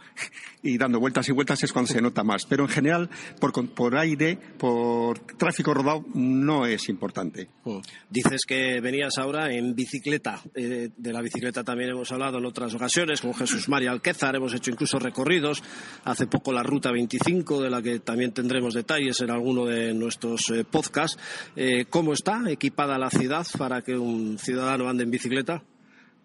y 0.63 0.77
dando 0.77 0.99
vueltas 0.99 1.27
y 1.29 1.33
vueltas 1.33 1.61
es 1.63 1.71
cuando 1.71 1.91
se 1.91 2.01
nota 2.01 2.23
más. 2.23 2.45
Pero 2.45 2.63
en 2.63 2.69
general, 2.69 3.09
por, 3.39 3.69
por 3.69 3.95
aire, 3.95 4.37
por 4.57 5.19
tráfico 5.19 5.73
rodado, 5.73 6.05
no 6.15 6.65
es 6.65 6.89
importante. 6.89 7.49
Mm. 7.65 7.79
Dices 8.21 8.41
que 8.45 8.81
venías 8.81 9.17
ahora 9.17 9.49
en 9.49 9.73
bicicleta. 9.73 10.41
Eh, 10.53 10.89
de 10.93 11.13
la 11.13 11.21
bicicleta 11.21 11.63
también 11.63 11.91
hemos 11.91 12.11
hablado 12.11 12.39
en 12.39 12.45
otras 12.45 12.75
ocasiones 12.75 13.21
con 13.21 13.33
Jesús 13.33 13.69
María 13.69 13.91
Alquézar. 13.91 14.35
Hemos 14.35 14.53
hecho 14.53 14.71
incluso 14.71 14.99
recorridos. 14.99 15.63
Hace 16.03 16.27
poco 16.27 16.51
la 16.51 16.61
Ruta 16.61 16.91
25, 16.91 17.61
de 17.61 17.69
la 17.69 17.81
que 17.81 17.99
también 17.99 18.33
tendremos 18.33 18.73
detalles 18.73 19.21
en 19.21 19.31
alguno 19.31 19.63
de 19.63 19.93
nuestros 19.93 20.49
eh, 20.49 20.65
podcasts. 20.65 21.17
Eh, 21.55 21.85
¿Cómo 21.89 22.11
está 22.11 22.41
equipada 22.51 22.97
la 22.97 23.09
ciudad 23.09 23.47
para 23.57 23.83
que 23.83 23.97
un 23.97 24.37
ciudadano 24.37 24.89
ande 24.89 25.05
en 25.05 25.11
bicicleta? 25.11 25.63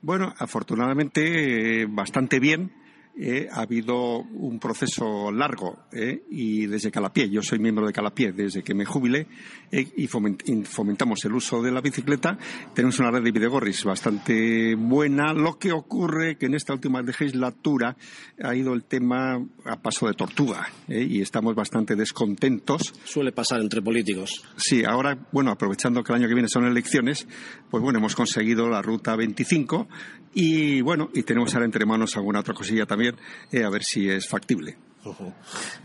Bueno, 0.03 0.35
afortunadamente 0.37 1.87
bastante 1.89 2.41
bien 2.41 2.73
eh, 3.17 3.47
ha 3.49 3.61
habido 3.61 4.19
un 4.19 4.59
proceso 4.59 5.31
largo 5.31 5.85
eh, 5.93 6.25
y 6.31 6.67
desde 6.67 6.91
Calapié, 6.91 7.31
yo 7.31 7.43
soy 7.43 7.61
miembro 7.61 7.87
de 7.87 7.93
Calapié 7.93 8.33
desde 8.33 8.65
que 8.65 8.75
me 8.75 8.85
jubilé 8.85 9.29
eh, 9.71 9.87
y 9.97 10.09
fomentamos 10.09 11.25
el 11.25 11.35
uso 11.35 11.63
de 11.63 11.71
la 11.71 11.81
bicicleta. 11.81 12.37
Tenemos 12.75 12.99
una 12.99 13.13
red 13.13 13.23
de 13.23 13.31
videogorris 13.31 13.85
bastante 13.85 14.75
buena. 14.75 15.33
Lo 15.33 15.59
que 15.59 15.71
ocurre 15.71 16.37
que 16.37 16.47
en 16.47 16.55
esta 16.55 16.73
última 16.73 17.03
legislatura 17.03 17.97
ha 18.43 18.55
ido 18.57 18.75
el 18.75 18.83
tema 18.83 19.41
a 19.65 19.81
paso 19.81 20.09
de 20.09 20.15
tortuga 20.15 20.69
y 20.89 21.21
estamos 21.21 21.55
bastante 21.55 21.95
descontentos. 21.95 22.95
Suele 23.05 23.31
pasar 23.31 23.61
entre 23.61 23.81
políticos. 23.81 24.45
Sí, 24.57 24.85
ahora, 24.85 25.17
bueno, 25.31 25.53
aprovechando 25.53 26.03
que 26.03 26.13
el 26.13 26.19
año 26.19 26.29
que 26.29 26.35
viene 26.35 26.49
son 26.49 26.65
elecciones, 26.65 27.29
pues 27.71 27.81
bueno, 27.81 28.01
hemos 28.01 28.17
conseguido 28.17 28.69
la 28.69 28.83
ruta 28.83 29.15
25 29.15 29.87
y 30.35 30.81
bueno, 30.81 31.11
y 31.15 31.23
tenemos 31.23 31.55
ahora 31.55 31.65
entre 31.65 31.87
manos 31.87 32.17
alguna 32.17 32.41
otra 32.41 32.55
cosilla 32.55 32.87
también, 32.87 33.04
eh, 33.53 33.65
a 33.65 33.71
ver 33.71 33.83
si 33.83 34.09
es 34.09 34.29
factible. 34.29 34.77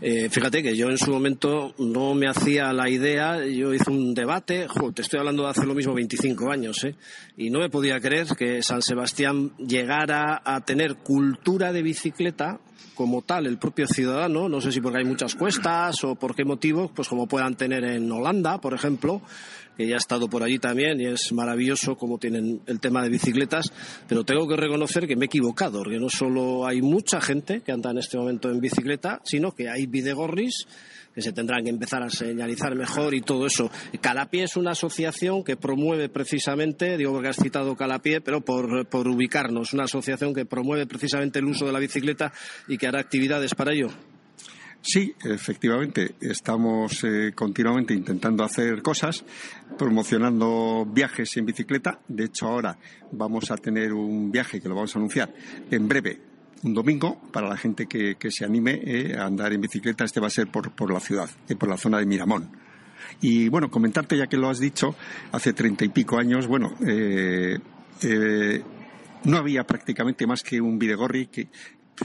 Eh, 0.00 0.28
fíjate 0.30 0.62
que 0.62 0.76
yo 0.76 0.88
en 0.88 0.96
su 0.96 1.10
momento 1.10 1.74
no 1.78 2.14
me 2.14 2.26
hacía 2.26 2.72
la 2.72 2.88
idea, 2.88 3.44
yo 3.44 3.74
hice 3.74 3.90
un 3.90 4.14
debate, 4.14 4.66
te 4.94 5.02
estoy 5.02 5.18
hablando 5.18 5.42
de 5.42 5.50
hace 5.50 5.66
lo 5.66 5.74
mismo 5.74 5.92
25 5.92 6.50
años, 6.50 6.84
¿eh? 6.84 6.94
y 7.36 7.50
no 7.50 7.58
me 7.58 7.68
podía 7.68 8.00
creer 8.00 8.28
que 8.36 8.62
San 8.62 8.80
Sebastián 8.82 9.52
llegara 9.58 10.40
a 10.42 10.64
tener 10.64 10.96
cultura 10.96 11.72
de 11.72 11.82
bicicleta 11.82 12.60
como 12.94 13.22
tal 13.22 13.46
el 13.46 13.58
propio 13.58 13.86
ciudadano, 13.86 14.48
no 14.48 14.60
sé 14.60 14.72
si 14.72 14.80
porque 14.80 14.98
hay 14.98 15.04
muchas 15.04 15.34
cuestas 15.34 16.04
o 16.04 16.14
por 16.16 16.34
qué 16.34 16.44
motivo, 16.44 16.90
pues 16.94 17.08
como 17.08 17.26
puedan 17.26 17.54
tener 17.54 17.84
en 17.84 18.10
Holanda, 18.10 18.60
por 18.60 18.74
ejemplo, 18.74 19.22
que 19.76 19.88
ya 19.88 19.94
he 19.94 19.98
estado 19.98 20.28
por 20.28 20.42
allí 20.42 20.58
también 20.58 21.00
y 21.00 21.06
es 21.06 21.32
maravilloso 21.32 21.96
como 21.96 22.18
tienen 22.18 22.60
el 22.66 22.80
tema 22.80 23.02
de 23.02 23.08
bicicletas, 23.08 23.72
pero 24.06 24.24
tengo 24.24 24.46
que 24.46 24.56
reconocer 24.56 25.06
que 25.06 25.16
me 25.16 25.24
he 25.24 25.26
equivocado, 25.26 25.78
porque 25.78 25.98
no 25.98 26.10
solo 26.10 26.66
hay 26.66 26.82
mucha 26.82 27.20
gente 27.20 27.62
que 27.62 27.72
anda 27.72 27.90
en 27.90 27.98
este 27.98 28.18
momento 28.18 28.50
en 28.50 28.60
bicicleta, 28.60 29.20
sino 29.24 29.52
que 29.52 29.70
hay 29.70 29.86
videgorris 29.86 30.66
que 31.14 31.22
se 31.22 31.32
tendrán 31.32 31.64
que 31.64 31.70
empezar 31.70 32.02
a 32.02 32.10
señalizar 32.10 32.74
mejor 32.74 33.14
y 33.14 33.20
todo 33.20 33.46
eso. 33.46 33.70
Calapié 34.00 34.44
es 34.44 34.56
una 34.56 34.72
asociación 34.72 35.44
que 35.44 35.56
promueve 35.56 36.08
precisamente, 36.08 36.96
digo 36.96 37.12
porque 37.12 37.28
has 37.28 37.36
citado 37.36 37.76
Calapié, 37.76 38.20
pero 38.20 38.40
por, 38.40 38.86
por 38.86 39.08
ubicarnos, 39.08 39.72
una 39.72 39.84
asociación 39.84 40.34
que 40.34 40.44
promueve 40.44 40.86
precisamente 40.86 41.38
el 41.38 41.46
uso 41.46 41.66
de 41.66 41.72
la 41.72 41.78
bicicleta 41.78 42.32
y 42.68 42.78
que 42.78 42.86
hará 42.86 43.00
actividades 43.00 43.54
para 43.54 43.72
ello. 43.72 43.88
Sí, 44.82 45.14
efectivamente, 45.22 46.14
estamos 46.22 47.04
eh, 47.04 47.32
continuamente 47.34 47.92
intentando 47.92 48.42
hacer 48.42 48.80
cosas, 48.80 49.24
promocionando 49.76 50.86
viajes 50.86 51.36
en 51.36 51.44
bicicleta. 51.44 52.00
De 52.08 52.24
hecho, 52.24 52.46
ahora 52.46 52.78
vamos 53.12 53.50
a 53.50 53.56
tener 53.56 53.92
un 53.92 54.32
viaje 54.32 54.58
que 54.58 54.68
lo 54.70 54.74
vamos 54.74 54.96
a 54.96 54.98
anunciar 54.98 55.34
en 55.70 55.86
breve, 55.86 56.18
un 56.62 56.74
domingo, 56.74 57.20
para 57.32 57.48
la 57.48 57.56
gente 57.56 57.86
que, 57.86 58.16
se 58.30 58.44
anime 58.44 58.80
eh, 58.84 59.16
a 59.16 59.26
andar 59.26 59.52
en 59.52 59.60
bicicleta. 59.60 60.04
Este 60.04 60.20
va 60.20 60.26
a 60.26 60.30
ser 60.30 60.48
por, 60.48 60.72
por 60.72 60.92
la 60.92 61.00
ciudad, 61.00 61.28
eh, 61.48 61.56
por 61.56 61.68
la 61.68 61.76
zona 61.76 61.98
de 61.98 62.06
Miramón. 62.06 62.50
Y 63.22 63.48
bueno, 63.48 63.70
comentarte, 63.70 64.16
ya 64.16 64.26
que 64.26 64.36
lo 64.36 64.48
has 64.48 64.58
dicho, 64.58 64.94
hace 65.32 65.52
treinta 65.52 65.84
y 65.84 65.88
pico 65.88 66.18
años, 66.18 66.46
bueno, 66.46 66.74
no 69.24 69.36
había 69.36 69.64
prácticamente 69.64 70.26
más 70.26 70.42
que 70.42 70.60
un 70.60 70.78
Videgorri 70.78 71.26
que, 71.26 71.48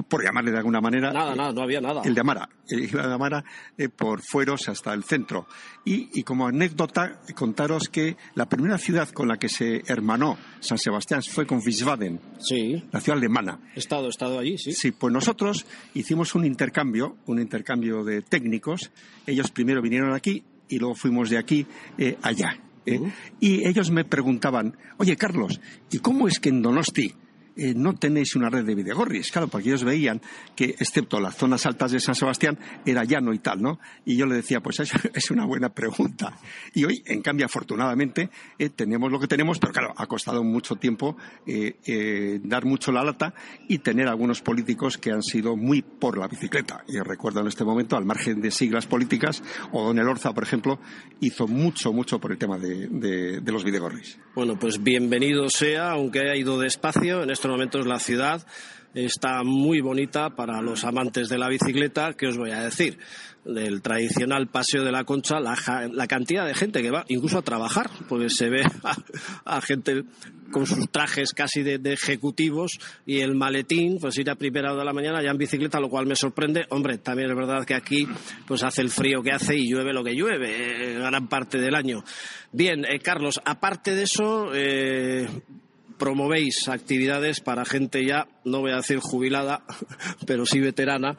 por 0.03 0.23
llamarle 0.23 0.51
de 0.51 0.57
alguna 0.57 0.81
manera. 0.81 1.11
Nada, 1.11 1.35
nada, 1.35 1.51
no 1.53 1.61
había 1.61 1.81
nada. 1.81 2.01
El 2.03 2.13
de 2.13 2.21
Amara. 2.21 2.49
Iba 2.69 3.07
de 3.07 3.13
Amara 3.13 3.43
eh, 3.77 3.89
por 3.89 4.21
fueros 4.21 4.67
hasta 4.69 4.93
el 4.93 5.03
centro. 5.03 5.47
Y, 5.83 6.23
como 6.23 6.47
anécdota, 6.47 7.21
contaros 7.35 7.89
que 7.89 8.17
la 8.33 8.47
primera 8.47 8.77
ciudad 8.77 9.09
con 9.09 9.27
la 9.27 9.37
que 9.37 9.49
se 9.49 9.83
hermanó 9.87 10.37
San 10.59 10.77
Sebastián 10.77 11.21
fue 11.21 11.45
con 11.45 11.59
Wiesbaden. 11.59 12.19
Sí. 12.39 12.83
La 12.91 12.99
ciudad 12.99 13.19
alemana. 13.19 13.59
He 13.75 13.79
estado, 13.79 14.07
he 14.07 14.09
estado 14.09 14.39
allí, 14.39 14.57
sí. 14.57 14.73
Sí, 14.73 14.91
pues 14.91 15.13
nosotros 15.13 15.65
hicimos 15.93 16.33
un 16.35 16.45
intercambio, 16.45 17.17
un 17.27 17.39
intercambio 17.39 18.03
de 18.03 18.21
técnicos. 18.21 18.91
Ellos 19.27 19.51
primero 19.51 19.81
vinieron 19.81 20.13
aquí 20.13 20.43
y 20.67 20.79
luego 20.79 20.95
fuimos 20.95 21.29
de 21.29 21.37
aquí 21.37 21.65
eh, 21.97 22.17
allá. 22.21 22.57
¿eh? 22.85 22.99
Y 23.39 23.67
ellos 23.67 23.91
me 23.91 24.05
preguntaban, 24.05 24.77
oye 24.97 25.15
Carlos, 25.15 25.59
¿y 25.91 25.99
cómo 25.99 26.27
es 26.27 26.39
que 26.39 26.49
en 26.49 26.61
Donosti 26.61 27.13
eh, 27.55 27.73
no 27.75 27.95
tenéis 27.95 28.35
una 28.35 28.49
red 28.49 28.65
de 28.65 28.75
videogorris, 28.75 29.31
claro, 29.31 29.47
porque 29.47 29.69
ellos 29.69 29.83
veían 29.83 30.21
que, 30.55 30.75
excepto 30.77 31.19
las 31.19 31.35
zonas 31.35 31.65
altas 31.65 31.91
de 31.91 31.99
San 31.99 32.15
Sebastián, 32.15 32.57
era 32.85 33.03
llano 33.03 33.33
y 33.33 33.39
tal, 33.39 33.61
¿no? 33.61 33.79
Y 34.05 34.17
yo 34.17 34.25
le 34.25 34.35
decía, 34.35 34.61
pues 34.61 34.79
es, 34.79 34.91
es 35.13 35.31
una 35.31 35.45
buena 35.45 35.69
pregunta. 35.69 36.37
Y 36.73 36.83
hoy, 36.85 37.03
en 37.05 37.21
cambio, 37.21 37.45
afortunadamente, 37.45 38.29
eh, 38.59 38.69
tenemos 38.69 39.11
lo 39.11 39.19
que 39.19 39.27
tenemos, 39.27 39.59
pero 39.59 39.73
claro, 39.73 39.93
ha 39.95 40.07
costado 40.07 40.43
mucho 40.43 40.75
tiempo 40.75 41.17
eh, 41.45 42.39
dar 42.43 42.65
mucho 42.65 42.91
la 42.91 43.03
lata 43.03 43.33
y 43.67 43.79
tener 43.79 44.07
algunos 44.07 44.41
políticos 44.41 44.97
que 44.97 45.11
han 45.11 45.23
sido 45.23 45.55
muy 45.55 45.81
por 45.81 46.17
la 46.17 46.27
bicicleta. 46.27 46.83
Y 46.87 46.97
recuerdo 46.99 47.41
en 47.41 47.47
este 47.47 47.63
momento, 47.63 47.95
al 47.97 48.05
margen 48.05 48.41
de 48.41 48.51
siglas 48.51 48.87
políticas, 48.87 49.43
o 49.71 49.83
Don 49.83 49.99
Elorza, 49.99 50.33
por 50.33 50.43
ejemplo, 50.43 50.79
hizo 51.19 51.47
mucho, 51.47 51.93
mucho 51.93 52.19
por 52.19 52.31
el 52.31 52.37
tema 52.37 52.57
de, 52.57 53.41
los 53.45 53.63
videogorris. 53.63 54.19
Bueno, 54.33 54.59
pues 54.59 54.83
bienvenido 54.83 55.49
sea, 55.49 55.91
aunque 55.91 56.19
haya 56.19 56.35
ido 56.35 56.59
despacio 56.59 57.23
en 57.23 57.29
estos 57.29 57.44
momentos 57.49 57.85
la 57.85 57.99
ciudad 57.99 58.45
está 58.95 59.43
muy 59.43 59.81
bonita 59.81 60.29
para 60.31 60.61
los 60.61 60.85
amantes 60.85 61.27
de 61.27 61.37
la 61.37 61.49
bicicleta, 61.49 62.13
que 62.13 62.27
os 62.27 62.37
voy 62.37 62.51
a 62.51 62.61
decir, 62.61 62.97
del 63.43 63.81
tradicional 63.81 64.47
paseo 64.47 64.83
de 64.83 64.91
la 64.91 65.03
Concha, 65.03 65.39
la, 65.39 66.07
cantidad 66.07 66.47
de 66.47 66.55
gente 66.55 66.81
que 66.81 66.91
va 66.91 67.05
incluso 67.09 67.37
a 67.37 67.41
trabajar, 67.43 67.89
porque 68.07 68.29
se 68.29 68.49
ve 68.49 68.63
a, 69.45 69.61
gente 69.61 70.03
con 70.51 70.65
sus 70.65 70.89
trajes 70.89 71.33
casi 71.33 71.61
de, 71.61 71.79
ejecutivos 71.91 72.79
y 73.05 73.19
el 73.19 73.35
maletín, 73.35 73.97
pues 73.99 74.17
ir 74.17 74.29
a 74.29 74.35
primera 74.35 74.71
hora 74.71 74.79
de 74.79 74.85
la 74.85 74.93
mañana 74.93 75.21
ya 75.21 75.31
en 75.31 75.37
bicicleta, 75.37 75.79
lo 75.79 75.89
cual 75.89 76.07
me 76.07 76.15
sorprende. 76.15 76.65
Hombre, 76.69 76.97
también 76.97 77.29
es 77.29 77.35
verdad 77.35 77.65
que 77.65 77.75
aquí 77.75 78.07
pues 78.47 78.63
hace 78.63 78.81
el 78.81 78.89
frío 78.89 79.21
que 79.21 79.31
hace 79.31 79.55
y 79.55 79.69
llueve 79.69 79.93
lo 79.93 80.03
que 80.03 80.15
llueve 80.15 80.93
eh, 80.93 80.93
gran 80.95 81.27
parte 81.27 81.59
del 81.59 81.75
año. 81.75 82.03
Bien, 82.51 82.85
eh, 82.85 82.99
Carlos, 82.99 83.41
aparte 83.43 83.93
de 83.93 84.03
eso, 84.03 84.51
eh, 84.53 85.27
promovéis 85.97 86.67
actividades 86.67 87.39
para 87.39 87.65
gente 87.65 88.05
ya, 88.05 88.27
no 88.43 88.61
voy 88.61 88.71
a 88.71 88.77
decir 88.77 88.99
jubilada, 88.99 89.63
pero 90.25 90.45
sí 90.45 90.59
veterana, 90.59 91.17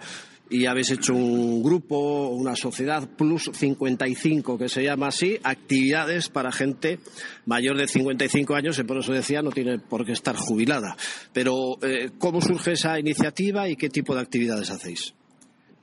y 0.48 0.66
habéis 0.66 0.90
hecho 0.92 1.14
un 1.14 1.62
grupo, 1.62 2.28
una 2.28 2.54
sociedad 2.54 3.08
Plus 3.08 3.50
55, 3.52 4.58
que 4.58 4.68
se 4.68 4.84
llama 4.84 5.08
así, 5.08 5.38
actividades 5.42 6.28
para 6.28 6.52
gente 6.52 7.00
mayor 7.46 7.76
de 7.76 7.88
55 7.88 8.54
años, 8.54 8.78
y 8.78 8.84
por 8.84 8.98
eso 8.98 9.12
decía, 9.12 9.42
no 9.42 9.50
tiene 9.50 9.78
por 9.78 10.04
qué 10.04 10.12
estar 10.12 10.36
jubilada. 10.36 10.96
Pero, 11.32 11.78
eh, 11.82 12.10
¿cómo 12.18 12.40
surge 12.40 12.72
esa 12.72 12.98
iniciativa 12.98 13.68
y 13.68 13.76
qué 13.76 13.88
tipo 13.88 14.14
de 14.14 14.20
actividades 14.20 14.70
hacéis? 14.70 15.14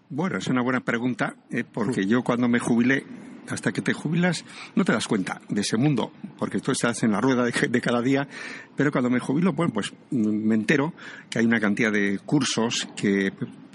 Bueno, 0.09 0.37
es 0.37 0.47
una 0.47 0.61
buena 0.61 0.81
pregunta, 0.81 1.35
eh, 1.49 1.63
porque 1.63 2.05
yo 2.05 2.23
cuando 2.23 2.47
me 2.47 2.59
jubilé 2.59 3.03
hasta 3.49 3.71
que 3.71 3.81
te 3.81 3.93
jubilas 3.93 4.45
no 4.75 4.85
te 4.85 4.91
das 4.91 5.07
cuenta 5.07 5.41
de 5.49 5.61
ese 5.61 5.77
mundo, 5.77 6.11
porque 6.37 6.59
tú 6.59 6.71
estás 6.71 7.03
en 7.03 7.11
la 7.11 7.21
rueda 7.21 7.43
de, 7.45 7.81
cada 7.81 8.01
día, 8.01 8.27
pero 8.75 8.91
cuando 8.91 9.09
me 9.09 9.19
jubilo, 9.19 9.53
bueno, 9.53 9.73
pues 9.73 9.93
me 10.11 10.55
entero 10.55 10.93
que 11.29 11.39
hay 11.39 11.45
una 11.45 11.59
cantidad 11.59 11.91
de 11.91 12.19
cursos 12.19 12.87
que 12.95 13.33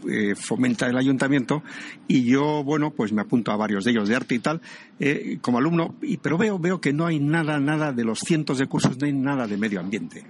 eh, 0.08 0.34
fomenta 0.34 0.86
el 0.86 0.96
ayuntamiento 0.96 1.62
y 2.06 2.24
yo, 2.24 2.62
bueno, 2.64 2.92
pues 2.92 3.12
me 3.12 3.22
apunto 3.22 3.50
a 3.52 3.56
varios 3.56 3.84
de 3.84 3.90
ellos 3.90 4.08
de 4.08 4.16
arte 4.16 4.34
y 4.34 4.38
tal, 4.38 4.60
eh, 4.98 5.38
como 5.40 5.58
alumno, 5.58 5.96
y, 6.02 6.18
pero 6.18 6.38
veo, 6.38 6.58
veo 6.58 6.80
que 6.80 6.92
no 6.92 7.06
hay 7.06 7.18
nada, 7.18 7.58
nada 7.58 7.92
de 7.92 8.04
los 8.04 8.20
cientos 8.20 8.58
de 8.58 8.66
cursos, 8.66 8.98
no 8.98 9.06
hay 9.06 9.12
nada 9.12 9.46
de 9.46 9.56
medio 9.56 9.80
ambiente. 9.80 10.24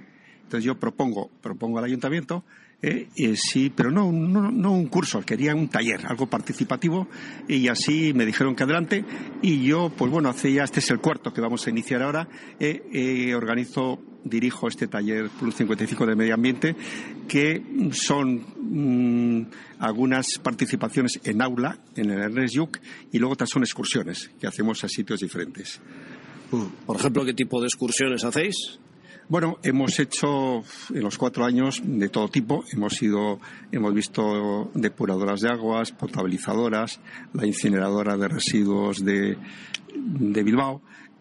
Entonces 0.49 0.65
yo 0.65 0.79
propongo, 0.79 1.31
propongo 1.43 1.79
al 1.79 1.85
ayuntamiento 1.85 2.43
eh, 2.81 3.09
eh, 3.17 3.35
sí, 3.37 3.71
pero 3.75 3.91
no, 3.91 4.13
no, 4.13 4.73
un 4.73 4.87
curso, 4.87 5.21
quería 5.23 5.53
un 5.53 5.69
taller, 5.69 6.07
algo 6.07 6.29
participativo, 6.29 7.09
y 7.49 7.67
así 7.67 8.13
me 8.15 8.25
dijeron 8.25 8.55
que 8.55 8.63
adelante, 8.63 9.05
y 9.43 9.65
yo, 9.65 9.91
pues 9.91 10.13
bueno, 10.13 10.29
hace 10.29 10.53
ya, 10.53 10.63
este 10.63 10.79
es 10.79 10.89
el 10.93 11.01
cuarto 11.01 11.33
que 11.33 11.41
vamos 11.41 11.67
a 11.67 11.71
iniciar 11.71 12.03
ahora, 12.03 12.29
eh, 12.61 13.35
organizo, 13.35 13.99
dirijo 14.23 14.69
este 14.69 14.87
taller 14.87 15.29
Plus 15.29 15.57
55 15.57 16.07
de 16.07 16.15
Medio 16.15 16.35
Ambiente, 16.35 16.77
que 17.27 17.61
son 17.91 18.45
mm, 18.57 19.47
algunas 19.81 20.39
participaciones 20.39 21.19
en 21.25 21.43
aula, 21.43 21.81
en 21.97 22.11
el 22.11 22.21
Ernest 22.21 22.55
Yuc, 22.55 22.79
y 23.11 23.19
luego 23.19 23.33
otras 23.33 23.51
son 23.51 23.65
excursiones 23.65 24.31
que 24.41 24.47
hacemos 24.47 24.85
a 24.85 24.89
sitios 24.89 25.19
diferentes. 25.19 25.81
Por 26.87 26.97
ejemplo, 26.97 27.25
¿qué 27.25 27.35
tipo 27.35 27.61
de 27.61 27.67
excursiones 27.67 28.25
hacéis? 28.25 28.79
Bueno, 29.29 29.59
hemos 29.63 29.99
hecho 30.01 30.63
en 30.89 31.03
los 31.03 31.19
cuatro 31.19 31.45
años 31.45 31.83
de 31.85 32.09
todo 32.09 32.29
tipo. 32.29 32.65
Hemos 32.73 33.03
ido, 33.03 33.39
hemos 33.71 33.93
visto 33.93 34.71
depuradoras 34.73 35.43
de 35.43 35.51
aguas, 35.51 35.93
potabilizadoras, 35.93 36.99
la 37.35 37.47
incineradora 37.47 38.17
de 38.17 38.27
residuos 38.27 39.05
de, 39.05 39.37
Bilbao, 39.95 40.81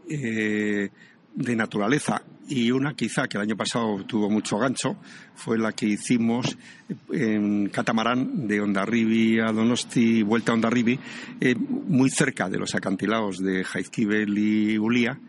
eh, 0.10 0.90
de 1.36 1.56
naturaleza. 1.58 2.24
Y 2.48 2.72
una 2.72 2.94
quizá 2.94 3.28
que 3.28 3.38
el 3.38 3.44
año 3.44 3.58
pasado 3.58 4.06
tuvo 4.06 4.30
mucho 4.30 4.58
gancho 4.58 4.96
fue 5.36 5.58
la 5.58 5.74
que 5.74 5.88
hicimos 5.88 6.58
en 7.12 7.68
catamarán 7.68 8.48
de 8.48 8.62
Ondarribi 8.62 9.42
a 9.42 9.52
Donosti, 9.52 10.24
vuelta 10.24 10.54
a 10.54 10.56
Ondarribi, 10.56 10.98
eh, 11.42 11.56
muy 11.56 12.10
cerca 12.10 12.48
de 12.48 12.58
los 12.58 12.74
acantilados 12.74 13.40
de 13.40 13.66
Jaizkibel 13.66 14.38
y 14.38 14.78
Ulía 14.78 15.20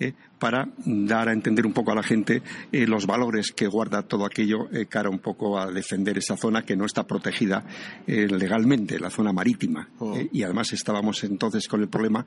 eh, 0.00 0.12
para 0.38 0.68
dar 0.84 1.28
a 1.28 1.32
entender 1.32 1.66
un 1.66 1.72
poco 1.72 1.92
a 1.92 1.94
la 1.94 2.02
gente 2.02 2.42
eh, 2.72 2.86
los 2.86 3.06
valores 3.06 3.52
que 3.52 3.66
guarda 3.66 4.02
todo 4.02 4.24
aquello 4.24 4.68
eh, 4.72 4.86
cara 4.86 5.10
un 5.10 5.18
poco 5.18 5.58
a 5.58 5.70
defender 5.70 6.18
esa 6.18 6.36
zona 6.36 6.62
que 6.62 6.76
no 6.76 6.84
está 6.84 7.06
protegida 7.06 7.64
legalmente, 8.06 8.98
la 8.98 9.10
zona 9.10 9.32
marítima. 9.32 9.88
Oh. 9.98 10.16
y 10.32 10.42
además 10.42 10.72
estábamos 10.72 11.24
entonces 11.24 11.68
con 11.68 11.80
el 11.80 11.88
problema 11.88 12.24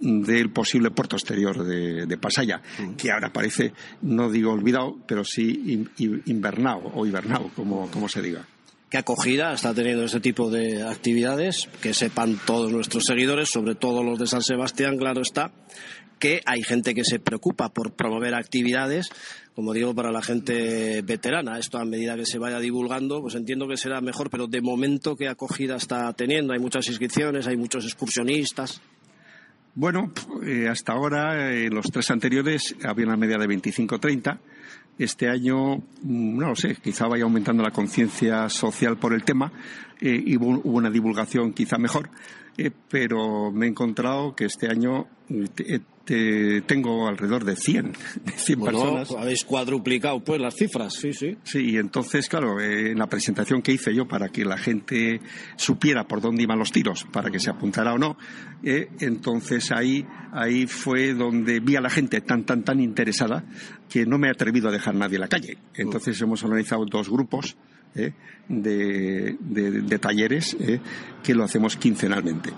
del 0.00 0.50
posible 0.50 0.90
puerto 0.90 1.16
exterior 1.16 1.62
de, 1.64 2.18
Pasaya, 2.18 2.62
mm. 2.78 2.94
que 2.94 3.12
ahora 3.12 3.32
parece, 3.32 3.72
no 4.02 4.30
digo 4.30 4.52
olvidado, 4.52 4.96
pero 5.06 5.24
sí 5.24 5.86
invernado 6.26 6.90
o 6.94 7.06
hibernado, 7.06 7.50
como, 7.54 7.90
como 7.90 8.08
se 8.08 8.22
diga 8.22 8.46
qué 8.90 8.98
acogida 8.98 9.52
está 9.52 9.72
teniendo 9.72 10.04
este 10.04 10.20
tipo 10.20 10.50
de 10.50 10.82
actividades, 10.82 11.68
que 11.80 11.94
sepan 11.94 12.38
todos 12.44 12.72
nuestros 12.72 13.04
seguidores, 13.04 13.48
sobre 13.48 13.76
todo 13.76 14.02
los 14.02 14.18
de 14.18 14.26
San 14.26 14.42
Sebastián, 14.42 14.98
claro 14.98 15.22
está, 15.22 15.52
que 16.20 16.42
hay 16.44 16.62
gente 16.62 16.94
que 16.94 17.02
se 17.04 17.18
preocupa 17.18 17.70
por 17.70 17.92
promover 17.94 18.34
actividades, 18.34 19.10
como 19.54 19.72
digo, 19.72 19.94
para 19.94 20.12
la 20.12 20.22
gente 20.22 21.02
veterana. 21.02 21.58
Esto 21.58 21.78
a 21.78 21.84
medida 21.84 22.14
que 22.14 22.26
se 22.26 22.38
vaya 22.38 22.60
divulgando, 22.60 23.22
pues 23.22 23.34
entiendo 23.34 23.66
que 23.66 23.76
será 23.76 24.00
mejor, 24.00 24.30
pero 24.30 24.46
de 24.46 24.60
momento, 24.60 25.16
¿qué 25.16 25.28
acogida 25.28 25.76
está 25.76 26.12
teniendo? 26.12 26.52
Hay 26.52 26.60
muchas 26.60 26.86
inscripciones, 26.88 27.48
hay 27.48 27.56
muchos 27.56 27.84
excursionistas. 27.84 28.80
Bueno, 29.74 30.12
eh, 30.44 30.68
hasta 30.68 30.92
ahora, 30.92 31.52
en 31.52 31.74
los 31.74 31.86
tres 31.86 32.10
anteriores, 32.10 32.76
había 32.84 33.06
una 33.06 33.16
media 33.16 33.38
de 33.38 33.46
25-30. 33.46 34.38
Este 34.98 35.28
año, 35.28 35.76
mm, 35.76 36.36
no 36.38 36.48
lo 36.48 36.56
sé, 36.56 36.76
quizá 36.76 37.06
vaya 37.06 37.24
aumentando 37.24 37.62
la 37.62 37.70
conciencia 37.70 38.48
social 38.50 38.98
por 38.98 39.14
el 39.14 39.24
tema 39.24 39.50
eh, 40.00 40.22
y 40.26 40.36
hubo 40.36 40.60
una 40.68 40.90
divulgación 40.90 41.54
quizá 41.54 41.78
mejor. 41.78 42.10
Eh, 42.58 42.70
pero 42.90 43.50
me 43.52 43.66
he 43.66 43.68
encontrado 43.70 44.34
que 44.34 44.44
este 44.44 44.68
año 44.68 45.06
eh, 46.12 46.62
tengo 46.66 47.06
alrededor 47.06 47.44
de 47.44 47.54
100, 47.54 47.92
de 48.24 48.32
100 48.32 48.60
personas. 48.60 49.10
Habéis 49.12 49.44
cuadruplicado 49.44 50.18
pues 50.24 50.40
las 50.40 50.56
cifras, 50.56 50.94
sí, 50.94 51.12
sí. 51.12 51.36
Sí, 51.44 51.70
y 51.70 51.76
entonces, 51.76 52.28
claro, 52.28 52.60
eh, 52.60 52.90
en 52.90 52.98
la 52.98 53.06
presentación 53.06 53.62
que 53.62 53.72
hice 53.72 53.94
yo 53.94 54.08
para 54.08 54.28
que 54.28 54.44
la 54.44 54.58
gente 54.58 55.20
supiera 55.56 56.08
por 56.08 56.20
dónde 56.20 56.42
iban 56.42 56.58
los 56.58 56.72
tiros, 56.72 57.06
para 57.12 57.30
que 57.30 57.38
se 57.38 57.50
apuntara 57.50 57.94
o 57.94 57.98
no, 57.98 58.16
entonces 58.62 59.70
ahí, 59.70 60.04
ahí 60.32 60.66
fue 60.66 61.14
donde 61.14 61.60
vi 61.60 61.76
a 61.76 61.80
la 61.80 61.90
gente 61.90 62.20
tan, 62.20 62.44
tan, 62.44 62.64
tan 62.64 62.80
interesada 62.80 63.44
que 63.88 64.04
no 64.04 64.18
me 64.18 64.28
he 64.28 64.30
atrevido 64.30 64.68
a 64.68 64.72
dejar 64.72 64.94
nadie 64.94 65.14
en 65.14 65.20
la 65.22 65.28
calle. 65.28 65.58
Entonces 65.74 66.20
hemos 66.20 66.42
organizado 66.42 66.84
dos 66.86 67.08
grupos 67.08 67.56
¿eh? 67.94 68.12
de, 68.48 69.98
talleres 70.00 70.56
¿eh? 70.60 70.80
que 71.22 71.34
lo 71.34 71.44
hacemos 71.44 71.76
quincenalmente. 71.76 72.50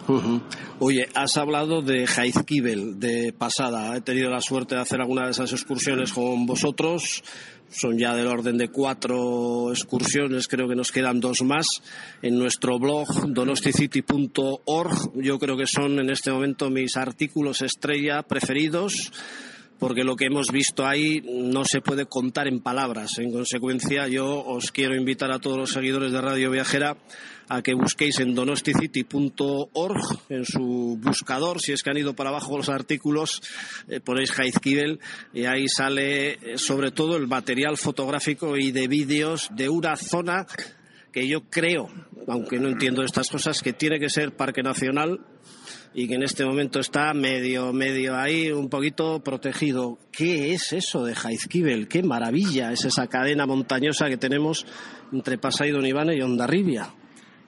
Oye, 0.78 1.08
has 1.14 1.36
hablado 1.36 1.82
de 1.82 2.06
Jaizkibel 2.06 2.98
de 2.98 3.32
pasada. 3.36 3.96
He 3.96 4.00
tenido 4.00 4.30
la 4.30 4.40
suerte 4.40 4.74
de 4.74 4.80
hacer 4.80 5.00
alguna 5.00 5.24
de 5.24 5.32
esas 5.32 5.52
excursiones 5.52 6.12
con 6.12 6.46
vosotros. 6.46 7.22
Son 7.70 7.98
ya 7.98 8.14
del 8.14 8.26
orden 8.26 8.58
de 8.58 8.68
cuatro 8.68 9.70
excursiones, 9.70 10.46
creo 10.46 10.68
que 10.68 10.76
nos 10.76 10.92
quedan 10.92 11.20
dos 11.20 11.40
más. 11.42 11.66
En 12.20 12.38
nuestro 12.38 12.78
blog 12.78 13.08
donosticity.org, 13.28 15.12
yo 15.14 15.38
creo 15.38 15.56
que 15.56 15.66
son 15.66 15.98
en 15.98 16.10
este 16.10 16.30
momento 16.30 16.68
mis 16.68 16.98
artículos 16.98 17.62
estrella 17.62 18.22
preferidos 18.24 19.10
porque 19.82 20.04
lo 20.04 20.14
que 20.14 20.26
hemos 20.26 20.52
visto 20.52 20.86
ahí 20.86 21.20
no 21.26 21.64
se 21.64 21.80
puede 21.80 22.06
contar 22.06 22.46
en 22.46 22.60
palabras. 22.60 23.18
En 23.18 23.32
consecuencia, 23.32 24.06
yo 24.06 24.40
os 24.40 24.70
quiero 24.70 24.94
invitar 24.94 25.32
a 25.32 25.40
todos 25.40 25.58
los 25.58 25.72
seguidores 25.72 26.12
de 26.12 26.20
Radio 26.20 26.52
Viajera 26.52 26.96
a 27.48 27.62
que 27.62 27.74
busquéis 27.74 28.20
en 28.20 28.32
donosticity.org, 28.32 30.00
en 30.28 30.44
su 30.44 31.00
buscador, 31.02 31.60
si 31.60 31.72
es 31.72 31.82
que 31.82 31.90
han 31.90 31.98
ido 31.98 32.14
para 32.14 32.30
abajo 32.30 32.56
los 32.56 32.68
artículos, 32.68 33.42
eh, 33.88 33.98
ponéis 33.98 34.38
Heizkibel 34.38 35.00
y 35.34 35.46
ahí 35.46 35.66
sale 35.66 36.34
eh, 36.34 36.58
sobre 36.58 36.92
todo 36.92 37.16
el 37.16 37.26
material 37.26 37.76
fotográfico 37.76 38.56
y 38.56 38.70
de 38.70 38.86
vídeos 38.86 39.48
de 39.50 39.68
una 39.68 39.96
zona 39.96 40.46
que 41.10 41.26
yo 41.26 41.42
creo, 41.50 41.90
aunque 42.32 42.58
no 42.58 42.68
entiendo 42.68 43.02
estas 43.02 43.28
cosas, 43.28 43.60
que 43.60 43.74
tiene 43.74 44.00
que 44.00 44.08
ser 44.08 44.34
parque 44.34 44.62
nacional 44.62 45.20
y 45.92 46.08
que 46.08 46.14
en 46.14 46.22
este 46.22 46.46
momento 46.46 46.80
está 46.80 47.12
medio, 47.12 47.74
medio 47.74 48.16
ahí, 48.16 48.50
un 48.50 48.70
poquito 48.70 49.22
protegido. 49.22 49.98
¿Qué 50.10 50.54
es 50.54 50.72
eso 50.72 51.04
de 51.04 51.14
Jaizkibel? 51.14 51.88
¡Qué 51.88 52.02
maravilla 52.02 52.72
es 52.72 52.86
esa 52.86 53.06
cadena 53.06 53.44
montañosa 53.44 54.08
que 54.08 54.16
tenemos 54.16 54.64
entre 55.12 55.36
Pasay 55.36 55.72
Iván 55.72 56.10
y 56.14 56.22
Ondarribia! 56.22 56.88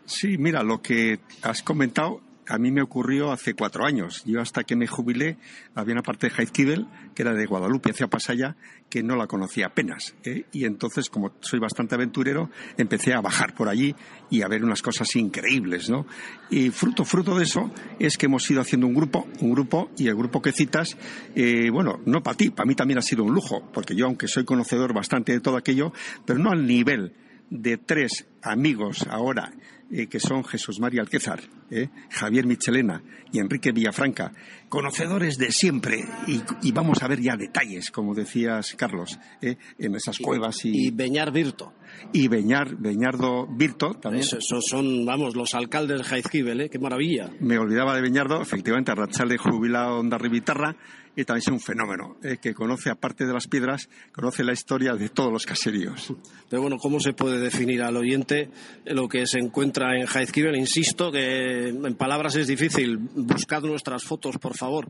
Sí, 0.05 0.37
mira, 0.37 0.62
lo 0.62 0.82
que 0.82 1.18
has 1.41 1.62
comentado 1.62 2.20
a 2.49 2.59
mí 2.59 2.70
me 2.70 2.82
ocurrió 2.82 3.32
hace 3.32 3.55
cuatro 3.55 3.84
años. 3.84 4.22
Yo 4.24 4.40
hasta 4.40 4.64
que 4.64 4.76
me 4.76 4.86
jubilé 4.86 5.38
había 5.74 5.95
una 5.95 6.03
parte 6.03 6.28
de 6.28 6.34
Jaizkibel, 6.34 6.86
que 7.14 7.22
era 7.22 7.32
de 7.34 7.47
Guadalupe 7.47 7.90
hacia 7.90 8.09
Pasaya, 8.09 8.57
que 8.88 9.03
no 9.03 9.16
la 9.16 9.26
conocía 9.26 9.66
apenas. 9.66 10.14
¿eh? 10.24 10.45
Y 10.53 10.64
entonces, 10.64 11.09
como 11.11 11.32
soy 11.40 11.59
bastante 11.59 11.95
aventurero, 11.95 12.51
empecé 12.76 13.14
a 13.14 13.20
bajar 13.20 13.55
por 13.55 13.68
allí 13.68 13.95
y 14.30 14.42
a 14.42 14.49
ver 14.49 14.64
unas 14.64 14.82
cosas 14.82 15.14
increíbles, 15.16 15.90
¿no? 15.90 16.07
Y 16.51 16.70
fruto, 16.70 17.05
fruto 17.05 17.36
de 17.36 17.45
eso 17.45 17.72
es 17.99 18.18
que 18.18 18.26
hemos 18.26 18.49
ido 18.51 18.61
haciendo 18.61 18.86
un 18.86 18.95
grupo, 18.95 19.26
un 19.40 19.53
grupo, 19.53 19.90
y 19.97 20.09
el 20.09 20.14
grupo 20.14 20.42
que 20.42 20.53
citas, 20.53 20.97
eh, 21.34 21.70
bueno, 21.70 22.01
no 22.07 22.22
para 22.22 22.36
ti, 22.36 22.51
para 22.51 22.66
mí 22.66 22.74
también 22.74 22.99
ha 22.99 23.03
sido 23.03 23.24
un 23.24 23.34
lujo, 23.34 23.68
porque 23.72 23.97
yo, 23.97 24.07
aunque 24.07 24.28
soy 24.28 24.45
conocedor 24.45 24.92
bastante 24.92 25.32
de 25.32 25.40
todo 25.40 25.57
aquello, 25.57 25.92
pero 26.24 26.38
no 26.38 26.51
al 26.51 26.66
nivel 26.66 27.14
de 27.51 27.76
tres 27.78 28.26
amigos 28.42 29.07
ahora 29.09 29.53
eh, 29.90 30.07
que 30.07 30.18
son 30.18 30.42
Jesús 30.45 30.80
María 30.80 31.03
Alquézar, 31.03 31.40
eh, 31.70 31.88
Javier 32.11 32.47
Michelena 32.47 33.03
y 33.30 33.38
Enrique 33.38 33.70
Villafranca, 33.70 34.32
conocedores 34.68 35.36
de 35.36 35.53
siempre, 35.53 36.05
y, 36.26 36.72
vamos 36.72 37.03
a 37.03 37.09
ver 37.09 37.20
ya 37.20 37.36
detalles, 37.36 37.90
como 37.90 38.14
decías, 38.14 38.74
Carlos, 38.76 39.18
eh, 39.42 39.57
en 39.78 39.95
esas 39.95 40.18
cuevas. 40.18 40.64
Y, 40.64 40.88
y 40.88 40.90
Beñar 40.90 41.32
Virto. 41.32 41.74
Y 42.12 42.28
Beñar, 42.28 42.76
Beñardo 42.76 43.47
Virto 43.47 43.95
también. 43.95 44.24
Esos 44.24 44.64
son, 44.66 45.05
vamos, 45.05 45.36
los 45.36 45.55
alcaldes 45.55 45.99
de 45.99 46.05
Jaizkibel, 46.05 46.62
¿eh? 46.62 46.70
qué 46.70 46.78
maravilla. 46.78 47.30
Me 47.40 47.59
olvidaba 47.59 47.95
de 47.95 48.03
Beñardo, 48.03 48.40
efectivamente, 48.40 48.92
de 48.92 49.38
jubilado 49.38 49.99
Onda 49.99 50.18
Rivitarra, 50.18 50.76
y 51.17 51.25
también 51.25 51.43
es 51.47 51.49
un 51.49 51.61
fenómeno, 51.61 52.17
eh, 52.23 52.39
que 52.41 52.55
conoce, 52.55 52.91
aparte 52.91 53.27
de 53.27 53.33
las 53.33 53.47
piedras, 53.47 53.89
conoce 54.12 54.45
la 54.45 54.53
historia 54.53 54.95
de 54.95 55.09
todos 55.09 55.33
los 55.33 55.47
caseríos. 55.47 56.12
Pero 56.49 56.62
bueno, 56.62 56.79
¿cómo 56.79 57.01
se 57.01 57.12
puede 57.12 57.39
definir 57.39 57.83
al 57.83 57.97
oyente 57.97 58.51
lo 58.85 59.09
que 59.09 59.27
se 59.27 59.39
encuentra 59.39 59.97
en 59.99 60.07
Jaizkibel? 60.07 60.57
Insisto 60.57 61.11
que 61.12 61.69
en 61.69 61.95
palabras 61.95 62.37
es 62.37 62.47
difícil. 62.47 62.99
Buscad 62.99 63.62
nuestras 63.62 64.05
fotos, 64.05 64.39
por 64.39 64.57
favor. 64.57 64.89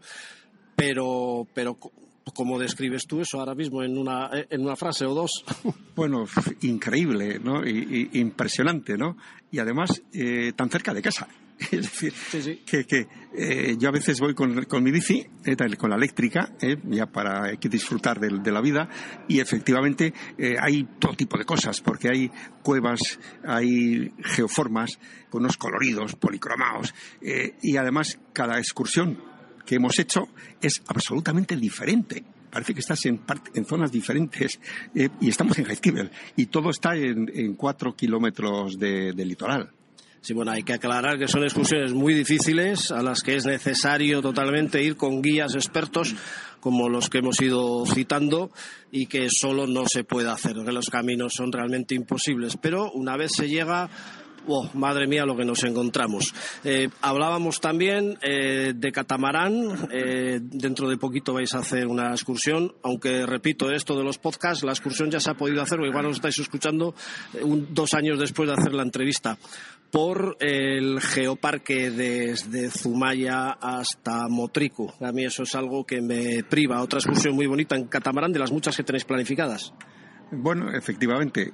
Pero, 0.76 1.46
pero 1.54 1.78
¿Cómo 2.32 2.58
describes 2.58 3.06
tú 3.06 3.20
eso 3.20 3.38
ahora 3.38 3.54
mismo 3.54 3.82
en 3.82 3.98
una, 3.98 4.30
en 4.48 4.62
una 4.62 4.76
frase 4.76 5.04
o 5.04 5.14
dos? 5.14 5.44
Bueno, 5.94 6.26
increíble, 6.62 7.38
¿no? 7.38 7.64
Y, 7.64 8.10
impresionante, 8.14 8.96
¿no? 8.96 9.16
Y 9.52 9.60
además, 9.60 10.02
eh, 10.12 10.52
tan 10.56 10.68
cerca 10.68 10.92
de 10.92 11.02
casa. 11.02 11.28
Es 11.70 11.82
decir, 11.82 12.64
que, 12.64 13.06
eh, 13.36 13.76
yo 13.78 13.88
a 13.88 13.92
veces 13.92 14.20
voy 14.20 14.34
con, 14.34 14.54
mi 14.82 14.90
bici, 14.90 15.26
eh, 15.44 15.56
con 15.76 15.90
la 15.90 15.96
eléctrica, 15.96 16.52
eh, 16.60 16.76
ya 16.84 17.06
para 17.06 17.52
disfrutar 17.52 18.18
de, 18.18 18.52
la 18.52 18.60
vida, 18.60 18.88
y 19.28 19.40
efectivamente 19.40 20.12
hay 20.60 20.84
todo 20.98 21.14
tipo 21.14 21.38
de 21.38 21.44
cosas, 21.44 21.80
porque 21.80 22.08
hay 22.08 22.30
cuevas, 22.62 23.18
hay 23.44 24.12
geoformas 24.22 24.98
con 25.30 25.42
unos 25.42 25.56
coloridos, 25.56 26.14
policromados, 26.16 26.94
y 27.62 27.76
además 27.76 28.18
cada 28.32 28.58
excursión 28.58 29.18
que 29.64 29.76
hemos 29.76 29.98
hecho 29.98 30.28
es 30.60 30.82
absolutamente 30.86 31.56
diferente. 31.56 32.24
Parece 32.50 32.74
que 32.74 32.80
estás 32.80 33.04
en, 33.06 33.20
zonas 33.66 33.90
diferentes 33.90 34.60
y 34.94 35.28
estamos 35.28 35.58
en 35.58 35.64
Jaizkibel 35.64 36.10
y 36.36 36.46
todo 36.46 36.70
está 36.70 36.94
en, 36.94 37.54
cuatro 37.54 37.96
kilómetros 37.96 38.78
de 38.78 39.12
litoral. 39.24 39.73
Sí, 40.24 40.32
bueno, 40.32 40.52
hay 40.52 40.62
que 40.62 40.72
aclarar 40.72 41.18
que 41.18 41.28
son 41.28 41.44
excursiones 41.44 41.92
muy 41.92 42.14
difíciles 42.14 42.90
a 42.90 43.02
las 43.02 43.20
que 43.20 43.36
es 43.36 43.44
necesario 43.44 44.22
totalmente 44.22 44.82
ir 44.82 44.96
con 44.96 45.20
guías 45.20 45.54
expertos 45.54 46.14
como 46.60 46.88
los 46.88 47.10
que 47.10 47.18
hemos 47.18 47.38
ido 47.42 47.84
citando 47.84 48.50
y 48.90 49.04
que 49.04 49.28
solo 49.28 49.66
no 49.66 49.84
se 49.86 50.02
puede 50.02 50.30
hacer, 50.30 50.56
que 50.64 50.72
los 50.72 50.88
caminos 50.88 51.34
son 51.34 51.52
realmente 51.52 51.94
imposibles. 51.94 52.56
Pero 52.56 52.90
una 52.92 53.18
vez 53.18 53.32
se 53.32 53.50
llega 53.50 53.90
Oh, 54.46 54.68
madre 54.74 55.06
mía 55.06 55.24
lo 55.24 55.36
que 55.36 55.44
nos 55.44 55.64
encontramos. 55.64 56.34
Eh, 56.64 56.90
hablábamos 57.00 57.60
también 57.60 58.18
eh, 58.20 58.74
de 58.76 58.92
catamarán. 58.92 59.88
Eh, 59.90 60.38
dentro 60.42 60.88
de 60.88 60.98
poquito 60.98 61.32
vais 61.32 61.54
a 61.54 61.60
hacer 61.60 61.86
una 61.86 62.10
excursión. 62.10 62.74
Aunque 62.82 63.24
repito 63.24 63.70
esto 63.70 63.96
de 63.96 64.04
los 64.04 64.18
podcasts, 64.18 64.62
la 64.62 64.72
excursión 64.72 65.10
ya 65.10 65.18
se 65.18 65.30
ha 65.30 65.34
podido 65.34 65.62
hacer, 65.62 65.80
o 65.80 65.86
igual 65.86 66.04
nos 66.04 66.16
estáis 66.16 66.38
escuchando 66.38 66.94
dos 67.70 67.94
años 67.94 68.18
después 68.18 68.48
de 68.48 68.54
hacer 68.54 68.74
la 68.74 68.82
entrevista 68.82 69.38
por 69.94 70.36
el 70.40 71.00
geoparque 71.00 71.88
desde 71.88 72.68
Zumaya 72.68 73.52
hasta 73.52 74.26
Motrico. 74.28 74.92
A 75.00 75.12
mí 75.12 75.24
eso 75.24 75.44
es 75.44 75.54
algo 75.54 75.86
que 75.86 76.02
me 76.02 76.42
priva. 76.42 76.82
Otra 76.82 76.98
excursión 76.98 77.36
muy 77.36 77.46
bonita 77.46 77.76
en 77.76 77.86
catamarán 77.86 78.32
de 78.32 78.40
las 78.40 78.50
muchas 78.50 78.76
que 78.76 78.82
tenéis 78.82 79.04
planificadas. 79.04 79.72
Bueno, 80.32 80.72
efectivamente, 80.76 81.52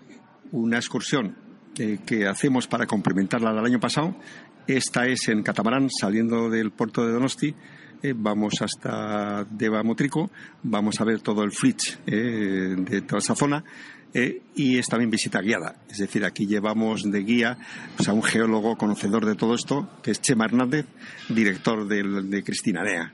una 0.53 0.78
excursión 0.78 1.36
eh, 1.78 1.99
que 2.07 2.26
hacemos 2.26 2.66
para 2.66 2.86
complementarla 2.86 3.53
del 3.53 3.66
año 3.66 3.78
pasado. 3.78 4.16
Esta 4.66 5.05
es 5.07 5.28
en 5.28 5.43
catamarán, 5.43 5.91
saliendo 5.91 6.49
del 6.49 6.70
puerto 6.70 7.05
de 7.05 7.12
Donosti. 7.12 7.55
Eh, 8.03 8.14
vamos 8.16 8.55
hasta 8.62 9.45
Deva 9.51 9.82
Motrico, 9.82 10.30
vamos 10.62 10.99
a 10.99 11.05
ver 11.05 11.20
todo 11.20 11.45
el 11.45 11.53
flitch 11.53 11.99
eh, 12.07 12.74
de 12.74 13.03
toda 13.03 13.18
esa 13.18 13.34
zona 13.34 13.62
eh, 14.15 14.43
y 14.55 14.79
es 14.79 14.87
también 14.87 15.11
visita 15.11 15.41
guiada. 15.41 15.77
Es 15.89 15.99
decir, 15.99 16.25
aquí 16.25 16.47
llevamos 16.47 17.11
de 17.11 17.21
guía 17.21 17.59
pues, 17.97 18.09
a 18.09 18.13
un 18.13 18.23
geólogo 18.23 18.77
conocedor 18.77 19.27
de 19.27 19.35
todo 19.35 19.55
esto, 19.55 19.89
que 20.03 20.11
es 20.11 20.21
Chema 20.21 20.47
Hernández, 20.47 20.87
director 21.29 21.87
de 21.87 22.43
Cristina 22.45 22.83
Nea. 22.83 23.13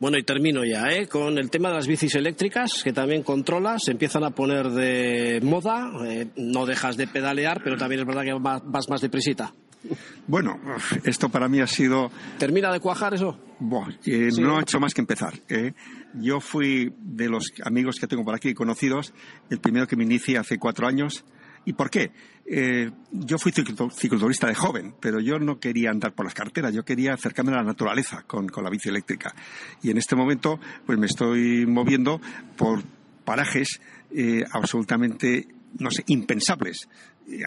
Bueno, 0.00 0.16
y 0.16 0.22
termino 0.22 0.64
ya, 0.64 0.90
¿eh? 0.90 1.08
Con 1.08 1.38
el 1.38 1.50
tema 1.50 1.68
de 1.68 1.76
las 1.76 1.86
bicis 1.86 2.14
eléctricas, 2.14 2.82
que 2.82 2.92
también 2.92 3.22
controlas, 3.22 3.82
se 3.84 3.92
empiezan 3.92 4.24
a 4.24 4.30
poner 4.30 4.70
de 4.70 5.40
moda, 5.42 5.90
eh, 6.06 6.28
no 6.36 6.66
dejas 6.66 6.96
de 6.96 7.06
pedalear, 7.06 7.60
pero 7.62 7.76
también 7.76 8.00
es 8.00 8.06
verdad 8.06 8.24
que 8.24 8.32
vas 8.32 8.88
más 8.88 9.00
deprisita. 9.00 9.52
Bueno, 10.26 10.60
esto 11.04 11.28
para 11.28 11.48
mí 11.48 11.60
ha 11.60 11.66
sido... 11.66 12.10
¿Termina 12.38 12.72
de 12.72 12.80
cuajar 12.80 13.14
eso? 13.14 13.38
Bueno, 13.60 13.92
eh, 14.04 14.28
no 14.38 14.58
ha 14.58 14.62
hecho 14.62 14.78
más 14.78 14.94
que 14.94 15.00
empezar. 15.00 15.34
¿eh? 15.48 15.72
Yo 16.14 16.40
fui 16.40 16.92
de 16.98 17.28
los 17.28 17.52
amigos 17.64 17.96
que 17.98 18.06
tengo 18.06 18.24
por 18.24 18.34
aquí 18.34 18.54
conocidos, 18.54 19.12
el 19.50 19.60
primero 19.60 19.86
que 19.86 19.96
me 19.96 20.04
inicié 20.04 20.38
hace 20.38 20.58
cuatro 20.58 20.86
años. 20.86 21.24
¿Y 21.64 21.72
por 21.72 21.90
qué? 21.90 22.12
Eh, 22.46 22.90
yo 23.10 23.38
fui 23.38 23.52
cicloturista 23.52 24.46
de 24.46 24.54
joven, 24.54 24.94
pero 25.00 25.20
yo 25.20 25.38
no 25.38 25.58
quería 25.58 25.90
andar 25.90 26.14
por 26.14 26.24
las 26.24 26.34
carteras, 26.34 26.72
yo 26.72 26.84
quería 26.84 27.14
acercarme 27.14 27.52
a 27.52 27.56
la 27.56 27.64
naturaleza 27.64 28.22
con, 28.26 28.48
con 28.48 28.64
la 28.64 28.70
bici 28.70 28.88
eléctrica. 28.88 29.34
Y 29.82 29.90
en 29.90 29.98
este 29.98 30.16
momento, 30.16 30.58
pues 30.86 30.98
me 30.98 31.06
estoy 31.06 31.66
moviendo 31.66 32.20
por 32.56 32.82
parajes 33.24 33.80
absolutamente 34.52 35.48
no 35.78 35.90
sé, 35.90 36.02
impensables 36.06 36.88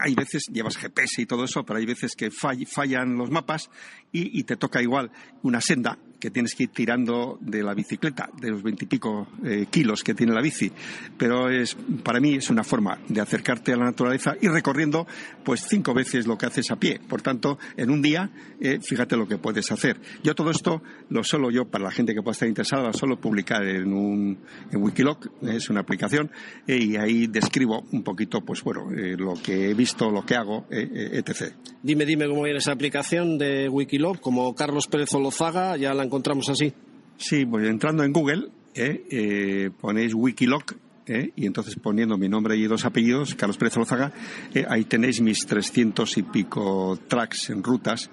hay 0.02 0.16
veces, 0.16 0.48
llevas 0.52 0.78
GPS 0.78 1.22
y 1.22 1.26
todo 1.26 1.46
eso, 1.46 1.64
pero 1.64 1.80
hay 1.80 1.86
veces 1.86 2.16
que 2.16 2.30
fallan 2.32 3.18
los 3.18 3.32
mapas 3.32 3.70
y, 4.12 4.44
te 4.44 4.56
toca 4.56 4.82
igual 4.82 5.12
una 5.44 5.62
senda 5.62 5.98
que 6.22 6.32
tienes 6.32 6.55
que 6.55 6.63
ir 6.63 6.69
tirando 6.69 7.38
de 7.41 7.63
la 7.63 7.74
bicicleta, 7.74 8.30
de 8.39 8.51
los 8.51 8.63
veintipico 8.63 9.28
eh, 9.43 9.65
kilos 9.69 10.03
que 10.03 10.13
tiene 10.13 10.34
la 10.34 10.41
bici. 10.41 10.72
Pero 11.17 11.49
es, 11.49 11.76
para 12.03 12.22
mí 12.22 12.36
es 12.36 12.49
una 12.49 12.63
forma 12.63 12.99
de 13.09 13.19
acercarte 13.19 13.74
a 13.74 13.78
la 13.78 13.86
naturaleza 13.86 14.36
y 14.39 14.47
recorriendo 14.47 15.07
pues 15.43 15.65
cinco 15.67 15.93
veces 15.93 16.28
lo 16.28 16.38
que 16.38 16.45
haces 16.45 16.72
a 16.72 16.78
pie. 16.78 17.01
Por 17.09 17.22
tanto, 17.22 17.57
en 17.76 17.89
un 17.89 18.01
día, 18.01 18.30
eh, 18.61 18.80
fíjate 18.82 19.17
lo 19.17 19.28
que 19.28 19.38
puedes 19.38 19.69
hacer. 19.72 19.99
Yo 20.24 20.36
todo 20.36 20.51
esto 20.51 20.82
lo 21.09 21.24
solo 21.24 21.49
yo, 21.49 21.65
para 21.65 21.86
la 21.86 21.91
gente 21.91 22.13
que 22.13 22.22
pueda 22.22 22.34
estar 22.34 22.47
interesada, 22.47 22.93
solo 22.93 23.19
publicar 23.19 23.63
en 23.67 23.91
un 23.91 24.38
en 24.72 24.82
Wikiloc, 24.82 25.28
es 25.41 25.69
una 25.69 25.82
aplicación, 25.82 26.32
eh, 26.67 26.78
y 26.78 26.95
ahí 26.95 27.28
describo 27.28 27.84
un 27.91 28.03
poquito, 28.03 28.41
pues 28.41 28.63
bueno, 28.63 28.89
lo 28.91 29.34
que 29.34 29.72
he 29.72 29.74
visto, 29.74 30.11
lo 30.11 30.24
que 30.24 30.36
hago, 30.36 30.67
etc. 30.69 31.53
Dime, 31.82 32.05
dime 32.05 32.28
cómo 32.28 32.43
viene 32.43 32.59
esa 32.59 32.74
aplicación 32.74 33.39
de 33.39 33.67
Wikiloc, 33.67 34.19
como 34.19 34.53
Carlos 34.53 34.88
Pérez 34.88 35.13
Olozaga, 35.15 35.78
ya 35.78 35.93
la 35.95 36.03
encontramos 36.12 36.49
así. 36.49 36.74
Sí, 37.16 37.45
pues 37.45 37.66
entrando 37.68 38.03
en 38.03 38.12
Google, 38.12 38.49
eh, 38.76 39.05
eh, 39.09 39.70
ponéis 39.80 40.14
Wikiloc 40.14 40.76
eh, 41.05 41.32
y 41.38 41.45
entonces 41.45 41.78
poniendo 41.78 42.18
mi 42.18 42.28
nombre 42.28 42.57
y 42.57 42.68
dos 42.68 42.84
apellidos, 42.84 43.34
Carlos 43.36 43.57
Pérez 43.57 43.78
Lozaga, 43.78 44.12
ahí 44.68 44.84
tenéis 44.84 45.22
mis 45.22 45.45
trescientos 45.45 46.18
y 46.18 46.24
pico 46.24 46.99
tracks 47.07 47.49
en 47.49 47.64
rutas 47.64 48.09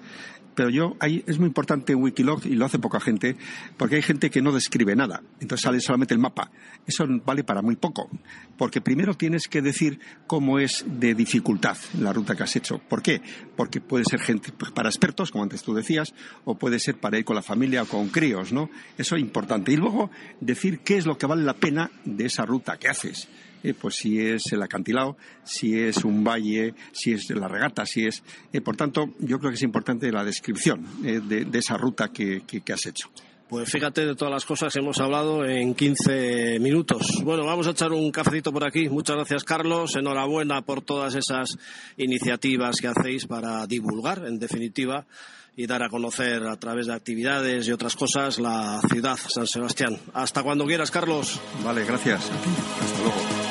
pero 0.59 0.71
yo 0.71 0.97
ahí 0.99 1.23
es 1.25 1.39
muy 1.39 1.47
importante 1.47 1.95
Wikiloc 1.95 2.45
y 2.45 2.55
lo 2.55 2.65
hace 2.65 2.79
poca 2.79 2.99
gente, 2.99 3.37
porque 3.77 3.95
hay 3.95 4.01
gente 4.01 4.29
que 4.29 4.41
no 4.41 4.51
describe 4.51 4.93
nada, 4.93 5.23
entonces 5.39 5.63
sale 5.63 5.79
solamente 5.79 6.13
el 6.13 6.19
mapa. 6.19 6.51
Eso 6.85 7.05
vale 7.23 7.45
para 7.45 7.61
muy 7.61 7.77
poco, 7.77 8.09
porque 8.57 8.81
primero 8.81 9.13
tienes 9.13 9.47
que 9.47 9.61
decir 9.61 10.01
cómo 10.27 10.59
es 10.59 10.83
de 10.85 11.15
dificultad 11.15 11.77
la 11.97 12.11
ruta 12.11 12.35
que 12.35 12.43
has 12.43 12.57
hecho. 12.57 12.77
¿Por 12.77 13.01
qué? 13.01 13.21
Porque 13.55 13.79
puede 13.79 14.03
ser 14.03 14.19
gente 14.19 14.51
pues, 14.51 14.71
para 14.71 14.89
expertos, 14.89 15.31
como 15.31 15.45
antes 15.45 15.63
tú 15.63 15.73
decías, 15.73 16.13
o 16.43 16.55
puede 16.55 16.79
ser 16.79 16.95
para 16.95 17.17
ir 17.17 17.23
con 17.23 17.37
la 17.37 17.41
familia 17.41 17.83
o 17.83 17.85
con 17.85 18.09
críos, 18.09 18.51
¿no? 18.51 18.69
Eso 18.97 19.15
es 19.15 19.21
importante. 19.21 19.71
Y 19.71 19.77
luego 19.77 20.11
decir 20.41 20.79
qué 20.79 20.97
es 20.97 21.05
lo 21.05 21.17
que 21.17 21.25
vale 21.25 21.43
la 21.43 21.53
pena 21.53 21.89
de 22.03 22.25
esa 22.25 22.45
ruta 22.45 22.75
que 22.75 22.89
haces. 22.89 23.29
Eh, 23.63 23.73
pues 23.73 23.95
si 23.95 24.19
es 24.19 24.51
el 24.53 24.61
acantilado, 24.61 25.17
si 25.43 25.77
es 25.77 26.03
un 26.05 26.23
valle, 26.23 26.73
si 26.91 27.13
es 27.13 27.29
la 27.29 27.47
regata, 27.47 27.85
si 27.85 28.05
es. 28.05 28.23
Eh, 28.53 28.61
por 28.61 28.77
tanto, 28.77 29.13
yo 29.19 29.39
creo 29.39 29.51
que 29.51 29.55
es 29.55 29.63
importante 29.63 30.11
la 30.11 30.23
descripción 30.23 30.85
eh, 31.03 31.19
de, 31.19 31.59
esa 31.59 31.75
ruta 31.75 32.09
que, 32.09 32.41
has 32.71 32.85
hecho. 32.85 33.09
Pues 33.49 33.69
fíjate 33.69 34.05
de 34.05 34.15
todas 34.15 34.31
las 34.31 34.45
cosas 34.45 34.71
que 34.71 34.79
hemos 34.79 34.99
hablado 34.99 35.43
en 35.43 35.73
15 35.73 36.59
minutos. 36.59 37.21
Bueno, 37.23 37.45
vamos 37.45 37.67
a 37.67 37.71
echar 37.71 37.91
un 37.91 38.11
cafecito 38.11 38.53
por 38.53 38.63
aquí. 38.63 38.87
Muchas 38.89 39.15
gracias, 39.15 39.43
Carlos. 39.43 39.95
Enhorabuena 39.95 40.61
por 40.61 40.81
todas 40.81 41.15
esas 41.15 41.57
iniciativas 41.97 42.77
que 42.79 42.87
hacéis 42.87 43.25
para 43.25 43.65
divulgar, 43.65 44.23
en 44.27 44.37
definitiva, 44.37 45.07
y 45.55 45.67
dar 45.67 45.83
a 45.83 45.89
conocer 45.89 46.45
a 46.47 46.55
través 46.57 46.87
de 46.87 46.93
actividades 46.93 47.67
y 47.67 47.71
otras 47.71 47.95
cosas 47.95 48.39
la 48.39 48.79
ciudad 48.89 49.17
San 49.17 49.47
Sebastián. 49.47 49.97
Hasta 50.13 50.43
cuando 50.43 50.65
quieras, 50.65 50.91
Carlos. 50.91 51.41
Vale, 51.65 51.83
gracias. 51.83 52.31
Hasta 52.81 53.01
luego. 53.01 53.48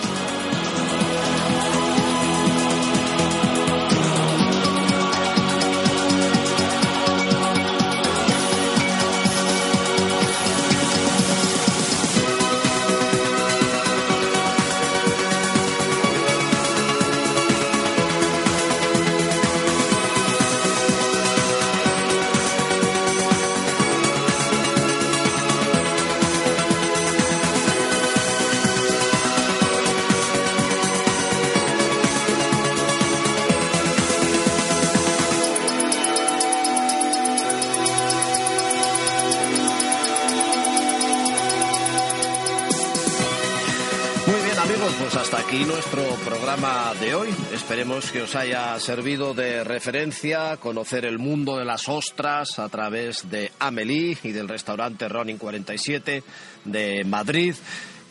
De 47.01 47.15
hoy. 47.15 47.29
Esperemos 47.53 48.11
que 48.11 48.23
os 48.23 48.35
haya 48.35 48.79
servido 48.81 49.35
de 49.35 49.63
referencia 49.65 50.57
conocer 50.57 51.05
el 51.05 51.19
mundo 51.19 51.57
de 51.57 51.65
las 51.65 51.89
ostras 51.89 52.59
a 52.59 52.69
través 52.69 53.29
de 53.31 53.53
Amelie 53.59 54.17
y 54.23 54.33
del 54.33 54.49
restaurante 54.49 55.09
Ronin 55.09 55.39
47 55.39 56.23
de 56.65 57.05
Madrid 57.05 57.55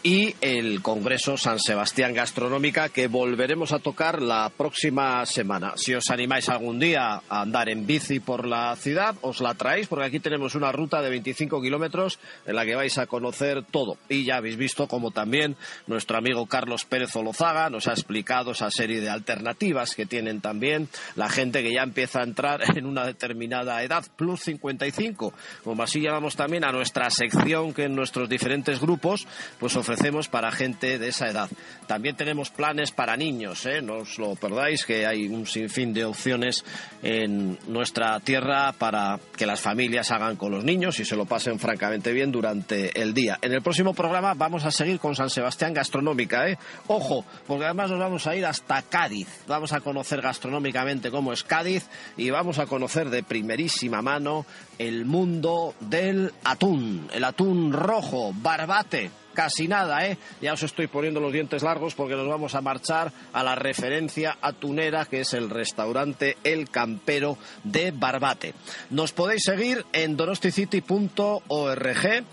y 0.03 0.35
el 0.41 0.81
Congreso 0.81 1.37
San 1.37 1.59
Sebastián 1.59 2.13
Gastronómica 2.13 2.89
que 2.89 3.07
volveremos 3.07 3.73
a 3.73 3.79
tocar 3.79 4.21
la 4.21 4.51
próxima 4.55 5.25
semana. 5.25 5.73
Si 5.75 5.93
os 5.93 6.09
animáis 6.09 6.49
algún 6.49 6.79
día 6.79 7.21
a 7.27 7.41
andar 7.41 7.69
en 7.69 7.85
bici 7.85 8.19
por 8.19 8.47
la 8.47 8.75
ciudad, 8.75 9.15
os 9.21 9.41
la 9.41 9.55
traéis 9.55 9.87
porque 9.87 10.05
aquí 10.05 10.19
tenemos 10.19 10.55
una 10.55 10.71
ruta 10.71 11.01
de 11.01 11.09
25 11.09 11.61
kilómetros 11.61 12.19
en 12.45 12.55
la 12.55 12.65
que 12.65 12.75
vais 12.75 12.97
a 12.97 13.07
conocer 13.07 13.63
todo. 13.63 13.97
Y 14.09 14.25
ya 14.25 14.37
habéis 14.37 14.57
visto 14.57 14.87
como 14.87 15.11
también 15.11 15.55
nuestro 15.87 16.17
amigo 16.17 16.45
Carlos 16.45 16.85
Pérez 16.85 17.15
Olozaga 17.15 17.69
nos 17.69 17.87
ha 17.87 17.91
explicado 17.91 18.51
esa 18.51 18.71
serie 18.71 19.01
de 19.01 19.09
alternativas 19.09 19.95
que 19.95 20.05
tienen 20.05 20.41
también 20.41 20.89
la 21.15 21.29
gente 21.29 21.63
que 21.63 21.73
ya 21.73 21.83
empieza 21.83 22.19
a 22.19 22.23
entrar 22.23 22.61
en 22.77 22.85
una 22.85 23.05
determinada 23.05 23.81
edad, 23.83 24.05
plus 24.15 24.41
55, 24.41 25.33
como 25.63 25.83
así 25.83 26.01
llamamos 26.01 26.35
también 26.35 26.65
a 26.65 26.71
nuestra 26.71 27.09
sección 27.09 27.73
que 27.73 27.85
en 27.85 27.95
nuestros 27.95 28.29
diferentes 28.29 28.79
grupos 28.79 29.27
pues 29.59 29.75
ofrecemos 29.87 30.27
para 30.27 30.51
gente 30.51 30.99
de 30.99 31.07
esa 31.07 31.29
edad. 31.29 31.49
También 31.87 32.17
tenemos 32.17 32.49
planes 32.49 32.91
para 32.91 33.15
niños, 33.15 33.65
¿eh? 33.65 33.81
no 33.81 33.99
os 33.99 34.19
lo 34.19 34.35
perdáis, 34.35 34.85
que 34.85 35.07
hay 35.07 35.27
un 35.27 35.47
sinfín 35.47 35.93
de 35.93 36.03
opciones 36.03 36.65
en 37.01 37.57
nuestra 37.67 38.19
tierra 38.19 38.73
para 38.73 39.17
que 39.37 39.45
las 39.45 39.61
familias 39.61 40.11
hagan 40.11 40.35
con 40.35 40.51
los 40.51 40.65
niños 40.65 40.99
y 40.99 41.05
se 41.05 41.15
lo 41.15 41.23
pasen 41.23 41.57
francamente 41.57 42.11
bien 42.11 42.33
durante 42.33 43.01
el 43.01 43.13
día. 43.13 43.39
En 43.41 43.53
el 43.53 43.61
próximo 43.61 43.93
programa 43.93 44.33
vamos 44.33 44.65
a 44.65 44.71
seguir 44.71 44.99
con 44.99 45.15
San 45.15 45.29
Sebastián 45.29 45.73
Gastronómica, 45.73 46.49
¿eh? 46.49 46.57
Ojo, 46.87 47.23
porque 47.47 47.63
además 47.63 47.89
nos 47.89 47.99
vamos 47.99 48.27
a 48.27 48.35
ir 48.35 48.45
hasta 48.45 48.81
Cádiz. 48.81 49.29
Vamos 49.47 49.71
a 49.71 49.79
conocer 49.79 50.21
gastronómicamente 50.21 51.11
cómo 51.11 51.31
es 51.31 51.43
Cádiz 51.43 51.87
y 52.17 52.29
vamos 52.29 52.59
a 52.59 52.65
conocer 52.65 53.09
de 53.09 53.23
primerísima 53.23 54.01
mano 54.01 54.45
el 54.79 55.05
mundo 55.05 55.75
del 55.79 56.33
atún, 56.43 57.07
el 57.13 57.23
atún 57.23 57.71
rojo, 57.71 58.33
barbate 58.35 59.11
casi 59.37 59.67
nada, 59.67 60.07
¿eh? 60.07 60.17
Ya 60.41 60.53
os 60.53 60.63
estoy 60.63 60.87
poniendo 60.87 61.19
los 61.19 61.31
dientes 61.31 61.61
largos 61.61 61.93
porque 61.93 62.15
nos 62.15 62.27
vamos 62.27 62.55
a 62.55 62.61
marchar 62.61 63.11
a 63.33 63.43
la 63.43 63.53
referencia 63.53 64.35
atunera 64.41 65.05
que 65.05 65.19
es 65.19 65.35
el 65.35 65.51
restaurante 65.51 66.37
El 66.43 66.71
Campero 66.71 67.37
de 67.63 67.91
Barbate. 67.91 68.55
Nos 68.89 69.11
podéis 69.11 69.43
seguir 69.43 69.85
en 69.93 70.17
donosticity.org 70.17 72.25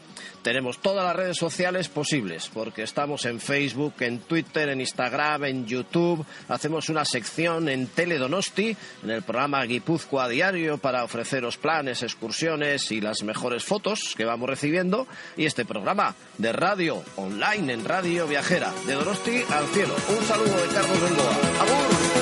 tenemos 0.44 0.78
todas 0.78 1.04
las 1.06 1.16
redes 1.16 1.38
sociales 1.38 1.88
posibles, 1.88 2.50
porque 2.52 2.82
estamos 2.82 3.24
en 3.24 3.40
Facebook, 3.40 3.94
en 4.00 4.18
Twitter, 4.18 4.68
en 4.68 4.80
Instagram, 4.80 5.44
en 5.44 5.66
YouTube. 5.66 6.24
Hacemos 6.48 6.90
una 6.90 7.06
sección 7.06 7.70
en 7.70 7.86
Teledonosti, 7.86 8.76
en 9.02 9.10
el 9.10 9.22
programa 9.22 9.64
Guipúzcoa 9.64 10.28
Diario, 10.28 10.76
para 10.76 11.02
ofreceros 11.02 11.56
planes, 11.56 12.02
excursiones 12.02 12.92
y 12.92 13.00
las 13.00 13.22
mejores 13.22 13.64
fotos 13.64 14.14
que 14.16 14.26
vamos 14.26 14.50
recibiendo. 14.50 15.08
Y 15.38 15.46
este 15.46 15.64
programa 15.64 16.14
de 16.36 16.52
radio 16.52 17.02
online 17.16 17.72
en 17.72 17.84
Radio 17.86 18.26
Viajera, 18.26 18.70
de 18.86 18.92
Donosti 18.92 19.42
al 19.48 19.66
cielo. 19.68 19.96
Un 20.06 20.24
saludo 20.26 20.56
de 20.62 20.74
Carlos 20.74 21.00
Bengoa. 21.00 21.36
¡Agur! 21.60 22.13